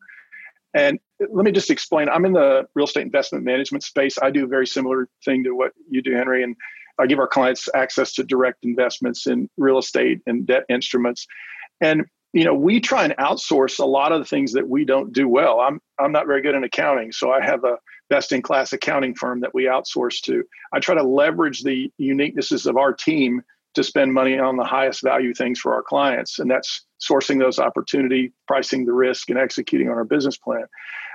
And 0.73 0.99
let 1.19 1.45
me 1.45 1.51
just 1.51 1.69
explain. 1.69 2.09
I'm 2.09 2.25
in 2.25 2.33
the 2.33 2.65
real 2.73 2.85
estate 2.85 3.03
investment 3.03 3.45
management 3.45 3.83
space. 3.83 4.17
I 4.21 4.31
do 4.31 4.43
a 4.43 4.47
very 4.47 4.67
similar 4.67 5.07
thing 5.23 5.43
to 5.43 5.51
what 5.51 5.71
you 5.89 6.01
do, 6.01 6.13
Henry. 6.15 6.43
And 6.43 6.55
I 6.99 7.05
give 7.05 7.19
our 7.19 7.27
clients 7.27 7.69
access 7.73 8.13
to 8.13 8.23
direct 8.23 8.65
investments 8.65 9.27
in 9.27 9.49
real 9.57 9.77
estate 9.77 10.19
and 10.25 10.45
debt 10.45 10.63
instruments. 10.69 11.27
And 11.79 12.05
you 12.33 12.43
know, 12.43 12.53
we 12.55 12.79
try 12.79 13.03
and 13.03 13.15
outsource 13.17 13.79
a 13.79 13.85
lot 13.85 14.11
of 14.11 14.19
the 14.19 14.25
things 14.25 14.53
that 14.53 14.67
we 14.67 14.85
don't 14.85 15.13
do 15.13 15.27
well. 15.29 15.59
I'm 15.59 15.79
I'm 15.99 16.11
not 16.11 16.25
very 16.25 16.41
good 16.41 16.55
in 16.55 16.63
accounting, 16.63 17.11
so 17.11 17.31
I 17.31 17.43
have 17.43 17.63
a 17.63 17.77
best 18.09 18.31
in 18.31 18.41
class 18.41 18.73
accounting 18.73 19.15
firm 19.15 19.39
that 19.41 19.53
we 19.53 19.65
outsource 19.65 20.19
to. 20.21 20.43
I 20.73 20.79
try 20.79 20.95
to 20.95 21.03
leverage 21.03 21.61
the 21.61 21.91
uniquenesses 22.01 22.65
of 22.65 22.75
our 22.75 22.93
team 22.93 23.43
to 23.75 23.83
spend 23.83 24.13
money 24.13 24.37
on 24.37 24.57
the 24.57 24.63
highest 24.63 25.01
value 25.01 25.33
things 25.33 25.59
for 25.59 25.73
our 25.73 25.81
clients. 25.81 26.39
And 26.39 26.49
that's 26.49 26.85
sourcing 27.01 27.39
those 27.39 27.59
opportunity, 27.59 28.31
pricing 28.47 28.85
the 28.85 28.93
risk, 28.93 29.29
and 29.29 29.39
executing 29.39 29.89
on 29.89 29.95
our 29.95 30.03
business 30.03 30.37
plan. 30.37 30.65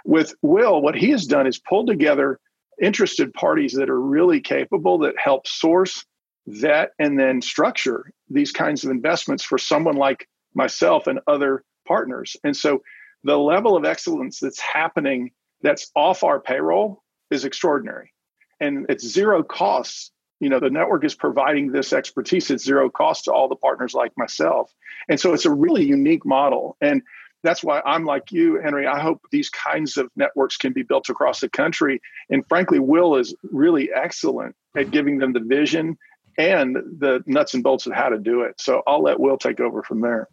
With 0.05 0.35
Will, 0.43 0.81
what 0.81 0.97
he 0.97 1.11
has 1.11 1.27
done 1.27 1.47
is 1.47 1.59
pulled 1.59 1.87
together 1.87 2.41
interested 2.81 3.33
parties 3.35 3.73
that 3.75 3.91
are 3.91 4.01
really 4.01 4.41
capable 4.41 4.99
that 4.99 5.15
help 5.23 5.47
source, 5.47 6.05
vet, 6.47 6.91
and 6.99 7.19
then 7.19 7.43
structure 7.43 8.13
these 8.29 8.53
kinds 8.53 8.85
of 8.85 8.91
investments 8.91 9.45
for 9.45 9.59
someone 9.59 9.97
like 9.97 10.29
myself 10.59 11.07
and 11.07 11.21
other 11.27 11.65
partners. 11.87 12.37
And 12.45 12.55
so 12.55 12.83
the 13.25 13.39
level 13.39 13.77
of 13.77 13.87
excellence 13.87 14.41
that's 14.41 14.61
happening 14.61 15.31
that's 15.63 15.91
off 15.97 16.23
our 16.23 16.39
payroll 16.41 17.03
is 17.31 17.45
extraordinary. 17.45 18.13
And 18.61 18.87
it's 18.91 19.07
zero 19.07 19.43
costs. 19.43 20.13
You 20.41 20.49
know 20.49 20.61
the 20.61 20.71
network 20.71 21.05
is 21.05 21.15
providing 21.15 21.73
this 21.73 21.93
expertise. 21.93 22.51
At 22.51 22.61
zero 22.61 22.91
cost 22.91 23.25
to 23.25 23.33
all 23.33 23.49
the 23.49 23.57
partners 23.57 23.95
like 23.95 24.13
myself. 24.17 24.73
And 25.09 25.19
so 25.19 25.33
it's 25.33 25.47
a 25.47 25.51
really 25.51 25.85
unique 25.85 26.27
model. 26.27 26.77
And 26.81 27.03
that's 27.45 27.63
why 27.63 27.81
i'm 27.87 28.05
like 28.05 28.33
you 28.33 28.61
henry. 28.61 28.87
I 28.87 29.01
hope 29.01 29.21
these 29.31 29.49
kinds 29.51 29.97
of 29.97 30.11
networks 30.17 30.57
can 30.57 30.73
be 30.73 30.83
built 30.83 31.09
across 31.09 31.41
the 31.41 31.49
country. 31.49 32.01
And 32.31 32.45
frankly 32.49 32.79
will 32.79 33.17
is 33.17 33.35
really 33.43 33.91
excellent 33.93 34.55
at 34.77 34.91
giving 34.91 35.19
them 35.19 35.33
the 35.33 35.41
vision 35.41 35.99
and 36.37 36.77
the 36.77 37.23
nuts 37.27 37.55
and 37.55 37.65
bolts 37.65 37.87
of 37.87 37.93
how 37.93 38.09
to 38.09 38.19
do 38.19 38.43
it. 38.43 38.61
So 38.61 38.83
i'll 38.87 39.03
let 39.03 39.19
will 39.19 39.39
take 39.39 39.61
over 39.61 39.83
from 39.83 40.01
there 40.01 40.29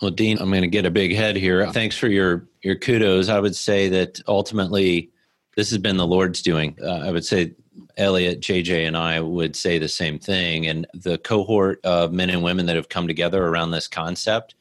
well 0.00 0.10
dean 0.10 0.38
i'm 0.38 0.50
going 0.50 0.62
to 0.62 0.68
get 0.68 0.86
a 0.86 0.90
big 0.90 1.14
head 1.14 1.36
here 1.36 1.70
thanks 1.72 1.96
for 1.96 2.08
your 2.08 2.48
your 2.62 2.76
kudos 2.76 3.28
i 3.28 3.38
would 3.38 3.56
say 3.56 3.88
that 3.88 4.20
ultimately 4.28 5.10
this 5.56 5.70
has 5.70 5.78
been 5.78 5.96
the 5.96 6.06
lord's 6.06 6.42
doing 6.42 6.76
uh, 6.82 7.02
i 7.04 7.10
would 7.10 7.24
say 7.24 7.52
Elliot, 7.96 8.40
JJ, 8.40 8.86
and 8.86 8.96
I 8.96 9.20
would 9.20 9.56
say 9.56 9.78
the 9.78 9.88
same 9.88 10.18
thing. 10.18 10.66
And 10.66 10.86
the 10.94 11.18
cohort 11.18 11.80
of 11.84 12.12
men 12.12 12.30
and 12.30 12.42
women 12.42 12.66
that 12.66 12.76
have 12.76 12.88
come 12.88 13.06
together 13.06 13.44
around 13.44 13.72
this 13.72 13.88
concept 13.88 14.54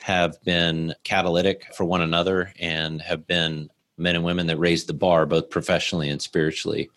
have 0.00 0.40
been 0.44 0.94
catalytic 1.02 1.74
for 1.74 1.84
one 1.84 2.00
another 2.00 2.52
and 2.58 3.02
have 3.02 3.26
been 3.26 3.68
men 3.96 4.16
and 4.16 4.24
women 4.24 4.46
that 4.46 4.58
raise 4.58 4.84
the 4.84 4.92
bar, 4.92 5.26
both 5.26 5.50
professionally 5.50 6.08
and 6.08 6.22
spiritually. 6.22 6.90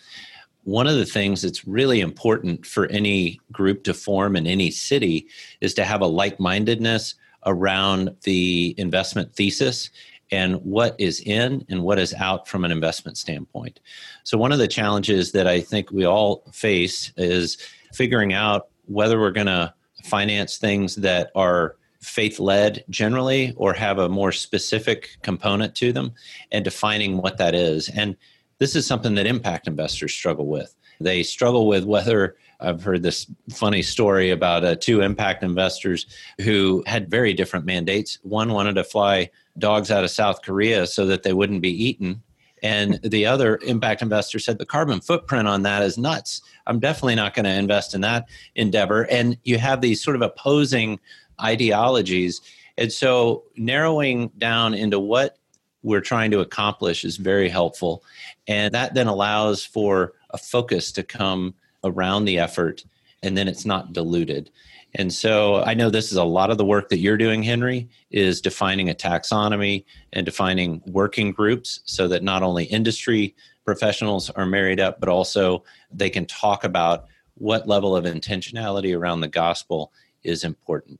One 0.64 0.88
of 0.88 0.98
the 0.98 1.06
things 1.06 1.42
that's 1.42 1.68
really 1.68 2.02
important 2.02 2.66
for 2.66 2.88
any 2.88 3.40
group 3.52 3.84
to 3.86 3.94
form 3.94 4.36
in 4.36 4.46
any 4.46 4.72
city 4.72 5.28
is 5.62 5.74
to 5.76 5.86
have 5.86 6.02
a 6.02 6.08
like 6.08 6.40
mindedness 6.40 7.16
around 7.48 8.16
the 8.24 8.76
investment 8.78 9.34
thesis 9.34 9.90
and 10.32 10.58
what 10.58 10.96
is 11.00 11.22
in 11.22 11.66
and 11.70 11.82
what 11.82 11.98
is 11.98 12.14
out 12.16 12.48
from 12.48 12.66
an 12.66 12.72
investment 12.72 13.18
standpoint. 13.18 13.80
So, 14.24 14.38
one 14.38 14.52
of 14.52 14.60
the 14.60 14.68
challenges 14.68 15.32
that 15.32 15.48
I 15.48 15.62
think 15.62 15.92
we 15.92 16.06
all 16.06 16.44
face 16.52 17.12
is 17.18 17.58
figuring 17.94 18.34
out 18.34 18.68
whether 18.86 19.20
we're 19.20 19.32
going 19.32 19.48
to 19.48 19.74
finance 20.04 20.58
things 20.58 20.96
that 20.98 21.32
are 21.36 21.78
faith 22.02 22.40
led 22.40 22.84
generally 22.90 23.54
or 23.58 23.74
have 23.74 23.98
a 23.98 24.10
more 24.10 24.32
specific 24.32 25.18
component 25.24 25.76
to 25.76 25.92
them 25.92 26.14
and 26.52 26.64
defining 26.64 27.18
what 27.18 27.38
that 27.38 27.56
is. 27.56 27.90
And 27.90 28.16
this 28.60 28.76
is 28.76 28.86
something 28.86 29.16
that 29.16 29.26
impact 29.26 29.68
investors 29.68 30.14
struggle 30.14 30.48
with. 30.48 30.76
They 31.00 31.24
struggle 31.24 31.68
with 31.68 31.86
whether 31.86 32.38
I've 32.60 32.84
heard 32.84 33.04
this 33.04 33.28
funny 33.52 33.82
story 33.82 34.32
about 34.32 34.65
uh, 34.65 34.76
two 34.76 35.02
impact 35.02 35.43
investors 35.43 36.08
who 36.41 36.84
had 36.88 37.10
very 37.10 37.34
different 37.34 37.65
mandates. 37.65 38.17
One 38.24 38.52
wanted 38.52 38.74
to 38.76 38.84
fly 38.84 39.30
dogs 39.58 39.91
out 39.91 40.04
of 40.04 40.10
South 40.10 40.41
Korea 40.41 40.88
so 40.88 41.06
that 41.06 41.24
they 41.24 41.34
wouldn't 41.34 41.62
be 41.62 41.86
eaten. 41.86 42.24
And 42.63 43.00
the 43.04 43.28
other 43.28 43.60
impact 43.65 44.02
investor 44.02 44.39
said 44.39 44.58
the 44.58 44.65
carbon 44.65 45.00
footprint 45.00 45.48
on 45.48 45.62
that 45.63 45.84
is 45.84 45.98
nuts. 45.98 46.41
I'm 46.65 46.80
definitely 46.80 47.15
not 47.15 47.36
going 47.36 47.46
to 47.46 47.52
invest 47.52 47.93
in 47.93 48.02
that 48.02 48.28
endeavor. 48.56 49.04
And 49.04 49.38
you 49.43 49.60
have 49.60 49.82
these 49.82 50.04
sort 50.04 50.15
of 50.15 50.24
opposing 50.24 51.00
ideologies. 51.39 52.41
And 52.78 52.91
so 52.91 53.43
narrowing 53.56 54.32
down 54.39 54.74
into 54.74 55.00
what 55.00 55.38
we're 55.84 56.02
trying 56.02 56.32
to 56.32 56.39
accomplish 56.39 57.06
is 57.06 57.17
very 57.17 57.50
helpful. 57.50 58.04
And 58.48 58.74
that 58.74 58.96
then 58.96 59.08
allows 59.08 59.63
for 59.63 60.13
a 60.32 60.38
focus 60.39 60.91
to 60.93 61.04
come 61.04 61.54
around 61.84 62.25
the 62.25 62.40
effort 62.40 62.84
and 63.23 63.38
then 63.38 63.48
it's 63.48 63.65
not 63.65 63.94
diluted. 63.94 64.50
And 64.96 65.13
so 65.13 65.63
I 65.63 65.73
know 65.73 65.90
this 65.90 66.12
is 66.12 66.17
a 66.17 66.23
lot 66.23 66.50
of 66.50 66.58
the 66.58 66.65
work 66.65 66.90
that 66.90 67.00
you're 67.00 67.17
doing, 67.17 67.44
Henry, 67.44 67.90
is 68.10 68.42
defining 68.42 68.90
a 68.90 68.94
taxonomy 68.94 69.86
and 70.13 70.25
defining 70.25 70.82
working 70.88 71.32
groups 71.32 71.82
so 71.86 72.08
that 72.08 72.23
not 72.23 72.44
only 72.44 72.65
industry 72.65 73.36
professionals 73.65 74.30
are 74.32 74.46
married 74.46 74.80
up, 74.80 75.00
but 75.00 75.10
also 75.10 75.63
they 75.92 76.10
can 76.10 76.25
talk 76.25 76.63
about 76.63 77.06
what 77.36 77.67
level 77.67 77.96
of 77.96 78.06
intentionality 78.06 78.98
around 78.98 79.21
the 79.21 79.28
gospel 79.28 79.92
is 80.23 80.44
important. 80.44 81.00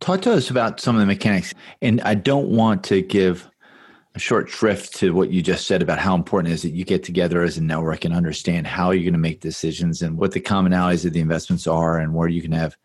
Talk 0.00 0.20
to 0.22 0.32
us 0.32 0.50
about 0.50 0.80
some 0.80 0.96
of 0.96 1.00
the 1.00 1.06
mechanics. 1.06 1.54
And 1.80 2.00
I 2.02 2.14
don't 2.14 2.48
want 2.48 2.84
to 2.84 3.00
give 3.00 3.48
short 4.16 4.48
shrift 4.48 4.94
to 4.96 5.12
what 5.12 5.30
you 5.30 5.42
just 5.42 5.66
said 5.66 5.82
about 5.82 5.98
how 5.98 6.14
important 6.14 6.52
it 6.52 6.54
is 6.54 6.62
that 6.62 6.70
you 6.70 6.84
get 6.84 7.02
together 7.02 7.42
as 7.42 7.58
a 7.58 7.62
network 7.62 8.04
and 8.04 8.14
understand 8.14 8.66
how 8.66 8.90
you're 8.90 9.02
going 9.02 9.12
to 9.12 9.18
make 9.18 9.40
decisions 9.40 10.02
and 10.02 10.16
what 10.16 10.32
the 10.32 10.40
commonalities 10.40 11.04
of 11.04 11.12
the 11.12 11.20
investments 11.20 11.66
are 11.66 11.98
and 11.98 12.14
where 12.14 12.28
you 12.28 12.40
can 12.40 12.52
have 12.52 12.76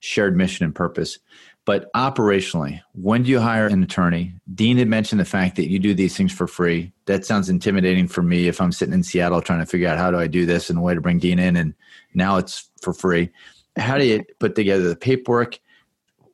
shared 0.00 0.36
mission 0.36 0.64
and 0.64 0.74
purpose. 0.74 1.18
But 1.66 1.92
operationally, 1.92 2.80
when 2.94 3.24
do 3.24 3.30
you 3.30 3.40
hire 3.40 3.66
an 3.66 3.82
attorney? 3.82 4.32
Dean 4.54 4.78
had 4.78 4.88
mentioned 4.88 5.20
the 5.20 5.26
fact 5.26 5.56
that 5.56 5.68
you 5.68 5.78
do 5.78 5.92
these 5.92 6.16
things 6.16 6.32
for 6.32 6.46
free. 6.46 6.92
That 7.04 7.26
sounds 7.26 7.50
intimidating 7.50 8.08
for 8.08 8.22
me 8.22 8.48
if 8.48 8.58
I'm 8.58 8.72
sitting 8.72 8.94
in 8.94 9.02
Seattle 9.02 9.42
trying 9.42 9.58
to 9.58 9.66
figure 9.66 9.88
out 9.88 9.98
how 9.98 10.10
do 10.10 10.18
I 10.18 10.28
do 10.28 10.46
this 10.46 10.70
and 10.70 10.78
a 10.78 10.82
way 10.82 10.94
to 10.94 11.02
bring 11.02 11.18
Dean 11.18 11.38
in, 11.38 11.56
and 11.56 11.74
now 12.14 12.38
it's 12.38 12.70
for 12.80 12.94
free. 12.94 13.30
How 13.76 13.98
do 13.98 14.06
you 14.06 14.24
put 14.38 14.54
together 14.54 14.88
the 14.88 14.96
paperwork? 14.96 15.60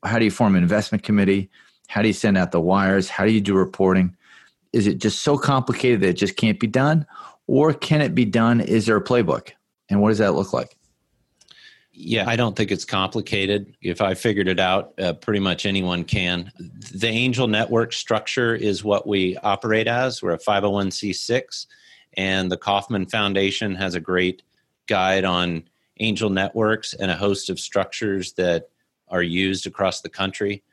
How 0.05 0.21
do 0.21 0.25
you 0.25 0.31
form 0.31 0.55
an 0.55 0.63
investment 0.63 1.03
committee? 1.03 1.51
How 1.89 2.03
do 2.03 2.07
you 2.07 2.15
send 2.15 2.39
out 2.39 2.53
the 2.53 2.61
wires? 2.61 3.09
How 3.09 3.25
do 3.25 3.33
you 3.33 3.41
do 3.41 3.55
reporting? 3.55 4.17
Is 4.75 4.87
it 4.87 4.99
just 4.99 5.23
so 5.23 5.39
complicated 5.39 6.01
that 6.01 6.09
it 6.09 6.13
just 6.15 6.37
can't 6.37 6.59
be 6.59 6.67
done? 6.67 7.07
Or 7.47 7.73
can 7.73 8.01
it 8.01 8.15
be 8.15 8.25
done? 8.25 8.61
Is 8.61 8.87
there 8.87 8.97
a 8.97 9.05
playbook? 9.05 9.53
And 9.89 10.01
what 10.01 10.09
does 10.09 10.19
that 10.19 10.35
look 10.35 10.53
like? 10.53 10.77
Yeah, 11.93 12.29
I 12.29 12.35
don't 12.35 12.57
think 12.57 12.73
it's 12.73 12.85
complicated. 12.85 13.77
If 13.81 14.01
I 14.01 14.15
figured 14.15 14.49
it 14.49 14.59
out, 14.59 14.95
uh, 14.99 15.13
pretty 15.13 15.39
much 15.39 15.65
anyone 15.65 16.03
can. 16.03 16.51
The 16.93 17.07
Angel 17.07 17.47
Network 17.47 17.93
structure 17.93 18.53
is 18.53 18.83
what 18.83 19.07
we 19.07 19.37
operate 19.39 19.87
as. 19.87 20.21
We're 20.21 20.33
a 20.33 20.39
501c6, 20.39 21.67
and 22.15 22.51
the 22.51 22.57
Kauffman 22.57 23.07
Foundation 23.07 23.77
has 23.77 23.95
a 23.95 24.01
great 24.01 24.43
guide 24.89 25.25
on 25.25 25.69
angel 26.01 26.31
networks 26.31 26.95
and 26.95 27.13
a 27.13 27.17
host 27.17 27.49
of 27.49 27.61
structures 27.61 28.33
that 28.33 28.71
are 29.09 29.23
used 29.23 29.69
across 29.69 30.01
the 30.01 30.09
country. 30.09 30.65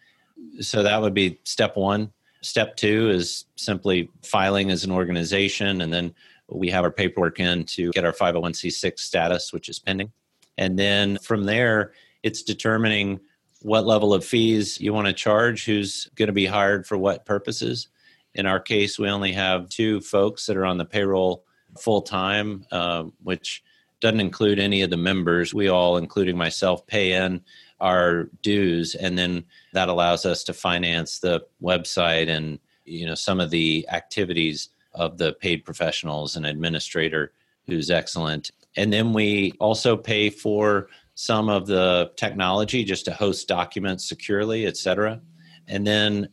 So 0.60 0.82
that 0.82 1.00
would 1.02 1.14
be 1.14 1.40
step 1.44 1.76
one. 1.76 2.12
Step 2.42 2.76
two 2.76 3.10
is 3.10 3.46
simply 3.56 4.10
filing 4.24 4.72
as 4.72 4.84
an 4.84 4.92
organization, 4.92 5.82
and 5.82 5.94
then 5.94 6.14
we 6.50 6.70
have 6.70 6.84
our 6.84 6.92
paperwork 6.92 7.40
in 7.40 7.64
to 7.64 7.92
get 7.92 8.06
our 8.06 8.12
501c6 8.12 9.00
status, 9.00 9.54
which 9.54 9.70
is 9.70 9.80
pending. 9.80 10.12
And 10.58 10.78
then 10.78 11.18
from 11.20 11.46
there, 11.46 11.94
it's 12.24 12.44
determining 12.44 13.20
what 13.62 13.86
level 13.86 14.14
of 14.14 14.26
fees 14.26 14.80
you 14.82 14.94
want 14.94 15.08
to 15.08 15.14
charge, 15.14 15.66
who's 15.66 16.10
going 16.16 16.28
to 16.28 16.34
be 16.34 16.46
hired 16.46 16.86
for 16.88 16.98
what 16.98 17.26
purposes. 17.26 17.88
In 18.34 18.46
our 18.46 18.60
case, 18.60 18.98
we 18.98 19.10
only 19.10 19.34
have 19.34 19.70
two 19.70 20.02
folks 20.02 20.46
that 20.46 20.58
are 20.58 20.66
on 20.66 20.78
the 20.78 20.86
payroll 20.86 21.46
full 21.80 22.02
time, 22.02 22.66
uh, 22.72 23.04
which 23.24 23.64
doesn't 24.00 24.20
include 24.20 24.60
any 24.60 24.82
of 24.82 24.90
the 24.90 24.98
members. 24.98 25.54
We 25.54 25.68
all, 25.68 25.98
including 25.98 26.38
myself, 26.38 26.86
pay 26.88 27.14
in 27.14 27.42
our 27.82 28.30
dues, 28.42 28.96
and 28.96 29.18
then 29.18 29.44
that 29.74 29.90
allows 29.90 30.26
us 30.26 30.44
to 30.46 30.54
finance 30.54 31.20
the 31.20 31.46
website 31.62 32.30
and 32.30 32.60
you 32.86 33.06
know 33.06 33.16
some 33.16 33.40
of 33.40 33.50
the 33.50 33.86
activities 33.92 34.70
of 34.94 35.18
the 35.18 35.34
paid 35.34 35.66
professionals 35.66 36.36
and 36.36 36.46
administrator 36.46 37.34
who's 37.68 37.92
excellent 37.92 38.52
and 38.76 38.92
then 38.92 39.14
we 39.14 39.54
also 39.60 39.98
pay 39.98 40.30
for 40.30 40.88
some 41.16 41.50
of 41.50 41.68
the 41.68 42.12
technology 42.16 42.84
just 42.84 43.06
to 43.06 43.14
host 43.14 43.48
documents 43.48 44.08
securely, 44.08 44.66
et 44.66 44.78
cetera. 44.78 45.22
And 45.68 45.86
then 45.86 46.30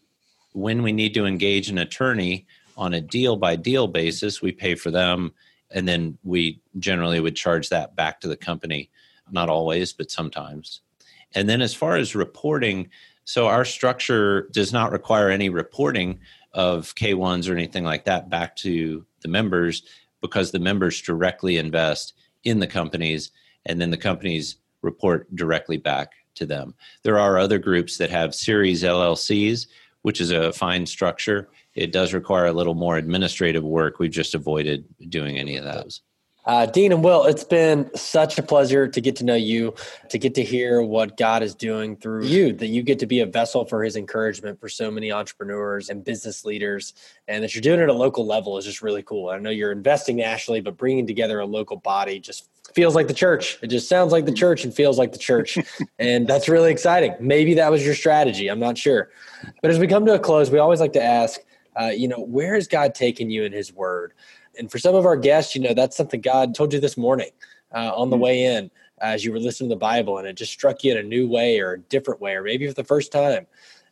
when 0.53 0.83
we 0.83 0.93
need 0.93 1.15
to 1.15 1.27
engage 1.27 1.69
an 1.69 1.79
attorney 1.79 2.47
on 2.77 2.95
a 2.95 3.01
deal 3.01 3.37
by 3.37 3.57
deal 3.57 3.89
basis, 3.89 4.41
we 4.41 4.53
pay 4.53 4.75
for 4.75 4.91
them. 4.91 5.33
And 5.71 5.87
then 5.87 6.17
we 6.23 6.61
generally 6.79 7.21
would 7.21 7.37
charge 7.37 7.69
that 7.69 7.97
back 7.97 8.21
to 8.21 8.29
the 8.29 8.37
company. 8.37 8.89
Not 9.31 9.51
always, 9.51 9.93
but 9.93 10.11
sometimes. 10.11 10.81
And 11.35 11.49
then 11.49 11.61
as 11.61 11.75
far 11.75 11.97
as 11.97 12.15
reporting, 12.15 12.91
so 13.25 13.47
our 13.47 13.65
structure 13.65 14.49
does 14.53 14.73
not 14.73 14.93
require 14.93 15.31
any 15.31 15.49
reporting 15.49 16.21
of 16.53 16.95
K1s 16.95 17.49
or 17.49 17.53
anything 17.53 17.85
like 17.85 18.05
that 18.05 18.31
back 18.31 18.57
to 18.57 19.05
the 19.21 19.29
members 19.29 19.83
because 20.21 20.51
the 20.51 20.59
members 20.59 21.01
directly 21.01 21.59
invest 21.59 22.15
in 22.45 22.59
the 22.59 22.67
companies, 22.67 23.31
and 23.67 23.81
then 23.81 23.91
the 23.91 23.97
companies 23.97 24.57
report 24.83 25.35
directly 25.37 25.77
back 25.77 26.13
to 26.35 26.47
them. 26.47 26.75
There 27.03 27.19
are 27.19 27.39
other 27.39 27.59
groups 27.59 27.99
that 27.99 28.11
have 28.11 28.35
series 28.35 28.83
LLCs, 28.83 29.67
which 30.03 30.21
is 30.21 30.31
a 30.31 30.53
fine 30.53 30.87
structure. 30.87 31.49
It 31.75 31.93
does 31.93 32.15
require 32.15 32.47
a 32.47 32.53
little 32.53 32.75
more 32.75 32.97
administrative 32.97 33.65
work. 33.65 33.99
We've 33.99 34.11
just 34.11 34.35
avoided 34.35 34.85
doing 35.09 35.39
any 35.39 35.57
of 35.57 35.65
those. 35.65 36.01
Uh, 36.49 36.65
Dean 36.65 36.93
and 36.93 37.05
Will, 37.05 37.27
it's 37.27 37.45
been 37.45 37.91
such 37.95 38.39
a 38.39 38.43
pleasure 38.43 38.89
to 38.89 39.01
get 39.03 39.17
to 39.17 39.25
know 39.25 39.35
you, 39.35 39.75
to 40.09 40.17
get 40.17 40.35
to 40.37 40.43
hear 40.43 40.81
what 40.81 41.19
God 41.19 41.43
is 41.43 41.55
doing 41.55 41.95
through 41.95 42.25
you, 42.25 42.55
that 42.55 42.69
you 42.69 42.83
get 42.83 42.99
to 43.01 43.07
be 43.07 43.21
a 43.21 43.27
vessel 43.27 43.67
for 43.67 43.85
his 43.85 43.97
encouragement 43.97 44.59
for 44.59 44.67
so 44.67 44.91
many 44.91 45.13
entrepreneurs 45.13 45.91
and 45.91 46.03
business 46.03 46.47
leaders, 46.47 46.95
and 47.29 47.45
that 47.45 47.55
you're 47.55 47.61
doing 47.61 47.81
it 47.81 47.83
at 47.83 47.89
a 47.91 47.93
local 47.93 48.25
level 48.25 48.57
is 48.57 48.65
just 48.65 48.81
really 48.81 49.03
cool. 49.03 49.29
I 49.29 49.39
know 49.39 49.51
you're 49.51 49.73
investing 49.73 50.17
nationally, 50.17 50.63
but 50.63 50.79
bringing 50.79 51.07
together 51.07 51.39
a 51.39 51.45
local 51.45 51.77
body 51.77 52.19
just 52.19 52.49
feels 52.75 52.95
like 52.95 53.09
the 53.09 53.15
church. 53.15 53.59
It 53.61 53.67
just 53.67 53.87
sounds 53.87 54.11
like 54.11 54.25
the 54.25 54.33
church 54.33 54.65
and 54.65 54.73
feels 54.73 54.97
like 54.97 55.13
the 55.13 55.19
church. 55.19 55.59
and 55.99 56.27
that's 56.27 56.49
really 56.49 56.73
exciting. 56.73 57.15
Maybe 57.21 57.53
that 57.55 57.71
was 57.71 57.85
your 57.85 57.95
strategy. 57.95 58.49
I'm 58.49 58.61
not 58.61 58.79
sure. 58.79 59.11
But 59.61 59.71
as 59.71 59.79
we 59.79 59.87
come 59.87 60.07
to 60.07 60.15
a 60.15 60.19
close, 60.19 60.51
we 60.51 60.59
always 60.59 60.81
like 60.81 60.95
to 60.95 61.03
ask, 61.03 61.41
uh, 61.79 61.89
you 61.89 62.09
know, 62.09 62.21
where 62.21 62.55
has 62.55 62.67
God 62.67 62.95
taken 62.95 63.29
you 63.29 63.45
in 63.45 63.53
his 63.53 63.71
word? 63.71 64.15
And 64.59 64.71
for 64.71 64.79
some 64.79 64.95
of 64.95 65.07
our 65.07 65.17
guests, 65.17 65.55
you 65.55 65.63
know, 65.63 65.75
that's 65.75 65.97
something 65.97 66.21
God 66.21 66.55
told 66.55 66.73
you 66.73 66.81
this 66.81 66.97
morning 66.97 67.31
uh, 67.75 67.95
on 67.95 68.11
the 68.11 68.17
mm-hmm. 68.17 68.25
way 68.25 68.45
in 68.45 68.71
as 69.01 69.25
you 69.25 69.33
were 69.33 69.39
listening 69.39 69.71
to 69.71 69.77
the 69.77 69.79
Bible 69.79 70.19
and 70.19 70.27
it 70.27 70.35
just 70.35 70.53
struck 70.53 70.83
you 70.83 70.91
in 70.93 70.99
a 70.99 71.03
new 71.03 71.29
way 71.29 71.61
or 71.61 71.75
a 71.75 71.79
different 71.79 72.21
way, 72.21 72.35
or 72.35 72.43
maybe 72.43 72.67
for 72.67 72.75
the 72.75 72.85
first 72.85 73.13
time. 73.13 73.47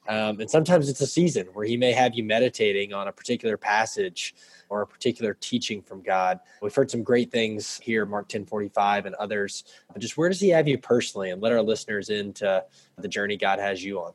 Um, 0.09 0.41
and 0.41 0.49
sometimes 0.49 0.89
it's 0.89 1.01
a 1.01 1.07
season 1.07 1.49
where 1.53 1.67
He 1.67 1.77
may 1.77 1.93
have 1.93 2.15
you 2.15 2.23
meditating 2.23 2.93
on 2.93 3.09
a 3.09 3.13
particular 3.13 3.57
passage 3.57 4.35
or 4.69 4.83
a 4.83 4.87
particular 4.87 5.35
teaching 5.35 5.83
from 5.83 6.03
God. 6.03 6.41
We've 6.63 6.75
heard 6.75 6.91
some 6.91 7.03
great 7.03 7.31
things 7.31 7.81
here, 7.83 8.07
Mark 8.07 8.29
10 8.29 8.47
45 8.47 9.07
and 9.07 9.15
others. 9.17 9.65
But 9.93 10.01
just 10.01 10.17
where 10.17 10.29
does 10.29 10.41
He 10.41 10.49
have 10.51 10.69
you 10.69 10.79
personally? 10.79 11.31
And 11.31 11.43
let 11.43 11.53
our 11.53 11.63
listeners 11.63 12.09
into 12.09 12.65
the 12.99 13.09
journey 13.09 13.37
God 13.37 13.59
has 13.59 13.83
you 13.83 14.01
on. 14.01 14.13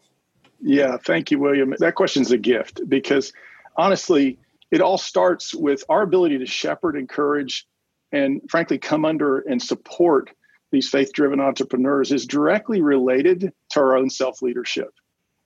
Yeah, 0.62 0.98
thank 0.98 1.32
you, 1.32 1.40
William. 1.40 1.74
That 1.80 1.96
question's 1.96 2.32
a 2.32 2.38
gift 2.38 2.82
because 2.88 3.34
honestly, 3.76 4.38
it 4.72 4.82
all 4.82 4.98
starts 4.98 5.54
with 5.54 5.84
our 5.90 6.02
ability 6.02 6.40
to 6.40 6.46
shepherd, 6.46 6.96
encourage, 6.96 7.68
and 8.12 8.42
frankly, 8.50 8.78
come 8.78 9.06
under 9.06 9.40
and 9.40 9.62
support 9.62 10.32
these 10.72 10.90
faith 10.90 11.12
driven 11.14 11.40
entrepreneurs 11.40 12.12
is 12.12 12.26
directly 12.26 12.82
related 12.82 13.52
to 13.72 13.80
our 13.80 13.98
own 13.98 14.10
self 14.10 14.42
leadership. 14.42 14.94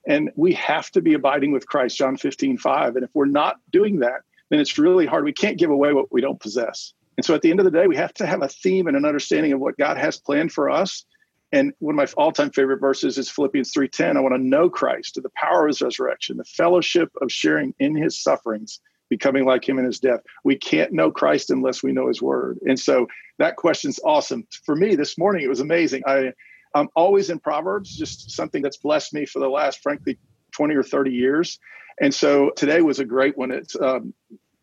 And 0.06 0.30
we 0.36 0.52
have 0.54 0.90
to 0.92 1.02
be 1.02 1.14
abiding 1.14 1.50
with 1.50 1.66
Christ, 1.66 1.96
John 1.96 2.16
15, 2.16 2.58
5. 2.58 2.94
And 2.94 3.04
if 3.04 3.10
we're 3.12 3.26
not 3.26 3.56
doing 3.72 3.98
that, 4.00 4.20
then 4.50 4.60
it's 4.60 4.78
really 4.78 5.04
hard. 5.04 5.24
We 5.24 5.32
can't 5.32 5.58
give 5.58 5.70
away 5.70 5.92
what 5.92 6.12
we 6.12 6.20
don't 6.20 6.38
possess. 6.38 6.92
And 7.16 7.24
so 7.24 7.34
at 7.34 7.42
the 7.42 7.50
end 7.50 7.58
of 7.58 7.64
the 7.64 7.72
day, 7.72 7.88
we 7.88 7.96
have 7.96 8.14
to 8.14 8.26
have 8.26 8.42
a 8.42 8.48
theme 8.48 8.86
and 8.86 8.96
an 8.96 9.04
understanding 9.04 9.52
of 9.52 9.58
what 9.58 9.76
God 9.76 9.96
has 9.96 10.16
planned 10.16 10.52
for 10.52 10.70
us. 10.70 11.04
And 11.50 11.72
one 11.78 11.94
of 11.94 11.96
my 11.96 12.06
all-time 12.16 12.50
favorite 12.50 12.78
verses 12.78 13.18
is 13.18 13.30
Philippians 13.30 13.72
3:10. 13.72 14.16
I 14.16 14.20
want 14.20 14.34
to 14.34 14.42
know 14.42 14.68
Christ, 14.68 15.18
the 15.20 15.30
power 15.34 15.62
of 15.62 15.68
his 15.68 15.80
resurrection, 15.80 16.36
the 16.36 16.44
fellowship 16.44 17.10
of 17.20 17.32
sharing 17.32 17.74
in 17.78 17.96
his 17.96 18.20
sufferings, 18.20 18.80
becoming 19.08 19.44
like 19.44 19.68
him 19.68 19.78
in 19.78 19.84
his 19.84 20.00
death. 20.00 20.20
We 20.44 20.56
can't 20.56 20.92
know 20.92 21.10
Christ 21.10 21.50
unless 21.50 21.82
we 21.82 21.92
know 21.92 22.08
his 22.08 22.22
word. 22.22 22.58
And 22.66 22.78
so 22.78 23.06
that 23.38 23.56
question's 23.56 24.00
awesome. 24.04 24.46
For 24.64 24.74
me 24.74 24.94
this 24.96 25.18
morning, 25.18 25.44
it 25.44 25.48
was 25.48 25.60
amazing. 25.60 26.02
I, 26.06 26.32
I'm 26.74 26.88
always 26.96 27.30
in 27.30 27.38
Proverbs, 27.38 27.96
just 27.96 28.30
something 28.30 28.62
that's 28.62 28.78
blessed 28.78 29.14
me 29.14 29.26
for 29.26 29.38
the 29.38 29.48
last, 29.48 29.82
frankly, 29.82 30.18
20 30.52 30.74
or 30.74 30.82
30 30.82 31.12
years. 31.12 31.58
And 32.00 32.14
so 32.14 32.50
today 32.56 32.82
was 32.82 32.98
a 32.98 33.04
great 33.04 33.36
one. 33.36 33.50
It's 33.50 33.76
um, 33.80 34.12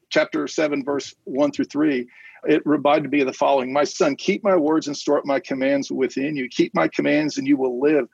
chapter 0.10 0.48
7, 0.48 0.84
verse 0.84 1.14
1 1.24 1.52
through 1.52 1.66
3. 1.66 2.08
It 2.46 2.62
reminded 2.66 3.12
me 3.12 3.22
of 3.22 3.28
the 3.28 3.34
following 3.34 3.72
My 3.72 3.86
son, 3.86 4.16
keep 4.16 4.44
my 4.44 4.56
words 4.56 4.88
and 4.88 4.98
store 4.98 5.18
up 5.18 5.26
my 5.26 5.40
commands 5.40 5.92
within 5.92 6.36
you. 6.36 6.50
Keep 6.50 6.76
my 6.76 6.88
commands 6.90 7.38
and 7.38 7.48
you 7.48 7.58
will 7.58 7.80
live. 7.80 8.08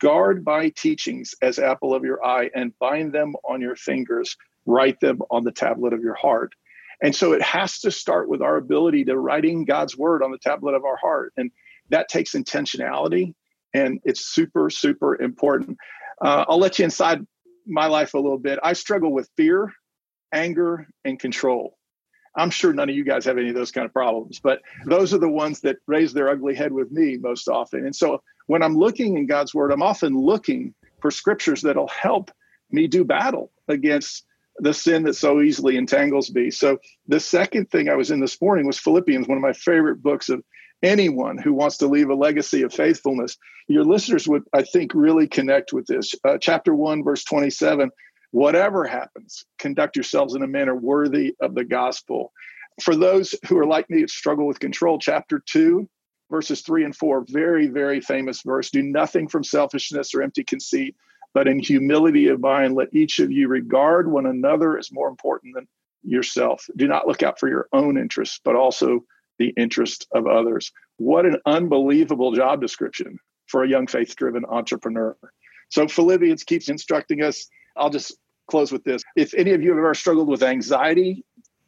Guard 0.00 0.44
my 0.44 0.70
teachings 0.70 1.34
as 1.42 1.60
apple 1.60 1.94
of 1.94 2.02
your 2.02 2.24
eye 2.24 2.50
and 2.54 2.76
bind 2.80 3.12
them 3.12 3.34
on 3.48 3.60
your 3.60 3.76
fingers 3.76 4.36
write 4.66 5.00
them 5.00 5.20
on 5.30 5.44
the 5.44 5.52
tablet 5.52 5.92
of 5.92 6.02
your 6.02 6.14
heart. 6.14 6.52
And 7.02 7.14
so 7.14 7.32
it 7.32 7.42
has 7.42 7.80
to 7.80 7.90
start 7.90 8.28
with 8.28 8.42
our 8.42 8.56
ability 8.56 9.04
to 9.04 9.18
writing 9.18 9.64
God's 9.64 9.96
word 9.96 10.22
on 10.22 10.30
the 10.30 10.38
tablet 10.38 10.74
of 10.74 10.84
our 10.84 10.96
heart. 10.96 11.32
And 11.36 11.50
that 11.90 12.08
takes 12.08 12.32
intentionality 12.32 13.34
and 13.74 14.00
it's 14.04 14.24
super, 14.24 14.70
super 14.70 15.20
important. 15.20 15.76
Uh, 16.20 16.44
I'll 16.48 16.58
let 16.58 16.78
you 16.78 16.84
inside 16.84 17.26
my 17.66 17.86
life 17.86 18.14
a 18.14 18.18
little 18.18 18.38
bit. 18.38 18.58
I 18.62 18.72
struggle 18.72 19.12
with 19.12 19.28
fear, 19.36 19.72
anger, 20.32 20.88
and 21.04 21.18
control. 21.18 21.76
I'm 22.36 22.50
sure 22.50 22.72
none 22.72 22.90
of 22.90 22.96
you 22.96 23.04
guys 23.04 23.24
have 23.24 23.38
any 23.38 23.48
of 23.48 23.54
those 23.54 23.70
kind 23.70 23.86
of 23.86 23.92
problems, 23.92 24.40
but 24.40 24.60
those 24.84 25.14
are 25.14 25.18
the 25.18 25.28
ones 25.28 25.60
that 25.60 25.76
raise 25.86 26.12
their 26.12 26.28
ugly 26.28 26.54
head 26.54 26.72
with 26.72 26.90
me 26.90 27.16
most 27.16 27.48
often. 27.48 27.84
And 27.86 27.96
so 27.96 28.22
when 28.46 28.62
I'm 28.62 28.76
looking 28.76 29.16
in 29.16 29.26
God's 29.26 29.54
word, 29.54 29.72
I'm 29.72 29.82
often 29.82 30.18
looking 30.18 30.74
for 31.00 31.10
scriptures 31.10 31.62
that'll 31.62 31.88
help 31.88 32.30
me 32.70 32.86
do 32.86 33.04
battle 33.04 33.52
against 33.68 34.24
the 34.58 34.74
sin 34.74 35.02
that 35.04 35.14
so 35.14 35.40
easily 35.40 35.76
entangles 35.76 36.32
me. 36.32 36.50
So 36.50 36.78
the 37.06 37.20
second 37.20 37.70
thing 37.70 37.88
I 37.88 37.94
was 37.94 38.10
in 38.10 38.20
this 38.20 38.40
morning 38.40 38.66
was 38.66 38.78
Philippians, 38.78 39.28
one 39.28 39.38
of 39.38 39.42
my 39.42 39.52
favorite 39.52 40.02
books 40.02 40.28
of 40.28 40.42
anyone 40.82 41.38
who 41.38 41.52
wants 41.52 41.78
to 41.78 41.86
leave 41.86 42.10
a 42.10 42.14
legacy 42.14 42.62
of 42.62 42.72
faithfulness. 42.72 43.36
Your 43.68 43.84
listeners 43.84 44.28
would, 44.28 44.42
I 44.54 44.62
think, 44.62 44.92
really 44.94 45.26
connect 45.26 45.72
with 45.72 45.86
this. 45.86 46.14
Uh, 46.24 46.38
chapter 46.38 46.74
1, 46.74 47.04
verse 47.04 47.24
27 47.24 47.90
Whatever 48.32 48.84
happens, 48.84 49.46
conduct 49.58 49.96
yourselves 49.96 50.34
in 50.34 50.42
a 50.42 50.48
manner 50.48 50.74
worthy 50.74 51.34
of 51.40 51.54
the 51.54 51.64
gospel. 51.64 52.32
For 52.82 52.94
those 52.94 53.34
who 53.46 53.56
are 53.56 53.64
like 53.64 53.88
me, 53.88 54.02
that 54.02 54.10
struggle 54.10 54.46
with 54.46 54.60
control, 54.60 54.98
chapter 54.98 55.42
2, 55.46 55.88
verses 56.30 56.60
3 56.62 56.84
and 56.84 56.94
4, 56.94 57.24
very, 57.28 57.68
very 57.68 58.00
famous 58.00 58.42
verse. 58.42 58.70
Do 58.70 58.82
nothing 58.82 59.28
from 59.28 59.44
selfishness 59.44 60.14
or 60.14 60.22
empty 60.22 60.44
conceit 60.44 60.96
but 61.36 61.46
in 61.46 61.58
humility 61.58 62.28
of 62.28 62.40
mind, 62.40 62.74
let 62.74 62.88
each 62.94 63.18
of 63.18 63.30
you 63.30 63.46
regard 63.46 64.10
one 64.10 64.24
another 64.24 64.78
as 64.78 64.90
more 64.90 65.06
important 65.06 65.54
than 65.54 65.68
yourself. 66.02 66.66
Do 66.76 66.88
not 66.88 67.06
look 67.06 67.22
out 67.22 67.38
for 67.38 67.46
your 67.46 67.68
own 67.74 67.98
interests, 67.98 68.40
but 68.42 68.56
also 68.56 69.04
the 69.38 69.52
interest 69.54 70.06
of 70.14 70.26
others. 70.26 70.72
What 70.96 71.26
an 71.26 71.36
unbelievable 71.44 72.32
job 72.32 72.62
description 72.62 73.18
for 73.48 73.62
a 73.62 73.68
young 73.68 73.86
faith 73.86 74.16
driven 74.16 74.46
entrepreneur. 74.46 75.14
So 75.68 75.86
Philippians 75.86 76.42
keeps 76.44 76.70
instructing 76.70 77.22
us. 77.22 77.46
I'll 77.76 77.90
just 77.90 78.16
close 78.50 78.72
with 78.72 78.84
this. 78.84 79.02
If 79.14 79.34
any 79.34 79.50
of 79.50 79.60
you 79.60 79.72
have 79.72 79.78
ever 79.78 79.92
struggled 79.92 80.28
with 80.28 80.42
anxiety, 80.42 81.22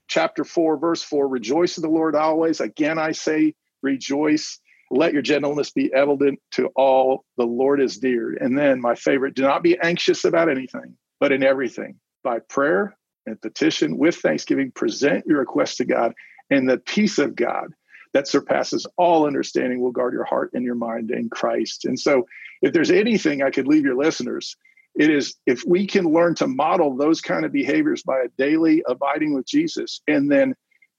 chapter 0.06 0.44
4, 0.44 0.78
verse 0.78 1.02
4 1.02 1.28
rejoice 1.28 1.76
in 1.76 1.82
the 1.82 1.90
Lord 1.90 2.16
always. 2.16 2.62
Again, 2.62 2.98
I 2.98 3.12
say, 3.12 3.54
rejoice. 3.82 4.60
Let 4.90 5.12
your 5.12 5.22
gentleness 5.22 5.70
be 5.70 5.92
evident 5.92 6.40
to 6.52 6.68
all. 6.76 7.24
The 7.36 7.44
Lord 7.44 7.80
is 7.80 7.98
dear. 7.98 8.36
And 8.40 8.56
then, 8.56 8.80
my 8.80 8.94
favorite, 8.94 9.34
do 9.34 9.42
not 9.42 9.62
be 9.62 9.78
anxious 9.80 10.24
about 10.24 10.48
anything, 10.48 10.96
but 11.20 11.32
in 11.32 11.42
everything, 11.42 11.96
by 12.22 12.38
prayer 12.38 12.96
and 13.26 13.40
petition 13.40 13.98
with 13.98 14.16
thanksgiving, 14.16 14.70
present 14.72 15.26
your 15.26 15.40
request 15.40 15.76
to 15.78 15.84
God, 15.84 16.14
and 16.50 16.68
the 16.68 16.78
peace 16.78 17.18
of 17.18 17.36
God 17.36 17.74
that 18.14 18.26
surpasses 18.26 18.86
all 18.96 19.26
understanding 19.26 19.80
will 19.80 19.92
guard 19.92 20.14
your 20.14 20.24
heart 20.24 20.50
and 20.54 20.64
your 20.64 20.74
mind 20.74 21.10
in 21.10 21.28
Christ. 21.28 21.84
And 21.84 21.98
so, 21.98 22.26
if 22.62 22.72
there's 22.72 22.90
anything 22.90 23.42
I 23.42 23.50
could 23.50 23.68
leave 23.68 23.84
your 23.84 23.96
listeners, 23.96 24.56
it 24.98 25.10
is 25.10 25.36
if 25.46 25.64
we 25.66 25.86
can 25.86 26.06
learn 26.06 26.34
to 26.36 26.46
model 26.46 26.96
those 26.96 27.20
kind 27.20 27.44
of 27.44 27.52
behaviors 27.52 28.02
by 28.02 28.20
a 28.20 28.28
daily 28.36 28.82
abiding 28.88 29.34
with 29.34 29.46
Jesus 29.46 30.00
and 30.08 30.30
then 30.30 30.54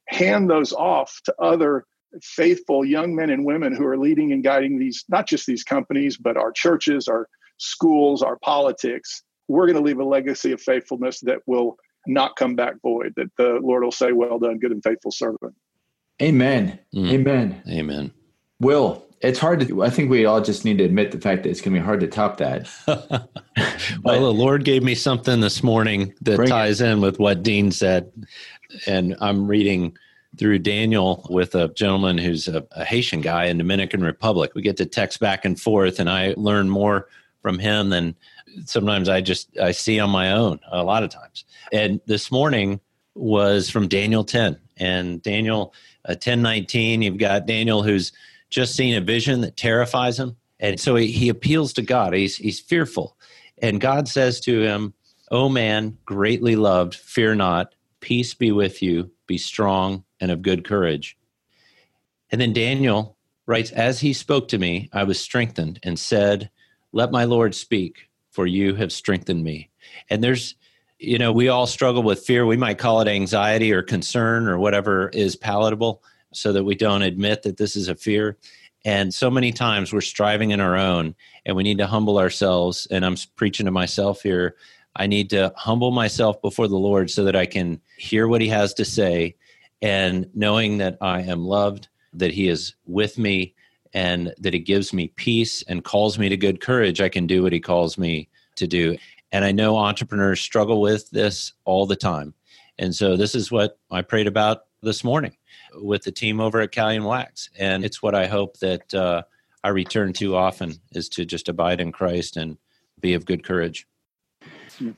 hand 0.07 0.49
those 0.49 0.73
off 0.73 1.19
to 1.25 1.35
other 1.39 1.85
faithful 2.21 2.85
young 2.85 3.15
men 3.15 3.29
and 3.29 3.45
women 3.45 3.75
who 3.75 3.85
are 3.85 3.97
leading 3.97 4.31
and 4.31 4.43
guiding 4.43 4.79
these, 4.79 5.05
not 5.09 5.27
just 5.27 5.45
these 5.45 5.63
companies, 5.63 6.17
but 6.17 6.37
our 6.37 6.51
churches, 6.51 7.07
our 7.07 7.27
schools, 7.57 8.23
our 8.23 8.37
politics, 8.37 9.23
we're 9.47 9.65
going 9.65 9.75
to 9.77 9.83
leave 9.83 9.99
a 9.99 10.03
legacy 10.03 10.51
of 10.51 10.61
faithfulness 10.61 11.19
that 11.21 11.39
will 11.45 11.77
not 12.07 12.35
come 12.35 12.55
back 12.55 12.75
void, 12.81 13.13
that 13.17 13.29
the 13.37 13.59
Lord 13.61 13.83
will 13.83 13.91
say, 13.91 14.11
Well 14.11 14.39
done, 14.39 14.59
good 14.59 14.71
and 14.71 14.83
faithful 14.83 15.11
servant. 15.11 15.55
Amen. 16.21 16.79
Mm. 16.93 17.11
Amen. 17.11 17.63
Amen. 17.69 18.11
Will, 18.59 19.05
it's 19.21 19.39
hard 19.39 19.67
to, 19.67 19.83
I 19.83 19.89
think 19.89 20.09
we 20.09 20.25
all 20.25 20.41
just 20.41 20.65
need 20.65 20.77
to 20.79 20.83
admit 20.83 21.11
the 21.11 21.19
fact 21.19 21.43
that 21.43 21.49
it's 21.49 21.61
going 21.61 21.73
to 21.73 21.79
be 21.79 21.85
hard 21.85 21.99
to 22.01 22.07
top 22.07 22.37
that. 22.37 22.69
well, 24.03 24.21
the 24.21 24.33
Lord 24.33 24.65
gave 24.65 24.83
me 24.83 24.95
something 24.95 25.39
this 25.39 25.63
morning 25.63 26.13
that 26.21 26.45
ties 26.47 26.81
it. 26.81 26.89
in 26.89 27.01
with 27.01 27.19
what 27.19 27.43
Dean 27.43 27.71
said. 27.71 28.11
And 28.85 29.15
I'm 29.19 29.47
reading 29.47 29.97
through 30.37 30.59
Daniel 30.59 31.25
with 31.29 31.55
a 31.55 31.69
gentleman 31.69 32.17
who's 32.17 32.47
a, 32.47 32.65
a 32.71 32.85
Haitian 32.85 33.21
guy 33.21 33.45
in 33.45 33.57
Dominican 33.57 34.03
Republic. 34.03 34.51
We 34.53 34.61
get 34.61 34.77
to 34.77 34.85
text 34.85 35.19
back 35.19 35.45
and 35.45 35.59
forth, 35.59 35.99
and 35.99 36.09
I 36.09 36.33
learn 36.37 36.69
more 36.69 37.07
from 37.41 37.59
him 37.59 37.89
than 37.89 38.15
sometimes 38.65 39.09
I 39.09 39.21
just 39.21 39.57
I 39.57 39.71
see 39.71 39.99
on 39.99 40.09
my 40.09 40.31
own 40.31 40.59
a 40.71 40.83
lot 40.83 41.03
of 41.03 41.09
times. 41.09 41.45
And 41.71 42.01
this 42.05 42.31
morning 42.31 42.79
was 43.15 43.69
from 43.69 43.87
Daniel 43.87 44.23
10 44.23 44.57
and 44.77 45.21
Daniel 45.21 45.73
uh, 46.05 46.13
1019 46.13 47.01
you've 47.01 47.17
got 47.17 47.45
Daniel 47.45 47.83
who's 47.83 48.11
just 48.49 48.75
seen 48.75 48.95
a 48.95 49.01
vision 49.01 49.41
that 49.41 49.57
terrifies 49.57 50.19
him. 50.19 50.35
And 50.59 50.79
so 50.79 50.95
he, 50.95 51.11
he 51.11 51.29
appeals 51.29 51.73
to 51.73 51.81
God. 51.81 52.13
He's 52.13 52.35
he's 52.35 52.59
fearful. 52.59 53.15
And 53.61 53.81
God 53.81 54.07
says 54.07 54.39
to 54.41 54.61
him 54.61 54.93
"O 55.31 55.49
man 55.49 55.97
greatly 56.05 56.55
loved 56.55 56.95
fear 56.95 57.35
not. 57.35 57.75
Peace 57.99 58.33
be 58.33 58.51
with 58.51 58.81
you. 58.81 59.11
Be 59.27 59.37
strong 59.37 60.03
and 60.19 60.31
of 60.31 60.41
good 60.41 60.65
courage 60.65 61.17
and 62.31 62.39
then 62.39 62.53
Daniel 62.53 63.17
writes 63.45 63.71
as 63.71 63.99
he 63.99 64.13
spoke 64.13 64.47
to 64.49 64.57
me 64.57 64.89
I 64.93 65.03
was 65.03 65.19
strengthened 65.19 65.79
and 65.83 65.97
said 65.97 66.49
let 66.91 67.11
my 67.11 67.23
Lord 67.23 67.53
speak 67.55 68.09
for 68.31 68.47
you 68.47 68.75
have 68.75 68.91
strengthened 68.91 69.43
me. 69.43 69.69
And 70.09 70.23
there's, 70.23 70.55
you 70.97 71.17
know, 71.17 71.31
we 71.31 71.49
all 71.49 71.67
struggle 71.67 72.03
with 72.03 72.23
fear. 72.23 72.45
We 72.45 72.57
might 72.57 72.77
call 72.77 73.01
it 73.01 73.07
anxiety 73.07 73.73
or 73.73 73.81
concern 73.81 74.47
or 74.47 74.57
whatever 74.57 75.09
is 75.09 75.35
palatable 75.35 76.03
so 76.33 76.53
that 76.53 76.63
we 76.63 76.75
don't 76.75 77.01
admit 77.01 77.43
that 77.43 77.57
this 77.57 77.75
is 77.75 77.87
a 77.87 77.95
fear. 77.95 78.37
And 78.85 79.13
so 79.13 79.29
many 79.29 79.51
times 79.51 79.91
we're 79.91 80.01
striving 80.01 80.51
in 80.51 80.61
our 80.61 80.77
own 80.77 81.15
and 81.45 81.55
we 81.55 81.63
need 81.63 81.79
to 81.79 81.87
humble 81.87 82.17
ourselves. 82.17 82.87
And 82.91 83.05
I'm 83.05 83.17
preaching 83.35 83.65
to 83.65 83.71
myself 83.71 84.21
here. 84.21 84.55
I 84.95 85.07
need 85.07 85.29
to 85.31 85.53
humble 85.55 85.91
myself 85.91 86.41
before 86.41 86.67
the 86.67 86.77
Lord 86.77 87.09
so 87.09 87.23
that 87.25 87.35
I 87.35 87.45
can 87.45 87.81
hear 87.97 88.27
what 88.27 88.41
He 88.41 88.47
has 88.49 88.73
to 88.75 88.85
say 88.85 89.35
and 89.81 90.29
knowing 90.33 90.77
that 90.79 90.97
I 91.01 91.21
am 91.21 91.45
loved, 91.45 91.87
that 92.13 92.31
He 92.31 92.47
is 92.47 92.75
with 92.85 93.17
me, 93.17 93.55
and 93.93 94.33
that 94.39 94.53
he 94.53 94.59
gives 94.59 94.93
me 94.93 95.07
peace 95.15 95.63
and 95.63 95.83
calls 95.83 96.19
me 96.19 96.29
to 96.29 96.37
good 96.37 96.61
courage, 96.61 97.01
I 97.01 97.09
can 97.09 97.27
do 97.27 97.43
what 97.43 97.53
he 97.53 97.59
calls 97.59 97.97
me 97.97 98.29
to 98.55 98.67
do. 98.67 98.97
And 99.31 99.45
I 99.45 99.51
know 99.51 99.77
entrepreneurs 99.77 100.39
struggle 100.39 100.81
with 100.81 101.09
this 101.11 101.53
all 101.65 101.85
the 101.85 101.95
time. 101.95 102.33
And 102.77 102.95
so 102.95 103.17
this 103.17 103.35
is 103.35 103.51
what 103.51 103.77
I 103.91 104.01
prayed 104.01 104.27
about 104.27 104.65
this 104.81 105.03
morning 105.03 105.35
with 105.75 106.03
the 106.03 106.11
team 106.11 106.39
over 106.39 106.61
at 106.61 106.71
Calian 106.71 107.03
Wax. 107.03 107.49
And 107.57 107.83
it's 107.83 108.01
what 108.01 108.15
I 108.15 108.27
hope 108.27 108.57
that 108.59 108.93
uh, 108.93 109.23
I 109.63 109.69
return 109.69 110.13
to 110.13 110.35
often 110.35 110.75
is 110.93 111.09
to 111.09 111.25
just 111.25 111.49
abide 111.49 111.81
in 111.81 111.91
Christ 111.91 112.37
and 112.37 112.57
be 112.99 113.13
of 113.13 113.25
good 113.25 113.43
courage. 113.43 113.87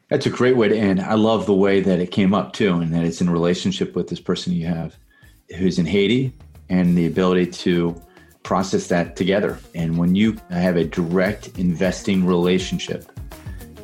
That's 0.09 0.25
a 0.25 0.29
great 0.29 0.55
way 0.55 0.67
to 0.69 0.75
end. 0.75 0.99
I 0.99 1.15
love 1.15 1.45
the 1.45 1.53
way 1.53 1.81
that 1.81 1.99
it 1.99 2.11
came 2.11 2.33
up 2.33 2.53
too, 2.53 2.75
and 2.75 2.93
that 2.93 3.03
it's 3.03 3.21
in 3.21 3.29
relationship 3.29 3.95
with 3.95 4.07
this 4.07 4.19
person 4.19 4.53
you 4.53 4.67
have 4.67 4.95
who's 5.57 5.79
in 5.79 5.85
Haiti 5.85 6.33
and 6.69 6.97
the 6.97 7.05
ability 7.05 7.47
to 7.47 8.01
process 8.43 8.87
that 8.87 9.15
together. 9.15 9.59
And 9.75 9.97
when 9.97 10.15
you 10.15 10.37
have 10.49 10.77
a 10.77 10.83
direct 10.83 11.59
investing 11.59 12.25
relationship 12.25 13.11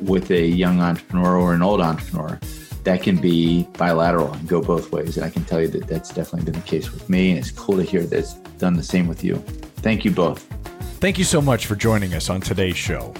with 0.00 0.30
a 0.30 0.46
young 0.46 0.80
entrepreneur 0.80 1.36
or 1.36 1.54
an 1.54 1.62
old 1.62 1.80
entrepreneur, 1.80 2.38
that 2.84 3.02
can 3.02 3.20
be 3.20 3.64
bilateral 3.76 4.32
and 4.32 4.48
go 4.48 4.62
both 4.62 4.90
ways. 4.92 5.16
And 5.16 5.26
I 5.26 5.30
can 5.30 5.44
tell 5.44 5.60
you 5.60 5.68
that 5.68 5.86
that's 5.86 6.08
definitely 6.08 6.50
been 6.50 6.60
the 6.60 6.66
case 6.66 6.90
with 6.90 7.08
me. 7.10 7.30
And 7.30 7.38
it's 7.38 7.50
cool 7.50 7.76
to 7.76 7.82
hear 7.82 8.02
that 8.02 8.18
it's 8.18 8.34
done 8.58 8.74
the 8.74 8.82
same 8.82 9.08
with 9.08 9.22
you. 9.22 9.36
Thank 9.82 10.04
you 10.04 10.10
both. 10.10 10.42
Thank 11.00 11.18
you 11.18 11.24
so 11.24 11.40
much 11.40 11.66
for 11.66 11.76
joining 11.76 12.14
us 12.14 12.30
on 12.30 12.40
today's 12.40 12.76
show. 12.76 13.14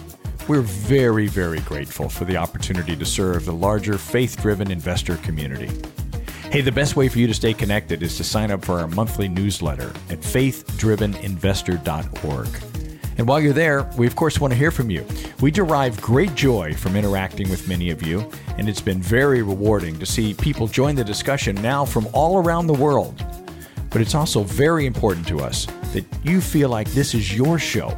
We're 0.48 0.62
very, 0.62 1.26
very 1.26 1.60
grateful 1.60 2.08
for 2.08 2.24
the 2.24 2.38
opportunity 2.38 2.96
to 2.96 3.04
serve 3.04 3.44
the 3.44 3.52
larger 3.52 3.98
faith 3.98 4.40
driven 4.40 4.70
investor 4.70 5.16
community. 5.16 5.70
Hey, 6.50 6.62
the 6.62 6.72
best 6.72 6.96
way 6.96 7.10
for 7.10 7.18
you 7.18 7.26
to 7.26 7.34
stay 7.34 7.52
connected 7.52 8.02
is 8.02 8.16
to 8.16 8.24
sign 8.24 8.50
up 8.50 8.64
for 8.64 8.80
our 8.80 8.88
monthly 8.88 9.28
newsletter 9.28 9.90
at 10.08 10.22
faithdriveninvestor.org. 10.22 12.48
And 13.18 13.28
while 13.28 13.40
you're 13.40 13.52
there, 13.52 13.82
we 13.98 14.06
of 14.06 14.16
course 14.16 14.40
want 14.40 14.54
to 14.54 14.58
hear 14.58 14.70
from 14.70 14.88
you. 14.88 15.04
We 15.42 15.50
derive 15.50 16.00
great 16.00 16.34
joy 16.34 16.72
from 16.72 16.96
interacting 16.96 17.50
with 17.50 17.68
many 17.68 17.90
of 17.90 18.02
you, 18.02 18.26
and 18.56 18.70
it's 18.70 18.80
been 18.80 19.02
very 19.02 19.42
rewarding 19.42 19.98
to 19.98 20.06
see 20.06 20.32
people 20.32 20.66
join 20.66 20.94
the 20.94 21.04
discussion 21.04 21.56
now 21.56 21.84
from 21.84 22.08
all 22.14 22.42
around 22.42 22.68
the 22.68 22.72
world. 22.72 23.22
But 23.90 24.00
it's 24.00 24.14
also 24.14 24.44
very 24.44 24.86
important 24.86 25.28
to 25.28 25.40
us 25.40 25.66
that 25.92 26.06
you 26.22 26.40
feel 26.40 26.70
like 26.70 26.90
this 26.92 27.14
is 27.14 27.36
your 27.36 27.58
show 27.58 27.94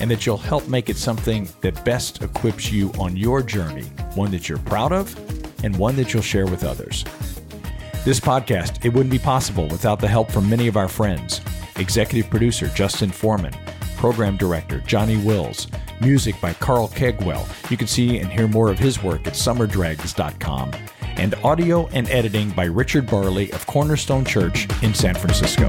and 0.00 0.10
that 0.10 0.26
you'll 0.26 0.36
help 0.36 0.68
make 0.68 0.88
it 0.88 0.96
something 0.96 1.48
that 1.60 1.84
best 1.84 2.22
equips 2.22 2.70
you 2.70 2.92
on 2.98 3.16
your 3.16 3.42
journey, 3.42 3.84
one 4.14 4.30
that 4.30 4.48
you're 4.48 4.58
proud 4.58 4.92
of 4.92 5.14
and 5.64 5.76
one 5.76 5.96
that 5.96 6.12
you'll 6.12 6.22
share 6.22 6.46
with 6.46 6.64
others. 6.64 7.04
This 8.04 8.20
podcast, 8.20 8.84
it 8.84 8.90
wouldn't 8.90 9.10
be 9.10 9.18
possible 9.18 9.66
without 9.68 9.98
the 9.98 10.08
help 10.08 10.30
from 10.30 10.48
many 10.48 10.68
of 10.68 10.76
our 10.76 10.88
friends. 10.88 11.40
Executive 11.76 12.30
producer 12.30 12.68
Justin 12.68 13.10
Forman, 13.10 13.52
program 13.96 14.36
director 14.36 14.78
Johnny 14.86 15.16
Wills, 15.16 15.66
music 16.00 16.40
by 16.40 16.52
Carl 16.54 16.88
Kegwell. 16.88 17.46
You 17.70 17.76
can 17.76 17.86
see 17.86 18.18
and 18.18 18.30
hear 18.30 18.46
more 18.46 18.70
of 18.70 18.78
his 18.78 19.02
work 19.02 19.26
at 19.26 19.32
summerdregs.com. 19.32 20.72
And 21.02 21.34
audio 21.36 21.86
and 21.88 22.08
editing 22.10 22.50
by 22.50 22.64
Richard 22.64 23.06
Barley 23.06 23.50
of 23.52 23.66
Cornerstone 23.66 24.24
Church 24.24 24.68
in 24.82 24.94
San 24.94 25.14
Francisco. 25.14 25.68